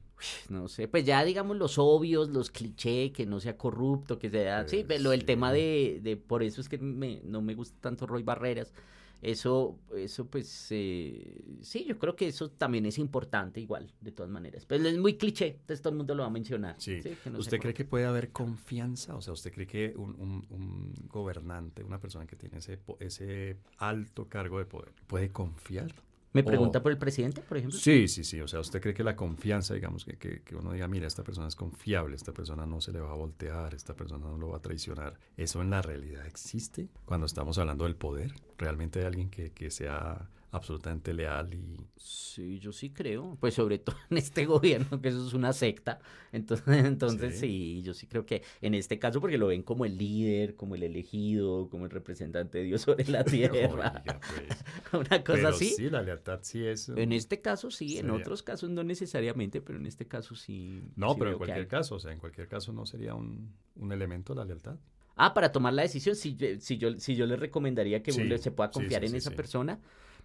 No 0.50 0.70
sé, 0.70 0.88
pues 0.88 1.04
ya 1.06 1.24
digamos 1.26 1.58
los 1.58 1.78
obvios, 1.78 2.30
los 2.30 2.50
clichés, 2.50 3.12
que 3.12 3.26
no 3.26 3.40
sea 3.42 3.58
corrupto, 3.58 4.18
que 4.18 4.30
sea... 4.30 4.68
sí, 4.68 4.84
Pues, 4.88 5.02
lo 5.02 5.12
sí. 5.12 5.20
tema 5.20 5.52
de, 5.52 6.00
de... 6.02 6.16
Por 6.16 6.42
eso 6.42 6.62
es 6.62 6.70
que 6.70 6.78
me- 6.78 7.22
no 7.26 7.42
me 7.42 7.54
gusta 7.54 7.76
tanto 7.82 8.08
Roy 8.08 8.24
Barreras. 8.24 8.72
Eso, 9.22 9.80
eso 9.96 10.28
pues, 10.28 10.68
eh, 10.72 11.42
sí, 11.62 11.86
yo 11.86 11.98
creo 11.98 12.16
que 12.16 12.28
eso 12.28 12.50
también 12.52 12.86
es 12.86 12.98
importante 13.00 13.60
igual, 13.60 13.92
de 14.00 14.12
todas 14.12 14.32
maneras. 14.32 14.66
Pero 14.66 14.88
es 14.88 14.98
muy 14.98 15.18
cliché, 15.18 15.48
entonces 15.60 15.82
todo 15.82 15.92
el 15.92 15.98
mundo 15.98 16.14
lo 16.16 16.22
va 16.24 16.28
a 16.28 16.32
mencionar. 16.32 16.76
Sí. 16.80 17.00
no 17.32 17.40
¿Usted 17.40 17.60
cree 17.60 17.74
que 17.74 17.86
puede 17.86 18.06
haber 18.06 18.32
confianza? 18.32 19.16
O 19.16 19.22
sea, 19.22 19.34
¿usted 19.34 19.52
cree 19.52 19.68
que 19.68 19.94
un, 19.96 20.12
un- 20.20 20.46
un 20.50 20.94
gobernante, 21.08 21.84
una 21.84 22.00
persona 22.00 22.26
que 22.28 22.36
tiene 22.36 22.58
ese, 22.60 22.80
ese 23.00 23.58
alto 23.78 24.28
cargo 24.30 24.60
de 24.60 24.66
poder, 24.66 24.94
puede 25.08 25.30
confiar? 25.30 25.94
¿Me 26.34 26.42
o- 26.42 26.46
pregunta 26.46 26.82
por 26.84 26.92
el 26.92 26.98
presidente, 26.98 27.42
por 27.42 27.58
ejemplo? 27.58 27.80
Sí, 27.80 28.08
sí, 28.08 28.24
sí. 28.24 28.40
O 28.42 28.48
sea, 28.48 28.60
¿usted 28.60 28.82
cree 28.82 28.94
que 28.94 29.04
la 29.04 29.16
confianza, 29.16 29.74
digamos, 29.74 30.06
que, 30.06 30.18
que, 30.18 30.42
que 30.44 30.56
uno 30.56 30.72
diga, 30.74 30.88
mira, 30.88 31.08
esta 31.08 31.24
persona 31.24 31.48
es 31.48 31.56
confiable, 31.56 32.16
esta 32.16 32.34
persona 32.34 32.66
no 32.66 32.82
se 32.82 32.92
le 32.92 33.00
va 33.00 33.12
a 33.12 33.16
voltear, 33.16 33.74
esta 33.74 33.96
persona 33.96 34.28
no 34.28 34.38
lo 34.38 34.50
va 34.50 34.58
a 34.58 34.62
traicionar, 34.62 35.18
¿eso 35.36 35.62
en 35.62 35.70
la 35.70 35.82
realidad 35.82 36.26
existe? 36.26 36.90
Cuando 37.06 37.26
estamos 37.26 37.58
hablando 37.58 37.86
del 37.86 37.96
poder, 37.96 38.34
¿realmente 38.58 39.00
hay 39.00 39.06
alguien 39.06 39.30
que, 39.30 39.52
que 39.52 39.72
sea 39.72 40.30
absolutamente 40.52 41.14
leal 41.14 41.54
y... 41.54 41.78
Sí, 41.98 42.60
yo 42.60 42.72
sí 42.72 42.92
creo. 42.92 43.38
Pues 43.40 43.56
sobre 43.56 43.78
todo 43.80 43.96
en 44.10 44.18
este 44.18 44.46
gobierno, 44.46 45.02
que 45.02 45.10
eso 45.10 45.26
es 45.26 45.34
una 45.34 45.54
secta. 45.54 46.00
Entonces, 46.32 46.68
entonces 46.86 47.40
sí. 47.40 47.82
yo 47.84 47.94
sí 47.94 48.08
creo 48.08 48.26
que 48.26 48.44
en 48.62 48.74
este 48.74 49.00
caso, 49.00 49.20
porque 49.20 49.38
lo 49.38 49.48
ven 49.48 49.64
como 49.64 49.86
el 49.86 49.98
líder, 49.98 50.56
como 50.56 50.76
el 50.76 50.84
elegido, 50.84 51.70
como 51.70 51.86
el 51.86 51.92
representante 51.92 52.60
de 52.60 52.64
Dios 52.66 52.82
sobre 52.82 53.06
la 53.06 53.24
tierra. 53.26 54.04
pues. 54.04 55.08
una 55.10 55.24
cosa 55.24 55.50
así. 55.50 55.70
Sí, 55.70 55.90
la 55.90 56.02
lealtad 56.02 56.40
sí 56.44 56.66
es... 56.66 56.90
En 56.90 57.12
este 57.12 57.42
caso 57.42 57.72
sí, 57.72 57.98
en 57.98 58.10
otros 58.10 58.44
casos 58.44 58.70
no 58.70 58.84
necesariamente, 58.84 59.62
pero 59.62 59.80
en 59.80 59.86
este 59.86 60.08
caso 60.08 60.36
sí. 60.36 60.84
No, 60.96 61.16
pero 61.18 61.32
en 61.32 61.38
cualquier 61.38 61.68
caso, 61.68 61.96
o 61.96 62.00
sea, 62.00 62.12
en 62.12 62.20
cualquier 62.20 62.48
caso 62.48 62.72
no 62.72 62.86
sería 62.86 63.16
un, 63.16 63.54
un 63.76 63.92
elemento 63.92 64.34
la 64.34 64.46
lealtad. 64.46 64.78
Ah, 65.18 65.34
para 65.34 65.52
tomar 65.52 65.74
la 65.74 65.82
decisión, 65.82 66.16
si, 66.16 66.38
si, 66.60 66.78
yo, 66.78 66.98
si 67.00 67.16
yo 67.16 67.26
le 67.26 67.36
recomendaría 67.36 68.04
que 68.04 68.12
uno 68.12 68.38
se 68.38 68.52
pueda 68.52 68.70
confiar 68.70 69.04
en 69.04 69.16
esa 69.16 69.32
persona, 69.32 69.80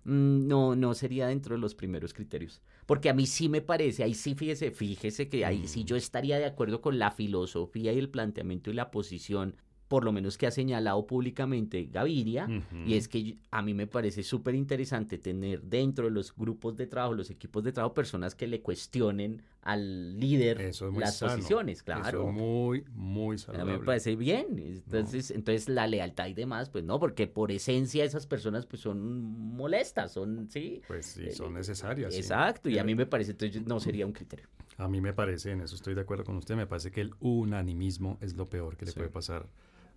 no, 0.05 0.75
no 0.75 0.95
sería 0.95 1.27
dentro 1.29 1.55
de 1.55 1.61
los 1.61 1.75
primeros 1.75 2.13
criterios. 2.13 2.61
Porque 2.87 3.09
a 3.09 3.15
mí 3.15 3.27
sí 3.27 3.49
me 3.49 3.61
parece, 3.61 4.03
ahí 4.03 4.15
sí 4.15 4.35
fíjese, 4.35 4.71
fíjese 4.71 5.29
que 5.29 5.45
ahí 5.45 5.67
sí 5.67 5.83
mm. 5.83 5.87
yo 5.87 5.97
estaría 5.97 6.39
de 6.39 6.47
acuerdo 6.47 6.81
con 6.81 6.99
la 6.99 7.11
filosofía 7.11 7.93
y 7.93 7.99
el 7.99 8.09
planteamiento 8.09 8.71
y 8.71 8.75
la 8.75 8.91
posición 8.91 9.57
por 9.93 10.05
lo 10.05 10.13
menos 10.13 10.39
que 10.39 10.47
ha 10.47 10.51
señalado 10.51 11.07
públicamente 11.07 11.85
Gaviria, 11.85 12.49
y 12.87 12.95
es 12.95 13.09
que 13.09 13.37
a 13.51 13.61
mí 13.61 13.75
me 13.75 13.87
parece 13.87 14.23
súper 14.23 14.55
interesante 14.55 15.19
tener 15.19 15.61
dentro 15.65 16.07
de 16.07 16.11
los 16.11 16.35
grupos 16.35 16.79
de 16.79 16.87
trabajo, 16.87 17.13
los 17.13 17.29
equipos 17.29 17.63
de 17.63 17.73
trabajo, 17.73 17.93
personas 17.93 18.35
que 18.35 18.47
le 18.47 18.63
cuestionen 18.63 19.43
al 19.63 20.19
líder 20.19 20.73
las 20.97 21.21
posiciones, 21.21 21.85
claro. 21.85 22.09
Eso 22.09 22.27
muy, 22.27 22.85
muy 22.93 23.39
saludable. 23.39 23.71
A 23.71 23.75
mí 23.75 23.81
me 23.81 23.87
parece 23.87 24.17
bien. 24.17 24.59
Entonces, 24.59 25.31
entonces 25.31 25.69
la 25.69 25.87
lealtad 25.87 26.27
y 26.27 26.35
demás, 26.35 26.69
pues 26.69 26.85
no, 26.85 26.99
porque 26.99 27.29
por 27.29 27.53
esencia 27.53 28.05
esas 28.05 28.27
personas 28.27 28.67
pues 28.67 28.83
son 28.83 29.23
molestas, 29.23 30.13
son, 30.13 30.51
sí. 30.51 30.83
Pues 30.89 31.07
sí, 31.07 31.31
son 31.31 31.55
necesarias. 31.55 32.15
Exacto, 32.15 32.69
y 32.69 32.79
a 32.79 32.85
mí 32.85 32.97
me 32.97 33.07
parece, 33.07 33.31
entonces 33.31 33.65
no 33.65 33.79
sería 33.79 34.05
un 34.05 34.13
criterio. 34.13 34.47
A 34.79 34.89
mí 34.89 35.01
me 35.01 35.13
parece, 35.13 35.53
en 35.53 35.61
eso 35.61 35.77
estoy 35.77 35.95
de 35.95 36.01
acuerdo 36.01 36.25
con 36.25 36.37
usted, 36.37 36.57
me 36.57 36.67
parece 36.67 36.91
que 36.91 37.01
el 37.01 37.15
unanimismo 37.21 38.19
es 38.21 38.35
lo 38.35 38.49
peor 38.49 38.77
que 38.77 38.87
le 38.87 38.93
puede 38.93 39.11
pasar 39.11 39.47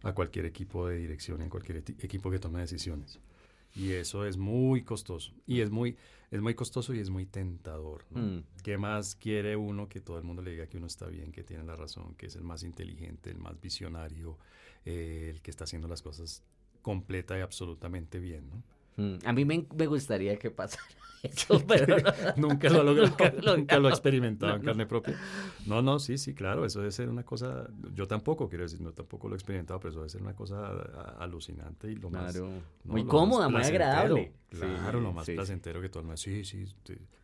a 0.04 0.14
cualquier 0.14 0.46
equipo 0.46 0.88
de 0.88 0.98
dirección, 0.98 1.42
en 1.42 1.50
cualquier 1.50 1.78
equipo 1.78 2.30
que 2.30 2.38
tome 2.38 2.60
decisiones. 2.60 3.20
Y 3.76 3.92
eso 3.92 4.26
es 4.26 4.38
muy 4.38 4.84
costoso. 4.84 5.34
Y 5.46 5.62
es 5.62 5.70
muy, 5.70 5.98
es 6.32 6.42
muy 6.42 6.56
costoso 6.56 6.94
y 6.94 7.00
es 7.00 7.10
muy 7.10 7.26
tentador. 7.26 8.06
Mm. 8.12 8.40
¿Qué 8.64 8.78
más 8.78 9.16
quiere 9.16 9.56
uno 9.56 9.90
que 9.90 10.00
todo 10.00 10.18
el 10.18 10.24
mundo 10.24 10.42
le 10.42 10.52
diga 10.52 10.68
que 10.68 10.78
uno 10.78 10.88
está 10.88 11.08
bien, 11.08 11.32
que 11.32 11.44
tiene 11.44 11.64
la 11.64 11.76
razón, 11.76 12.16
que 12.16 12.28
es 12.28 12.36
el 12.36 12.44
más 12.44 12.64
inteligente, 12.64 13.30
el 13.30 13.38
más 13.38 13.60
visionario, 13.60 14.38
eh, 14.86 15.32
el 15.34 15.42
que 15.42 15.52
está 15.52 15.66
haciendo 15.66 15.88
las 15.88 16.02
cosas 16.02 16.44
completa 16.82 17.38
y 17.38 17.42
absolutamente 17.42 18.20
bien? 18.20 18.50
¿no? 18.50 18.64
Mm, 18.98 19.16
a 19.26 19.34
mí 19.34 19.46
me, 19.46 19.66
me, 19.76 19.88
gustaría 19.88 20.38
que 20.38 20.52
pasara 20.52 20.84
eso, 21.24 21.62
pero 21.68 21.98
nunca 22.38 22.70
lo 22.70 22.84
logrado, 22.84 23.16
nunca, 23.58 23.80
lo 23.80 23.90
he 23.90 23.92
experimentado 23.92 24.56
en 24.56 24.62
carne 24.62 24.86
propia. 24.86 25.18
No, 25.66 25.82
no, 25.82 26.00
sí, 26.00 26.18
sí, 26.18 26.34
claro, 26.34 26.66
eso 26.66 26.80
debe 26.80 26.92
ser 26.92 27.10
una 27.10 27.24
cosa, 27.24 27.68
yo 27.94 28.08
tampoco, 28.08 28.48
quiero 28.48 28.64
decir, 28.64 28.82
no 28.82 28.94
tampoco 28.94 29.28
lo 29.28 29.36
he 29.36 29.38
experimentado, 29.38 29.80
pero 29.80 29.92
eso 29.92 30.00
debe 30.00 30.10
ser 30.10 30.22
una 30.22 30.36
cosa 30.36 30.68
alucinante 31.20 31.92
y 31.92 31.96
lo 31.96 32.10
más... 32.10 32.40
muy 32.84 33.06
cómoda, 33.06 33.50
muy 33.50 33.64
agradable. 33.64 34.34
Claro, 34.50 35.02
lo 35.02 35.12
más 35.12 35.26
placentero 35.26 35.82
que 35.82 35.90
todo 35.90 36.00
el 36.02 36.06
mundo, 36.06 36.18
sí, 36.18 36.46
sí, 36.46 36.66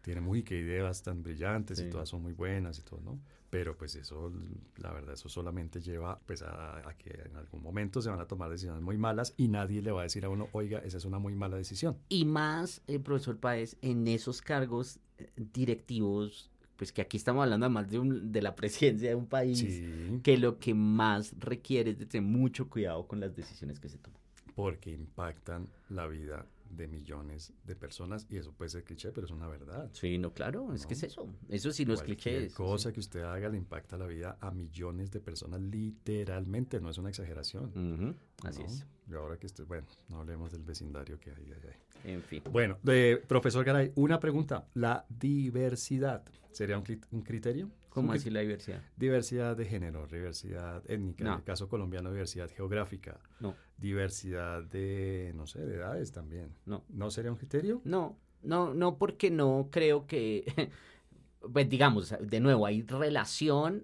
tiene 0.01 0.19
muy 0.19 0.43
que 0.43 0.57
ideas 0.57 1.01
tan 1.03 1.23
brillantes 1.23 1.79
y 1.79 1.89
todas 1.89 2.09
son 2.09 2.21
muy 2.21 2.33
buenas 2.33 2.79
y 2.79 2.81
todo, 2.81 2.99
¿no? 3.01 3.19
Pero 3.51 3.77
pues 3.77 3.95
eso, 3.97 4.31
la 4.77 4.93
verdad, 4.93 5.13
eso 5.13 5.27
solamente 5.27 5.81
lleva 5.81 6.17
pues 6.25 6.41
a, 6.41 6.81
que 6.97 7.21
en 7.25 7.35
algún 7.35 7.61
momento 7.61 8.01
se 8.01 8.09
van 8.09 8.21
a 8.21 8.25
tomar 8.25 8.49
decisiones 8.49 8.81
muy 8.81 8.97
malas 8.97 9.33
y 9.35 9.49
nadie 9.49 9.81
le 9.81 9.91
va 9.91 9.99
a 9.99 10.03
decir 10.03 10.23
a 10.23 10.29
uno, 10.29 10.47
oiga, 10.53 10.79
esa 10.79 10.97
es 10.97 11.03
una 11.03 11.19
muy 11.19 11.35
mala 11.35 11.57
decisión. 11.57 11.97
Y 12.07 12.23
más, 12.23 12.81
eh, 12.87 12.97
profesor 12.97 13.37
Páez, 13.37 13.75
en 13.81 14.07
esos 14.07 14.41
cargos 14.41 15.01
eh, 15.17 15.29
directivos, 15.35 16.49
pues 16.77 16.93
que 16.93 17.01
aquí 17.01 17.17
estamos 17.17 17.43
hablando 17.43 17.65
además 17.65 17.91
de, 17.91 17.99
un, 17.99 18.31
de 18.31 18.41
la 18.41 18.55
presidencia 18.55 19.09
de 19.09 19.15
un 19.15 19.27
país, 19.27 19.83
que 20.23 20.37
lo 20.37 20.57
que 20.57 20.73
más 20.73 21.33
requiere 21.37 21.91
es 21.91 21.99
de 21.99 22.05
tener 22.05 22.25
mucho 22.25 22.69
cuidado 22.69 23.05
con 23.05 23.19
las 23.19 23.35
decisiones 23.35 23.81
que 23.81 23.89
se 23.89 23.97
toman. 23.97 24.21
Porque 24.55 24.91
impactan 24.91 25.67
la 25.89 26.07
vida 26.07 26.45
de 26.71 26.87
millones 26.87 27.53
de 27.63 27.75
personas 27.75 28.25
y 28.29 28.37
eso 28.37 28.53
puede 28.53 28.69
ser 28.69 28.83
cliché, 28.83 29.11
pero 29.11 29.25
es 29.25 29.31
una 29.31 29.47
verdad. 29.47 29.89
Sí, 29.93 30.17
no, 30.17 30.33
claro, 30.33 30.73
es 30.73 30.85
que 30.85 30.93
es 30.93 31.03
eso. 31.03 31.27
Eso 31.49 31.71
sí 31.71 31.85
no 31.85 31.93
es 31.93 32.01
cliché. 32.01 32.49
cosa 32.51 32.91
que 32.91 32.99
usted 32.99 33.21
haga 33.21 33.49
le 33.49 33.57
impacta 33.57 33.97
la 33.97 34.07
vida 34.07 34.37
a 34.39 34.51
millones 34.51 35.11
de 35.11 35.19
personas 35.19 35.61
literalmente, 35.61 36.79
no 36.79 36.89
es 36.89 36.97
una 36.97 37.09
exageración. 37.09 38.17
Así 38.43 38.63
es. 38.63 38.85
Y 39.11 39.15
ahora 39.15 39.37
que 39.37 39.47
estoy, 39.47 39.65
bueno, 39.65 39.85
no 40.07 40.21
hablemos 40.21 40.51
del 40.51 40.63
vecindario 40.63 41.19
que 41.19 41.31
hay, 41.31 41.51
hay, 41.51 42.11
En 42.13 42.21
fin. 42.21 42.41
Bueno, 42.49 42.77
de, 42.81 43.21
profesor 43.27 43.65
Garay, 43.65 43.91
una 43.95 44.19
pregunta. 44.19 44.67
¿La 44.73 45.05
diversidad 45.09 46.23
sería 46.51 46.77
un, 46.77 46.85
un 47.11 47.21
criterio? 47.21 47.69
¿Cómo 47.89 48.13
decir 48.13 48.31
la 48.31 48.39
diversidad? 48.39 48.81
Diversidad 48.95 49.57
de 49.57 49.65
género, 49.65 50.07
diversidad 50.07 50.81
étnica, 50.89 51.25
en 51.25 51.33
el 51.33 51.43
caso 51.43 51.67
colombiano, 51.67 52.09
diversidad 52.09 52.49
geográfica. 52.49 53.19
No. 53.41 53.53
Diversidad 53.77 54.63
de, 54.63 55.33
no 55.35 55.45
sé, 55.45 55.65
de 55.65 55.75
edades 55.75 56.13
también. 56.13 56.55
No. 56.65 56.85
¿No 56.87 57.11
sería 57.11 57.31
un 57.31 57.37
criterio? 57.37 57.81
No, 57.83 58.17
no, 58.43 58.73
no, 58.73 58.97
porque 58.97 59.29
no 59.29 59.67
creo 59.71 60.07
que, 60.07 60.71
pues 61.51 61.67
digamos, 61.67 62.15
de 62.21 62.39
nuevo, 62.39 62.65
hay 62.65 62.81
relación, 62.83 63.83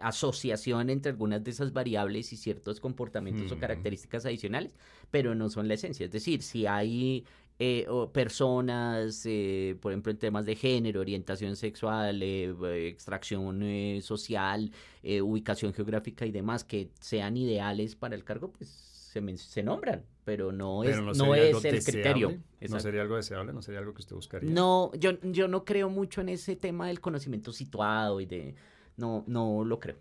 asociación 0.00 0.90
entre 0.90 1.10
algunas 1.10 1.42
de 1.42 1.50
esas 1.50 1.72
variables 1.72 2.32
y 2.32 2.36
ciertos 2.36 2.80
comportamientos 2.80 3.50
o 3.52 3.58
características 3.58 4.26
adicionales, 4.26 4.76
pero 5.10 5.34
no 5.34 5.48
son 5.48 5.68
la 5.68 5.74
esencia. 5.74 6.06
Es 6.06 6.12
decir, 6.12 6.42
si 6.42 6.66
hay 6.66 7.24
eh, 7.60 7.86
o 7.88 8.12
personas, 8.12 9.22
eh, 9.26 9.76
por 9.80 9.90
ejemplo, 9.90 10.12
en 10.12 10.18
temas 10.18 10.46
de 10.46 10.54
género, 10.54 11.00
orientación 11.00 11.56
sexual, 11.56 12.22
eh, 12.22 12.54
extracción 12.88 14.00
social, 14.00 14.70
ubicación 15.02 15.72
geográfica 15.72 16.24
y 16.24 16.30
demás, 16.30 16.62
que 16.62 16.90
sean 17.00 17.36
ideales 17.36 17.96
para 17.96 18.14
el 18.14 18.22
cargo, 18.22 18.52
pues 18.52 18.68
se, 18.68 19.36
se 19.38 19.62
nombran, 19.64 20.04
pero 20.24 20.52
no 20.52 20.84
es, 20.84 21.00
no, 21.00 21.34
es 21.34 21.64
el 21.64 21.82
criterio. 21.82 22.38
¿No 22.68 22.78
sería 22.78 23.02
algo 23.02 23.16
deseable? 23.16 23.52
¿No 23.52 23.62
sería 23.62 23.80
algo 23.80 23.92
que 23.92 24.02
usted 24.02 24.14
buscaría? 24.14 24.50
No, 24.50 24.92
yo, 24.94 25.18
yo 25.22 25.48
no 25.48 25.64
creo 25.64 25.90
mucho 25.90 26.20
en 26.20 26.28
ese 26.28 26.54
tema 26.54 26.86
del 26.86 27.00
conocimiento 27.00 27.52
situado 27.52 28.20
y 28.20 28.26
de... 28.26 28.54
No, 28.98 29.24
no 29.26 29.64
lo 29.64 29.80
creo. 29.80 29.96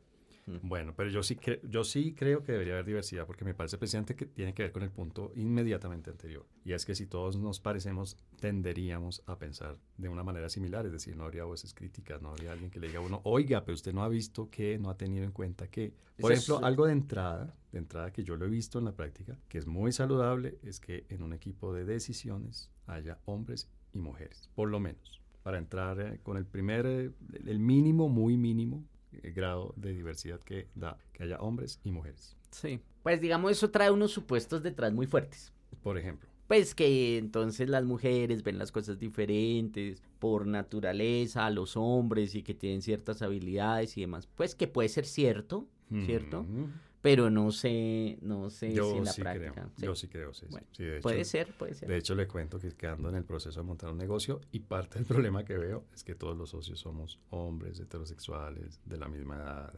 Bueno, 0.62 0.94
pero 0.96 1.10
yo 1.10 1.24
sí, 1.24 1.38
yo 1.70 1.84
sí 1.84 2.14
creo 2.14 2.42
que 2.42 2.54
debería 2.54 2.76
haber 2.76 2.86
diversidad 2.86 3.26
porque 3.26 3.44
me 3.44 3.54
parece 3.54 3.78
precisamente 3.78 4.16
que 4.16 4.26
tiene 4.26 4.54
que 4.54 4.64
ver 4.64 4.72
con 4.72 4.82
el 4.82 4.90
punto 4.90 5.34
inmediatamente 5.36 6.10
anterior. 6.10 6.46
Y 6.64 6.72
es 6.72 6.86
que 6.86 6.96
si 6.96 7.06
todos 7.06 7.38
nos 7.38 7.60
parecemos, 7.60 8.16
tenderíamos 8.40 9.24
a 9.26 9.38
pensar 9.38 9.78
de 9.98 10.08
una 10.08 10.24
manera 10.24 10.48
similar. 10.48 10.86
Es 10.86 10.94
decir, 10.94 11.18
no 11.18 11.26
habría 11.26 11.44
voces 11.44 11.74
críticas, 11.74 12.22
no 12.22 12.30
habría 12.30 12.54
alguien 12.54 12.72
que 12.72 12.80
le 12.80 12.88
diga 12.88 13.00
a 13.00 13.04
uno, 13.04 13.20
oiga, 13.26 13.66
pero 13.66 13.76
usted 13.76 13.94
no 13.94 14.04
ha 14.04 14.08
visto 14.08 14.50
que, 14.50 14.80
no 14.80 14.90
ha 14.90 14.98
tenido 14.98 15.26
en 15.26 15.32
cuenta 15.32 15.68
que. 15.68 15.94
Por 16.18 16.32
ejemplo, 16.32 16.64
algo 16.64 16.86
de 16.86 16.94
entrada, 16.94 17.54
de 17.74 17.80
entrada 17.80 18.12
que 18.14 18.24
yo 18.24 18.38
lo 18.38 18.46
he 18.46 18.50
visto 18.50 18.80
en 18.80 18.86
la 18.86 18.94
práctica, 18.94 19.38
que 19.50 19.58
es 19.58 19.68
muy 19.68 19.92
saludable, 19.92 20.60
es 20.64 20.80
que 20.80 21.06
en 21.10 21.24
un 21.24 21.34
equipo 21.34 21.74
de 21.74 21.84
decisiones 21.84 22.72
haya 22.86 23.20
hombres 23.26 23.70
y 23.94 24.00
mujeres, 24.00 24.50
por 24.56 24.70
lo 24.70 24.80
menos 24.80 25.22
para 25.48 25.60
entrar 25.60 25.98
eh, 26.02 26.20
con 26.24 26.36
el 26.36 26.46
primer, 26.46 26.86
eh, 26.86 27.10
el 27.46 27.58
mínimo, 27.58 28.10
muy 28.10 28.36
mínimo 28.36 28.84
el 29.24 29.32
grado 29.32 29.74
de 29.78 29.94
diversidad 29.94 30.42
que 30.42 30.68
da 30.76 30.98
que 31.14 31.24
haya 31.24 31.38
hombres 31.38 31.80
y 31.86 31.92
mujeres. 31.92 32.36
Sí, 32.52 32.82
pues 33.02 33.22
digamos 33.22 33.54
eso 33.54 33.72
trae 33.72 33.90
unos 33.90 34.12
supuestos 34.12 34.62
detrás 34.62 34.92
muy 34.92 35.08
fuertes. 35.08 35.54
Por 35.82 35.98
ejemplo. 35.98 36.28
Pues 36.50 36.76
que 36.76 37.18
entonces 37.18 37.70
las 37.70 37.86
mujeres 37.86 38.44
ven 38.44 38.58
las 38.58 38.74
cosas 38.74 39.00
diferentes 39.00 40.04
por 40.20 40.46
naturaleza 40.48 41.46
a 41.46 41.50
los 41.50 41.78
hombres 41.78 42.36
y 42.36 42.44
que 42.44 42.54
tienen 42.54 42.82
ciertas 42.82 43.22
habilidades 43.22 43.96
y 43.96 44.02
demás. 44.02 44.28
Pues 44.28 44.54
que 44.54 44.68
puede 44.68 44.90
ser 44.90 45.06
cierto, 45.06 45.66
¿cierto? 46.06 46.46
Pero 47.02 47.30
no 47.30 47.52
sé, 47.52 48.18
no 48.22 48.50
sé 48.50 48.72
si 48.72 48.78
en 48.78 49.06
la 49.06 49.14
práctica. 49.14 49.70
Yo 49.78 49.96
sí 49.96 50.08
creo, 50.08 50.34
sí. 50.34 50.46
puede 51.02 51.26
ser, 51.26 51.54
puede 51.54 51.74
ser. 51.74 51.88
De 51.88 51.98
hecho, 51.98 52.16
le 52.16 52.28
cuento 52.28 52.60
que 52.60 52.72
quedando 52.72 53.10
en 53.10 53.16
el 53.16 53.24
proceso 53.24 53.60
de 53.60 53.66
montar 53.66 53.92
un 53.92 53.98
negocio 53.98 54.42
y 54.52 54.60
parte 54.60 55.00
del 55.00 55.06
problema 55.08 55.46
que 55.46 55.58
veo 55.58 55.86
es 55.94 56.04
que 56.04 56.16
todos 56.16 56.36
los 56.38 56.50
socios 56.50 56.80
somos 56.80 57.20
hombres 57.30 57.80
heterosexuales 57.80 58.82
de 58.86 58.98
la 58.98 59.08
misma 59.08 59.36
edad. 59.36 59.74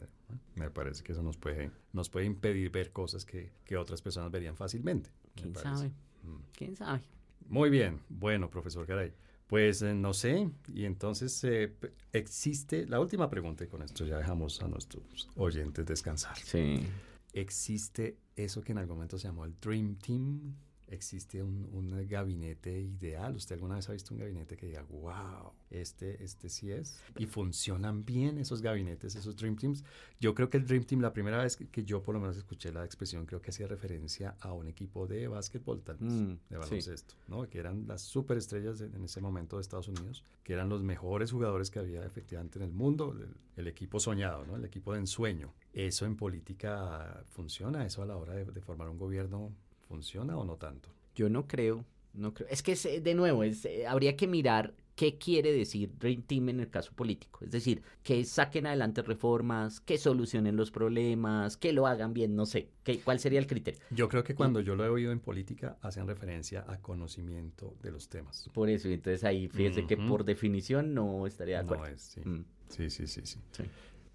Me 0.54 0.70
parece 0.70 1.02
que 1.02 1.12
eso 1.12 1.22
nos 1.22 1.36
puede, 1.36 1.70
nos 1.92 2.08
puede 2.08 2.26
impedir 2.26 2.70
ver 2.70 2.90
cosas 2.90 3.24
que, 3.24 3.52
que 3.64 3.76
otras 3.76 4.00
personas 4.00 4.30
verían 4.30 4.56
fácilmente. 4.56 5.10
¿Quién 5.34 5.54
sabe? 5.54 5.88
Mm. 6.22 6.36
¿Quién 6.52 6.76
sabe? 6.76 7.02
Muy 7.48 7.68
bien. 7.68 8.00
Bueno, 8.08 8.48
profesor 8.48 8.86
Garay. 8.86 9.12
Pues 9.46 9.82
eh, 9.82 9.94
no 9.94 10.14
sé, 10.14 10.48
y 10.72 10.84
entonces 10.84 11.42
eh, 11.42 11.74
existe 12.12 12.86
la 12.86 13.00
última 13.00 13.28
pregunta 13.28 13.64
y 13.64 13.66
con 13.66 13.82
esto 13.82 14.06
ya 14.06 14.16
dejamos 14.16 14.62
a 14.62 14.68
nuestros 14.68 15.28
oyentes 15.34 15.84
descansar. 15.84 16.36
Sí 16.36 16.86
existe 17.34 18.18
eso 18.36 18.62
que 18.62 18.72
en 18.72 18.78
algún 18.78 18.96
momento 18.96 19.18
se 19.18 19.28
llamó 19.28 19.44
el 19.44 19.58
Dream 19.60 19.96
Team, 19.96 20.56
existe 20.90 21.42
un, 21.42 21.68
un, 21.72 22.06
gabinete 22.08 22.80
ideal. 22.80 23.36
¿Usted 23.36 23.54
alguna 23.54 23.76
vez 23.76 23.88
ha 23.88 23.92
visto 23.92 24.14
un 24.14 24.20
gabinete 24.20 24.56
que 24.56 24.66
diga, 24.66 24.82
wow, 24.82 25.52
este, 25.70 26.22
este 26.22 26.48
sí 26.48 26.70
es? 26.70 27.00
Y 27.16 27.26
funcionan 27.26 28.04
bien 28.04 28.38
esos 28.38 28.62
gabinetes, 28.62 29.14
esos 29.14 29.36
Dream 29.36 29.56
Teams. 29.56 29.84
Yo 30.20 30.34
creo 30.34 30.50
que 30.50 30.58
el 30.58 30.66
Dream 30.66 30.84
Team, 30.84 31.00
la 31.00 31.12
primera 31.12 31.42
vez 31.42 31.56
que, 31.56 31.84
yo 31.84 32.02
por 32.02 32.14
lo 32.14 32.20
menos 32.20 32.36
escuché 32.36 32.72
la 32.72 32.84
expresión, 32.84 33.26
creo 33.26 33.40
que 33.40 33.50
hacía 33.50 33.66
referencia 33.66 34.36
a 34.40 34.52
un 34.52 34.66
equipo 34.66 35.06
de 35.06 35.28
básquetbol, 35.28 35.82
tal 35.82 35.96
vez, 35.96 36.12
mm, 36.12 36.38
de 36.48 36.56
baloncesto, 36.56 37.14
¿no? 37.28 37.48
Que 37.48 37.58
eran 37.58 37.86
las 37.86 38.02
superestrellas 38.02 38.80
en 38.80 39.04
ese 39.04 39.20
momento 39.20 39.56
de 39.56 39.62
Estados 39.62 39.88
Unidos, 39.88 40.24
que 40.42 40.52
eran 40.52 40.68
los 40.68 40.82
mejores 40.82 41.32
jugadores 41.32 41.70
que 41.70 41.78
había 41.78 42.04
efectivamente 42.04 42.58
en 42.58 42.64
el 42.64 42.72
mundo, 42.72 43.12
el, 43.12 43.34
el 43.56 43.68
equipo 43.68 44.00
soñado, 44.00 44.44
¿no? 44.44 44.56
El 44.56 44.64
equipo 44.64 44.92
de 44.92 45.00
ensueño. 45.00 45.52
¿Eso 45.72 46.04
en 46.06 46.16
política 46.16 47.24
funciona? 47.30 47.86
¿Eso 47.86 48.02
a 48.02 48.06
la 48.06 48.16
hora 48.16 48.34
de, 48.34 48.60
formar 48.60 48.88
un 48.88 48.98
gobierno 48.98 49.52
funciona 49.90 50.38
o 50.38 50.44
no 50.44 50.56
tanto? 50.56 50.88
Yo 51.16 51.28
no 51.28 51.48
creo, 51.48 51.84
no 52.14 52.32
creo. 52.32 52.48
Es 52.48 52.62
que 52.62 52.76
de 52.76 53.14
nuevo, 53.14 53.42
es, 53.42 53.64
eh, 53.64 53.88
habría 53.88 54.16
que 54.16 54.28
mirar 54.28 54.72
qué 54.94 55.18
quiere 55.18 55.52
decir 55.52 55.90
Dream 55.98 56.22
Team 56.22 56.50
en 56.50 56.60
el 56.60 56.70
caso 56.70 56.92
político. 56.92 57.44
Es 57.44 57.50
decir, 57.50 57.82
que 58.04 58.24
saquen 58.24 58.68
adelante 58.68 59.02
reformas, 59.02 59.80
que 59.80 59.98
solucionen 59.98 60.54
los 60.54 60.70
problemas, 60.70 61.56
que 61.56 61.72
lo 61.72 61.88
hagan 61.88 62.14
bien, 62.14 62.36
no 62.36 62.46
sé. 62.46 62.68
¿qué, 62.84 63.00
¿Cuál 63.00 63.18
sería 63.18 63.40
el 63.40 63.48
criterio? 63.48 63.80
Yo 63.90 64.08
creo 64.08 64.22
que 64.22 64.36
cuando 64.36 64.60
yo 64.60 64.76
lo 64.76 64.84
he 64.84 64.88
oído 64.88 65.10
en 65.10 65.18
política, 65.18 65.76
hacen 65.80 66.06
referencia 66.06 66.64
a 66.68 66.80
conocimiento 66.80 67.74
de 67.82 67.90
los 67.90 68.08
temas. 68.08 68.48
Por 68.54 68.68
eso, 68.68 68.88
entonces 68.88 69.24
ahí 69.24 69.48
fíjese 69.48 69.86
que 69.88 69.96
por 69.96 70.24
definición 70.24 70.94
no 70.94 71.26
estaría 71.26 71.56
de 71.56 71.64
acuerdo. 71.64 71.84
No 71.84 71.90
es, 71.90 72.00
sí. 72.00 72.20
Mm. 72.20 72.44
sí, 72.68 72.90
sí, 72.90 73.06
sí, 73.08 73.22
sí. 73.24 73.38
sí. 73.50 73.64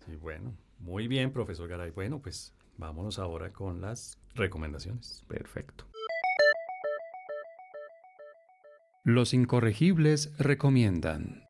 Sí, 0.05 0.15
bueno. 0.15 0.55
Muy 0.79 1.07
bien, 1.07 1.31
profesor 1.31 1.67
Garay. 1.67 1.91
Bueno, 1.91 2.21
pues 2.21 2.53
vámonos 2.77 3.19
ahora 3.19 3.51
con 3.51 3.81
las 3.81 4.17
recomendaciones. 4.35 5.23
Perfecto. 5.27 5.85
Los 9.03 9.33
incorregibles 9.33 10.35
recomiendan. 10.39 11.45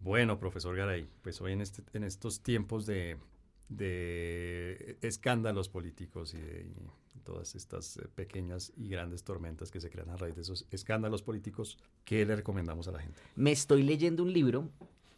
Bueno, 0.00 0.38
profesor 0.38 0.76
Garay, 0.76 1.08
pues 1.22 1.40
hoy 1.40 1.52
en, 1.52 1.60
este, 1.60 1.82
en 1.92 2.04
estos 2.04 2.40
tiempos 2.40 2.86
de, 2.86 3.18
escándalos 5.02 5.68
políticos 5.68 6.34
y 6.34 6.38
de 6.38 6.72
todas 7.24 7.54
estas 7.54 7.98
eh, 7.98 8.08
pequeñas 8.14 8.72
y 8.76 8.88
grandes 8.88 9.24
tormentas 9.24 9.70
que 9.70 9.80
se 9.80 9.90
crean 9.90 10.10
a 10.10 10.16
raíz 10.16 10.36
de 10.36 10.42
esos 10.42 10.66
escándalos 10.70 11.22
políticos, 11.22 11.76
¿qué 12.04 12.24
le 12.24 12.36
recomendamos 12.36 12.88
a 12.88 12.92
la 12.92 13.00
gente? 13.00 13.20
Me 13.36 13.52
estoy 13.52 13.82
leyendo 13.82 14.22
un 14.22 14.32
libro 14.32 14.70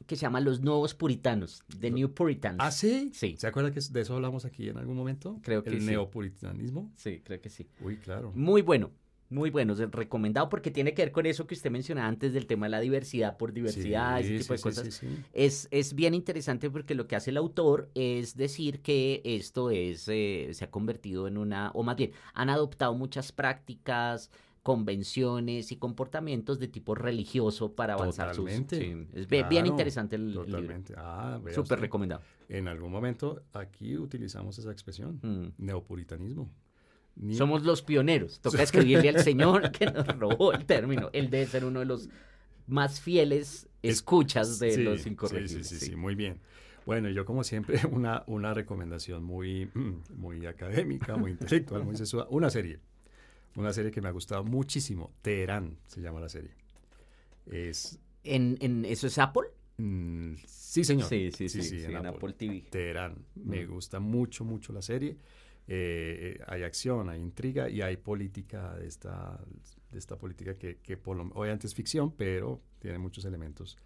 que 0.07 0.16
se 0.16 0.22
llama 0.22 0.40
Los 0.40 0.61
Nuevos 0.61 0.94
Puritanos, 0.94 1.62
The 1.80 1.90
New 1.90 2.12
Puritans. 2.12 2.59
¿Ah, 2.61 2.70
sí? 2.70 3.11
Sí. 3.14 3.36
¿Se 3.38 3.46
acuerda 3.46 3.72
que 3.72 3.80
de 3.80 4.00
eso 4.00 4.14
hablamos 4.14 4.44
aquí 4.44 4.68
en 4.68 4.78
algún 4.78 4.96
momento? 4.96 5.38
Creo 5.42 5.62
que 5.62 5.70
El 5.70 5.84
neopuritanismo. 5.86 6.90
Sí, 6.96 7.20
creo 7.24 7.40
que 7.40 7.50
sí. 7.50 7.68
Uy, 7.80 7.96
claro. 7.96 8.32
Muy 8.34 8.62
bueno. 8.62 8.90
Muy 9.32 9.48
bueno, 9.48 9.74
recomendado 9.74 10.50
porque 10.50 10.70
tiene 10.70 10.92
que 10.92 11.00
ver 11.00 11.11
con 11.11 11.24
eso 11.24 11.46
que 11.46 11.55
usted 11.55 11.70
mencionaba 11.70 12.07
antes 12.07 12.34
del 12.34 12.46
tema 12.46 12.66
de 12.66 12.70
la 12.70 12.80
diversidad 12.80 13.38
por 13.38 13.55
diversidad, 13.55 14.20
ese 14.20 14.36
tipo 14.36 14.53
de 14.53 14.61
cosas. 14.61 15.03
Es, 15.32 15.68
es 15.70 15.94
bien 15.94 16.12
interesante 16.12 16.68
porque 16.68 16.94
lo 16.94 17.07
que 17.07 17.16
hace 17.16 17.30
el 17.30 17.38
autor 17.38 17.88
es 17.94 18.36
decir 18.36 18.82
que 18.82 19.22
esto 19.24 19.70
es, 19.70 20.07
eh, 20.09 20.50
se 20.53 20.64
ha 20.66 20.70
convertido 20.70 21.26
en 21.28 21.38
una, 21.38 21.70
o 21.70 21.82
más 21.82 21.96
bien, 21.96 22.11
han 22.34 22.50
adoptado 22.50 22.92
muchas 22.92 23.32
prácticas, 23.32 24.30
convenciones 24.62 25.72
y 25.72 25.76
comportamientos 25.76 26.58
de 26.58 26.68
tipo 26.68 26.94
religioso 26.94 27.74
para 27.74 27.94
avanzar 27.94 28.34
sus... 28.34 28.50
Sí, 28.50 29.06
es 29.12 29.26
bien 29.26 29.66
interesante 29.66 30.16
el, 30.16 30.34
totalmente. 30.34 30.92
libro. 30.92 31.04
Ah, 31.04 31.40
Súper 31.52 31.80
recomendado. 31.80 32.22
En 32.48 32.68
algún 32.68 32.92
momento 32.92 33.42
aquí 33.52 33.96
utilizamos 33.96 34.58
esa 34.58 34.70
expresión, 34.70 35.18
mm. 35.22 35.64
neopuritanismo. 35.64 36.50
Somos 37.32 37.64
los 37.64 37.82
pioneros. 37.82 38.40
Toca 38.40 38.62
escribirle 38.62 39.10
al 39.10 39.20
señor 39.22 39.70
que 39.72 39.86
nos 39.86 40.06
robó 40.06 40.52
el 40.52 40.64
término. 40.64 41.10
Él 41.12 41.28
debe 41.28 41.46
ser 41.46 41.64
uno 41.64 41.80
de 41.80 41.86
los 41.86 42.08
más 42.66 43.00
fieles 43.00 43.68
escuchas 43.82 44.58
de 44.58 44.78
los 44.78 45.06
incorregibles. 45.06 45.68
Sí, 45.68 45.78
sí, 45.78 45.86
sí, 45.86 45.96
muy 45.96 46.14
bien. 46.14 46.40
Bueno, 46.86 47.10
yo 47.10 47.24
como 47.24 47.44
siempre, 47.44 47.80
una, 47.90 48.22
una 48.26 48.54
recomendación 48.54 49.24
muy, 49.24 49.70
muy 50.14 50.46
académica, 50.46 51.16
muy 51.16 51.32
intelectual, 51.32 51.84
muy 51.84 51.96
sesuda. 51.96 52.26
Una 52.30 52.48
serie 52.48 52.80
una 53.57 53.72
serie 53.72 53.90
que 53.90 54.00
me 54.00 54.09
ha 54.09 54.12
gustado 54.12 54.44
muchísimo. 54.44 55.12
Teherán 55.22 55.78
se 55.86 56.00
llama 56.00 56.20
la 56.20 56.28
serie. 56.28 56.53
Es, 57.46 57.98
¿En, 58.24 58.57
en 58.61 58.84
eso 58.84 59.07
es 59.07 59.18
Apple? 59.18 59.48
Mm, 59.78 60.34
sí, 60.46 60.84
señor. 60.84 61.09
Sí, 61.09 61.30
sí, 61.32 61.48
sí, 61.48 61.84
en, 61.84 62.07
Apple. 62.07 62.32
TV. 62.34 62.64
Teherán. 62.70 63.24
Me 63.34 63.66
gusta 63.66 64.00
mucho, 64.00 64.44
mucho 64.44 64.72
la 64.72 64.82
serie. 64.82 65.16
Eh, 65.68 66.40
hay 66.46 66.62
acción, 66.64 67.09
hay 67.09 67.20
intriga 67.20 67.68
y 67.68 67.82
hay 67.82 67.96
política 67.96 68.74
de 68.74 68.88
esta, 68.88 69.40
de 69.90 69.98
esta 69.98 70.16
política 70.16 70.57
que, 70.57 70.78
que 70.78 70.96
por 70.96 71.16
lo, 71.16 71.24
obviamente 71.34 71.66
es 71.66 71.74
ficción, 71.74 72.12
pero 72.12 72.61
tiene 72.80 72.98
muchos 72.98 73.24
elementos 73.24 73.76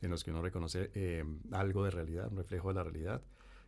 en 0.00 0.10
los 0.10 0.24
que 0.24 0.30
uno 0.30 0.42
reconoce 0.42 0.90
eh, 0.94 1.24
algo 1.52 1.84
de 1.84 1.90
realidad, 1.90 2.28
un 2.30 2.38
reflejo 2.38 2.68
de 2.68 2.74
la 2.74 2.84
realidad, 2.84 3.22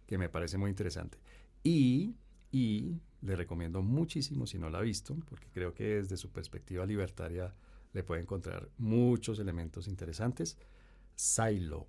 que 0.06 0.18
me 0.18 0.28
parece 0.28 0.56
muy 0.56 0.70
interesante. 0.70 1.18
Y, 1.62 2.16
y 2.50 3.00
le 3.22 3.36
recomiendo 3.36 3.82
muchísimo 3.82 4.46
si 4.46 4.58
no 4.58 4.70
la 4.70 4.78
ha 4.78 4.82
visto, 4.82 5.16
porque 5.28 5.48
creo 5.52 5.74
que 5.74 5.84
desde 5.96 6.16
su 6.16 6.30
perspectiva 6.30 6.86
libertaria 6.86 7.54
le 7.92 8.02
puede 8.04 8.22
encontrar 8.22 8.68
muchos 8.78 9.38
elementos 9.38 9.88
interesantes. 9.88 10.56
Silo, 11.14 11.86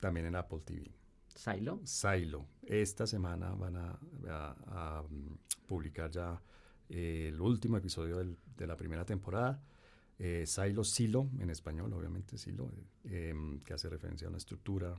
también 0.00 0.26
en 0.26 0.36
Apple 0.36 0.60
TV. 0.64 0.90
¿Silo? 1.34 1.80
Silo. 1.84 2.46
Esta 2.62 3.06
semana 3.06 3.50
van 3.54 3.76
a, 3.76 5.02
mm, 5.08 5.66
publicar 5.66 6.10
ya 6.10 6.40
eh, 6.88 7.28
el 7.32 7.40
último 7.40 7.76
episodio 7.76 8.18
de 8.18 8.66
la 8.66 8.76
primera 8.76 9.04
temporada. 9.04 9.62
Eh, 10.18 10.44
Silo, 10.46 10.84
Silo, 10.84 11.30
en 11.38 11.48
español, 11.48 11.92
obviamente, 11.94 12.36
Silo, 12.36 12.70
eh, 13.04 13.30
em, 13.30 13.58
que 13.60 13.72
hace 13.72 13.88
referencia 13.88 14.26
a 14.26 14.28
una 14.28 14.36
estructura 14.36 14.94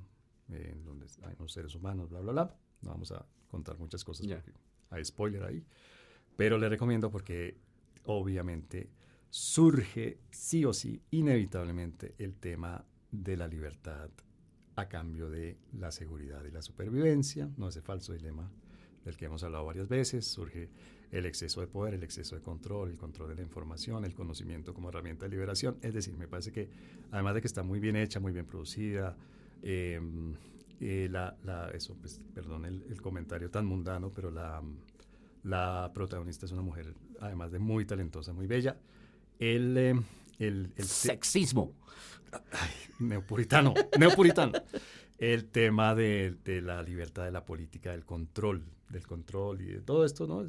eh, 0.50 0.72
en 0.72 0.84
donde 0.84 1.06
hay 1.22 1.36
unos 1.38 1.52
seres 1.54 1.76
humanos, 1.76 2.10
bla, 2.10 2.22
bla, 2.22 2.32
bla. 2.32 2.56
No 2.82 2.90
vamos 2.90 3.12
a 3.12 3.24
contar 3.48 3.78
muchas 3.78 4.04
cosas 4.04 4.26
porque 4.26 4.52
hay 4.92 5.04
spoiler 5.04 5.44
ahí, 5.44 5.66
pero 6.38 6.58
le 6.58 6.70
recomiendo 6.70 7.10
porque 7.10 7.58
obviamente 8.04 8.90
surge 9.30 10.20
sí 10.30 10.66
o 10.66 10.74
sí, 10.74 11.02
inevitablemente, 11.12 12.16
el 12.18 12.36
tema 12.36 12.86
de 13.12 13.38
la 13.38 13.48
libertad 13.48 14.10
a 14.76 14.88
cambio 14.88 15.30
de 15.30 15.58
la 15.74 15.92
seguridad 15.92 16.44
y 16.46 16.52
la 16.52 16.62
supervivencia, 16.62 17.50
no 17.58 17.70
ese 17.70 17.82
falso 17.82 18.14
dilema 18.14 18.52
del 19.04 19.18
que 19.18 19.26
hemos 19.26 19.44
hablado 19.44 19.66
varias 19.66 19.88
veces, 19.88 20.26
surge 20.28 20.70
el 21.12 21.26
exceso 21.26 21.60
de 21.62 21.68
poder, 21.68 21.94
el 21.94 22.04
exceso 22.04 22.36
de 22.36 22.42
control, 22.42 22.90
el 22.90 22.98
control 22.98 23.30
de 23.30 23.36
la 23.36 23.42
información, 23.42 24.06
el 24.06 24.14
conocimiento 24.14 24.74
como 24.74 24.90
herramienta 24.90 25.26
de 25.26 25.32
liberación. 25.32 25.78
Es 25.82 25.94
decir, 25.94 26.16
me 26.16 26.28
parece 26.28 26.52
que 26.52 26.70
además 27.12 27.36
de 27.36 27.42
que 27.42 27.48
está 27.48 27.64
muy 27.64 27.80
bien 27.80 27.96
hecha, 27.98 28.20
muy 28.20 28.32
bien 28.32 28.46
producida, 28.46 29.18
eh, 29.62 30.00
eh, 30.84 31.08
la, 31.12 31.38
la, 31.44 31.70
eso, 31.70 31.96
pues, 31.96 32.20
perdón 32.34 32.66
el, 32.66 33.00
comentario 33.02 33.52
tan 33.52 33.68
mundano, 33.68 34.12
pero 34.12 34.32
la, 34.32 34.64
la 35.44 35.92
protagonista 35.94 36.48
es 36.48 36.52
una 36.52 36.64
mujer, 36.64 36.96
además 37.20 37.52
de 37.52 37.60
muy 37.60 37.86
talentosa, 37.86 38.34
muy 38.34 38.48
bella. 38.48 38.78
El, 39.38 39.78
eh, 39.78 39.94
el, 40.40 40.74
el 40.76 40.86
sexismo. 40.86 41.76
neopuritano, 43.00 43.76
neopuritano. 44.00 44.54
el 45.20 45.46
tema 45.46 45.94
de, 45.94 46.36
de, 46.44 46.62
la 46.62 46.82
libertad 46.82 47.26
de 47.26 47.32
la 47.32 47.46
política, 47.46 47.92
del 47.92 48.04
control, 48.04 48.66
del 48.90 49.06
control 49.06 49.62
y 49.62 49.66
de 49.66 49.82
todo 49.82 50.04
esto, 50.04 50.26
¿no? 50.26 50.44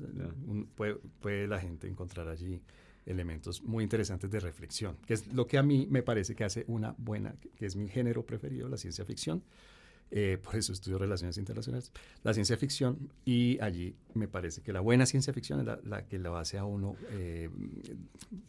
puede, 0.74 0.94
puede, 1.20 1.46
la 1.46 1.60
gente 1.60 1.88
encontrar 1.88 2.28
allí 2.28 2.62
elementos 3.04 3.62
muy 3.62 3.84
interesantes 3.84 4.30
de 4.30 4.40
reflexión, 4.40 4.96
que 5.06 5.12
es 5.12 5.26
lo 5.26 5.46
que 5.46 5.58
a 5.58 5.62
mí 5.62 5.86
me 5.90 6.02
parece 6.02 6.34
que 6.34 6.44
hace 6.44 6.64
una 6.68 6.94
buena, 6.96 7.34
que 7.56 7.66
es 7.66 7.76
mi 7.76 7.88
género 7.88 8.24
preferido, 8.24 8.68
la 8.70 8.78
ciencia 8.78 9.04
ficción, 9.04 9.42
eh, 10.14 10.36
por 10.42 10.56
eso 10.56 10.74
estudio 10.74 10.98
relaciones 10.98 11.38
internacionales, 11.38 11.90
la 12.22 12.34
ciencia 12.34 12.58
ficción, 12.58 13.10
y 13.24 13.58
allí 13.62 13.96
me 14.12 14.28
parece 14.28 14.60
que 14.60 14.70
la 14.70 14.80
buena 14.80 15.06
ciencia 15.06 15.32
ficción 15.32 15.60
es 15.60 15.84
la, 15.86 16.06
que 16.06 16.18
lo 16.18 16.36
hace 16.36 16.58
a 16.58 16.66
uno 16.66 16.96
eh, 17.12 17.48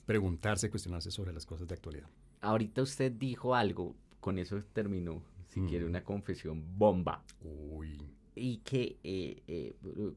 preguntarse, 0.05 0.69
cuestionarse 0.69 1.09
sobre 1.09 1.31
las 1.31 1.45
cosas 1.45 1.69
de 1.69 1.75
actualidad. 1.75 2.09
Ahorita 2.41 2.81
usted 2.81 3.13
dijo 3.13 3.55
algo, 3.55 3.95
con 4.19 4.39
eso 4.39 4.61
terminó, 4.73 5.23
si 5.47 5.61
mm. 5.61 5.69
quiere 5.69 5.85
una 5.85 6.03
confesión 6.03 6.77
bomba. 6.77 7.23
Uy. 7.41 7.97
Y 8.35 8.57
que, 8.57 8.97
eh, 9.01 9.73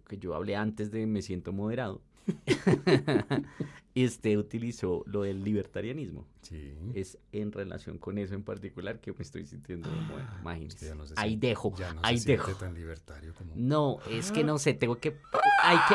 que 0.08 0.18
yo 0.18 0.34
hablé 0.34 0.56
antes 0.56 0.90
de 0.90 1.06
me 1.06 1.22
siento 1.22 1.52
moderado. 1.52 2.02
este 3.94 4.36
utilizó 4.36 5.02
lo 5.06 5.22
del 5.22 5.42
libertarianismo. 5.42 6.26
Sí. 6.42 6.74
Es 6.94 7.18
en 7.32 7.52
relación 7.52 7.98
con 7.98 8.18
eso 8.18 8.34
en 8.34 8.42
particular 8.42 9.00
que 9.00 9.12
me 9.12 9.22
estoy 9.22 9.46
sintiendo 9.46 9.88
ah, 9.90 10.38
imagínese. 10.40 10.92
ahí 11.16 11.36
dejo, 11.36 11.74
ya 11.76 11.92
no 11.94 12.00
ahí 12.02 12.18
se 12.18 12.32
dejo. 12.32 12.52
tan 12.54 12.74
libertario 12.74 13.34
como... 13.34 13.52
No, 13.56 13.98
es 14.10 14.30
que 14.30 14.44
no 14.44 14.58
sé, 14.58 14.74
tengo 14.74 14.98
que 14.98 15.16
hay 15.62 15.78
que 15.88 15.94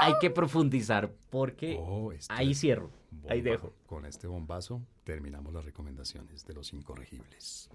hay 0.00 0.14
que 0.20 0.30
profundizar 0.30 1.12
porque 1.30 1.76
oh, 1.78 2.12
ahí 2.28 2.54
cierro, 2.54 2.90
ahí 3.28 3.42
dejo. 3.42 3.74
Con 3.86 4.06
este 4.06 4.26
bombazo 4.26 4.82
terminamos 5.04 5.52
las 5.52 5.64
recomendaciones 5.64 6.44
de 6.46 6.54
los 6.54 6.72
incorregibles. 6.72 7.70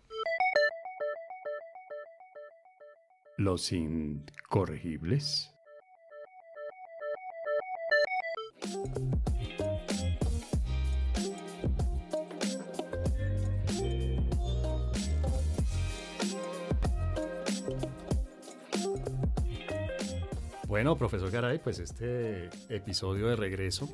Los 3.37 3.71
incorregibles. 3.71 5.54
Bueno, 20.75 20.97
profesor 20.97 21.31
Garay, 21.31 21.59
pues 21.59 21.79
este 21.79 22.49
episodio 22.67 23.27
de 23.27 23.37
regreso, 23.37 23.89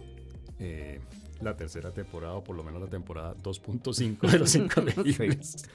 eh, 0.57 0.99
la 1.39 1.55
tercera 1.55 1.91
temporada, 1.91 2.34
o 2.34 2.43
por 2.43 2.55
lo 2.55 2.63
menos 2.63 2.82
la 2.82 2.88
temporada 2.88 3.36
2.5 3.36 4.32
de 4.32 4.39
Los 4.39 4.55
Incorregibles, 4.55 5.69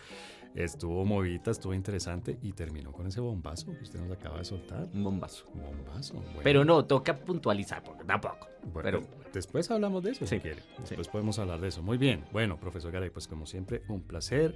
estuvo 0.57 1.05
movida, 1.05 1.51
estuvo 1.51 1.75
interesante 1.75 2.39
y 2.43 2.53
terminó 2.53 2.91
con 2.91 3.07
ese 3.07 3.21
bombazo 3.21 3.73
que 3.77 3.83
usted 3.83 4.01
nos 4.01 4.11
acaba 4.11 4.39
de 4.39 4.45
soltar. 4.45 4.89
Un 4.93 5.05
bombazo. 5.05 5.45
Bombazo. 5.55 6.15
bueno. 6.15 6.41
Pero 6.43 6.65
no, 6.65 6.85
toca 6.85 7.15
puntualizar, 7.17 7.83
porque 7.85 8.05
tampoco. 8.05 8.49
Bueno, 8.73 8.83
pero 8.83 9.03
después 9.33 9.71
hablamos 9.71 10.03
de 10.03 10.13
eso 10.13 10.27
si 10.27 10.41
quiere. 10.41 10.63
sí. 10.63 10.91
Después 10.91 11.09
podemos 11.09 11.39
hablar 11.39 11.61
de 11.61 11.69
eso. 11.69 11.83
Muy 11.83 11.99
bien. 11.99 12.25
Bueno, 12.33 12.59
profesor 12.59 12.91
Garay, 12.91 13.11
pues 13.11 13.29
como 13.29 13.47
siempre, 13.47 13.83
un 13.89 14.03
placer. 14.03 14.55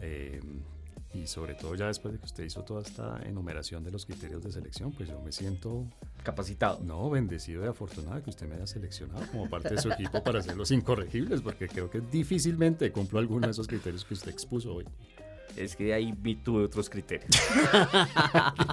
eh, 0.00 0.40
y 1.14 1.26
sobre 1.26 1.54
todo 1.54 1.74
ya 1.74 1.86
después 1.88 2.14
de 2.14 2.18
que 2.18 2.24
usted 2.24 2.44
hizo 2.44 2.62
toda 2.64 2.82
esta 2.82 3.20
enumeración 3.24 3.84
de 3.84 3.90
los 3.90 4.06
criterios 4.06 4.42
de 4.42 4.50
selección, 4.50 4.92
pues 4.92 5.08
yo 5.10 5.20
me 5.20 5.30
siento, 5.30 5.86
capacitado. 6.22 6.80
no, 6.82 7.10
bendecido 7.10 7.64
y 7.64 7.68
afortunado 7.68 8.16
de 8.16 8.22
que 8.22 8.30
usted 8.30 8.48
me 8.48 8.54
haya 8.54 8.66
seleccionado 8.66 9.26
como 9.30 9.48
parte 9.48 9.74
de 9.74 9.78
su 9.80 9.90
equipo 9.92 10.22
para 10.22 10.38
hacer 10.38 10.56
los 10.56 10.70
incorregibles, 10.70 11.42
porque 11.42 11.68
creo 11.68 11.90
que 11.90 12.00
difícilmente 12.00 12.90
cumplo 12.92 13.18
alguno 13.18 13.46
de 13.46 13.50
esos 13.50 13.66
criterios 13.66 14.04
que 14.04 14.14
usted 14.14 14.30
expuso 14.30 14.74
hoy. 14.74 14.86
Es 15.56 15.76
que 15.76 15.92
ahí 15.92 16.14
vi 16.16 16.34
tuve 16.36 16.64
otros 16.64 16.88
criterios. 16.88 17.30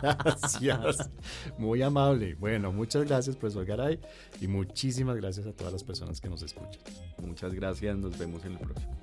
Gracias. 0.02 1.10
Muy 1.58 1.82
amable. 1.82 2.36
Bueno, 2.36 2.72
muchas 2.72 3.06
gracias, 3.06 3.36
profesor 3.36 3.66
Garay, 3.66 4.00
y 4.40 4.48
muchísimas 4.48 5.18
gracias 5.18 5.46
a 5.46 5.52
todas 5.52 5.74
las 5.74 5.84
personas 5.84 6.22
que 6.22 6.30
nos 6.30 6.42
escuchan. 6.42 6.82
Muchas 7.22 7.54
gracias, 7.54 7.98
nos 7.98 8.18
vemos 8.18 8.46
en 8.46 8.54
el 8.54 8.60
próximo. 8.60 8.98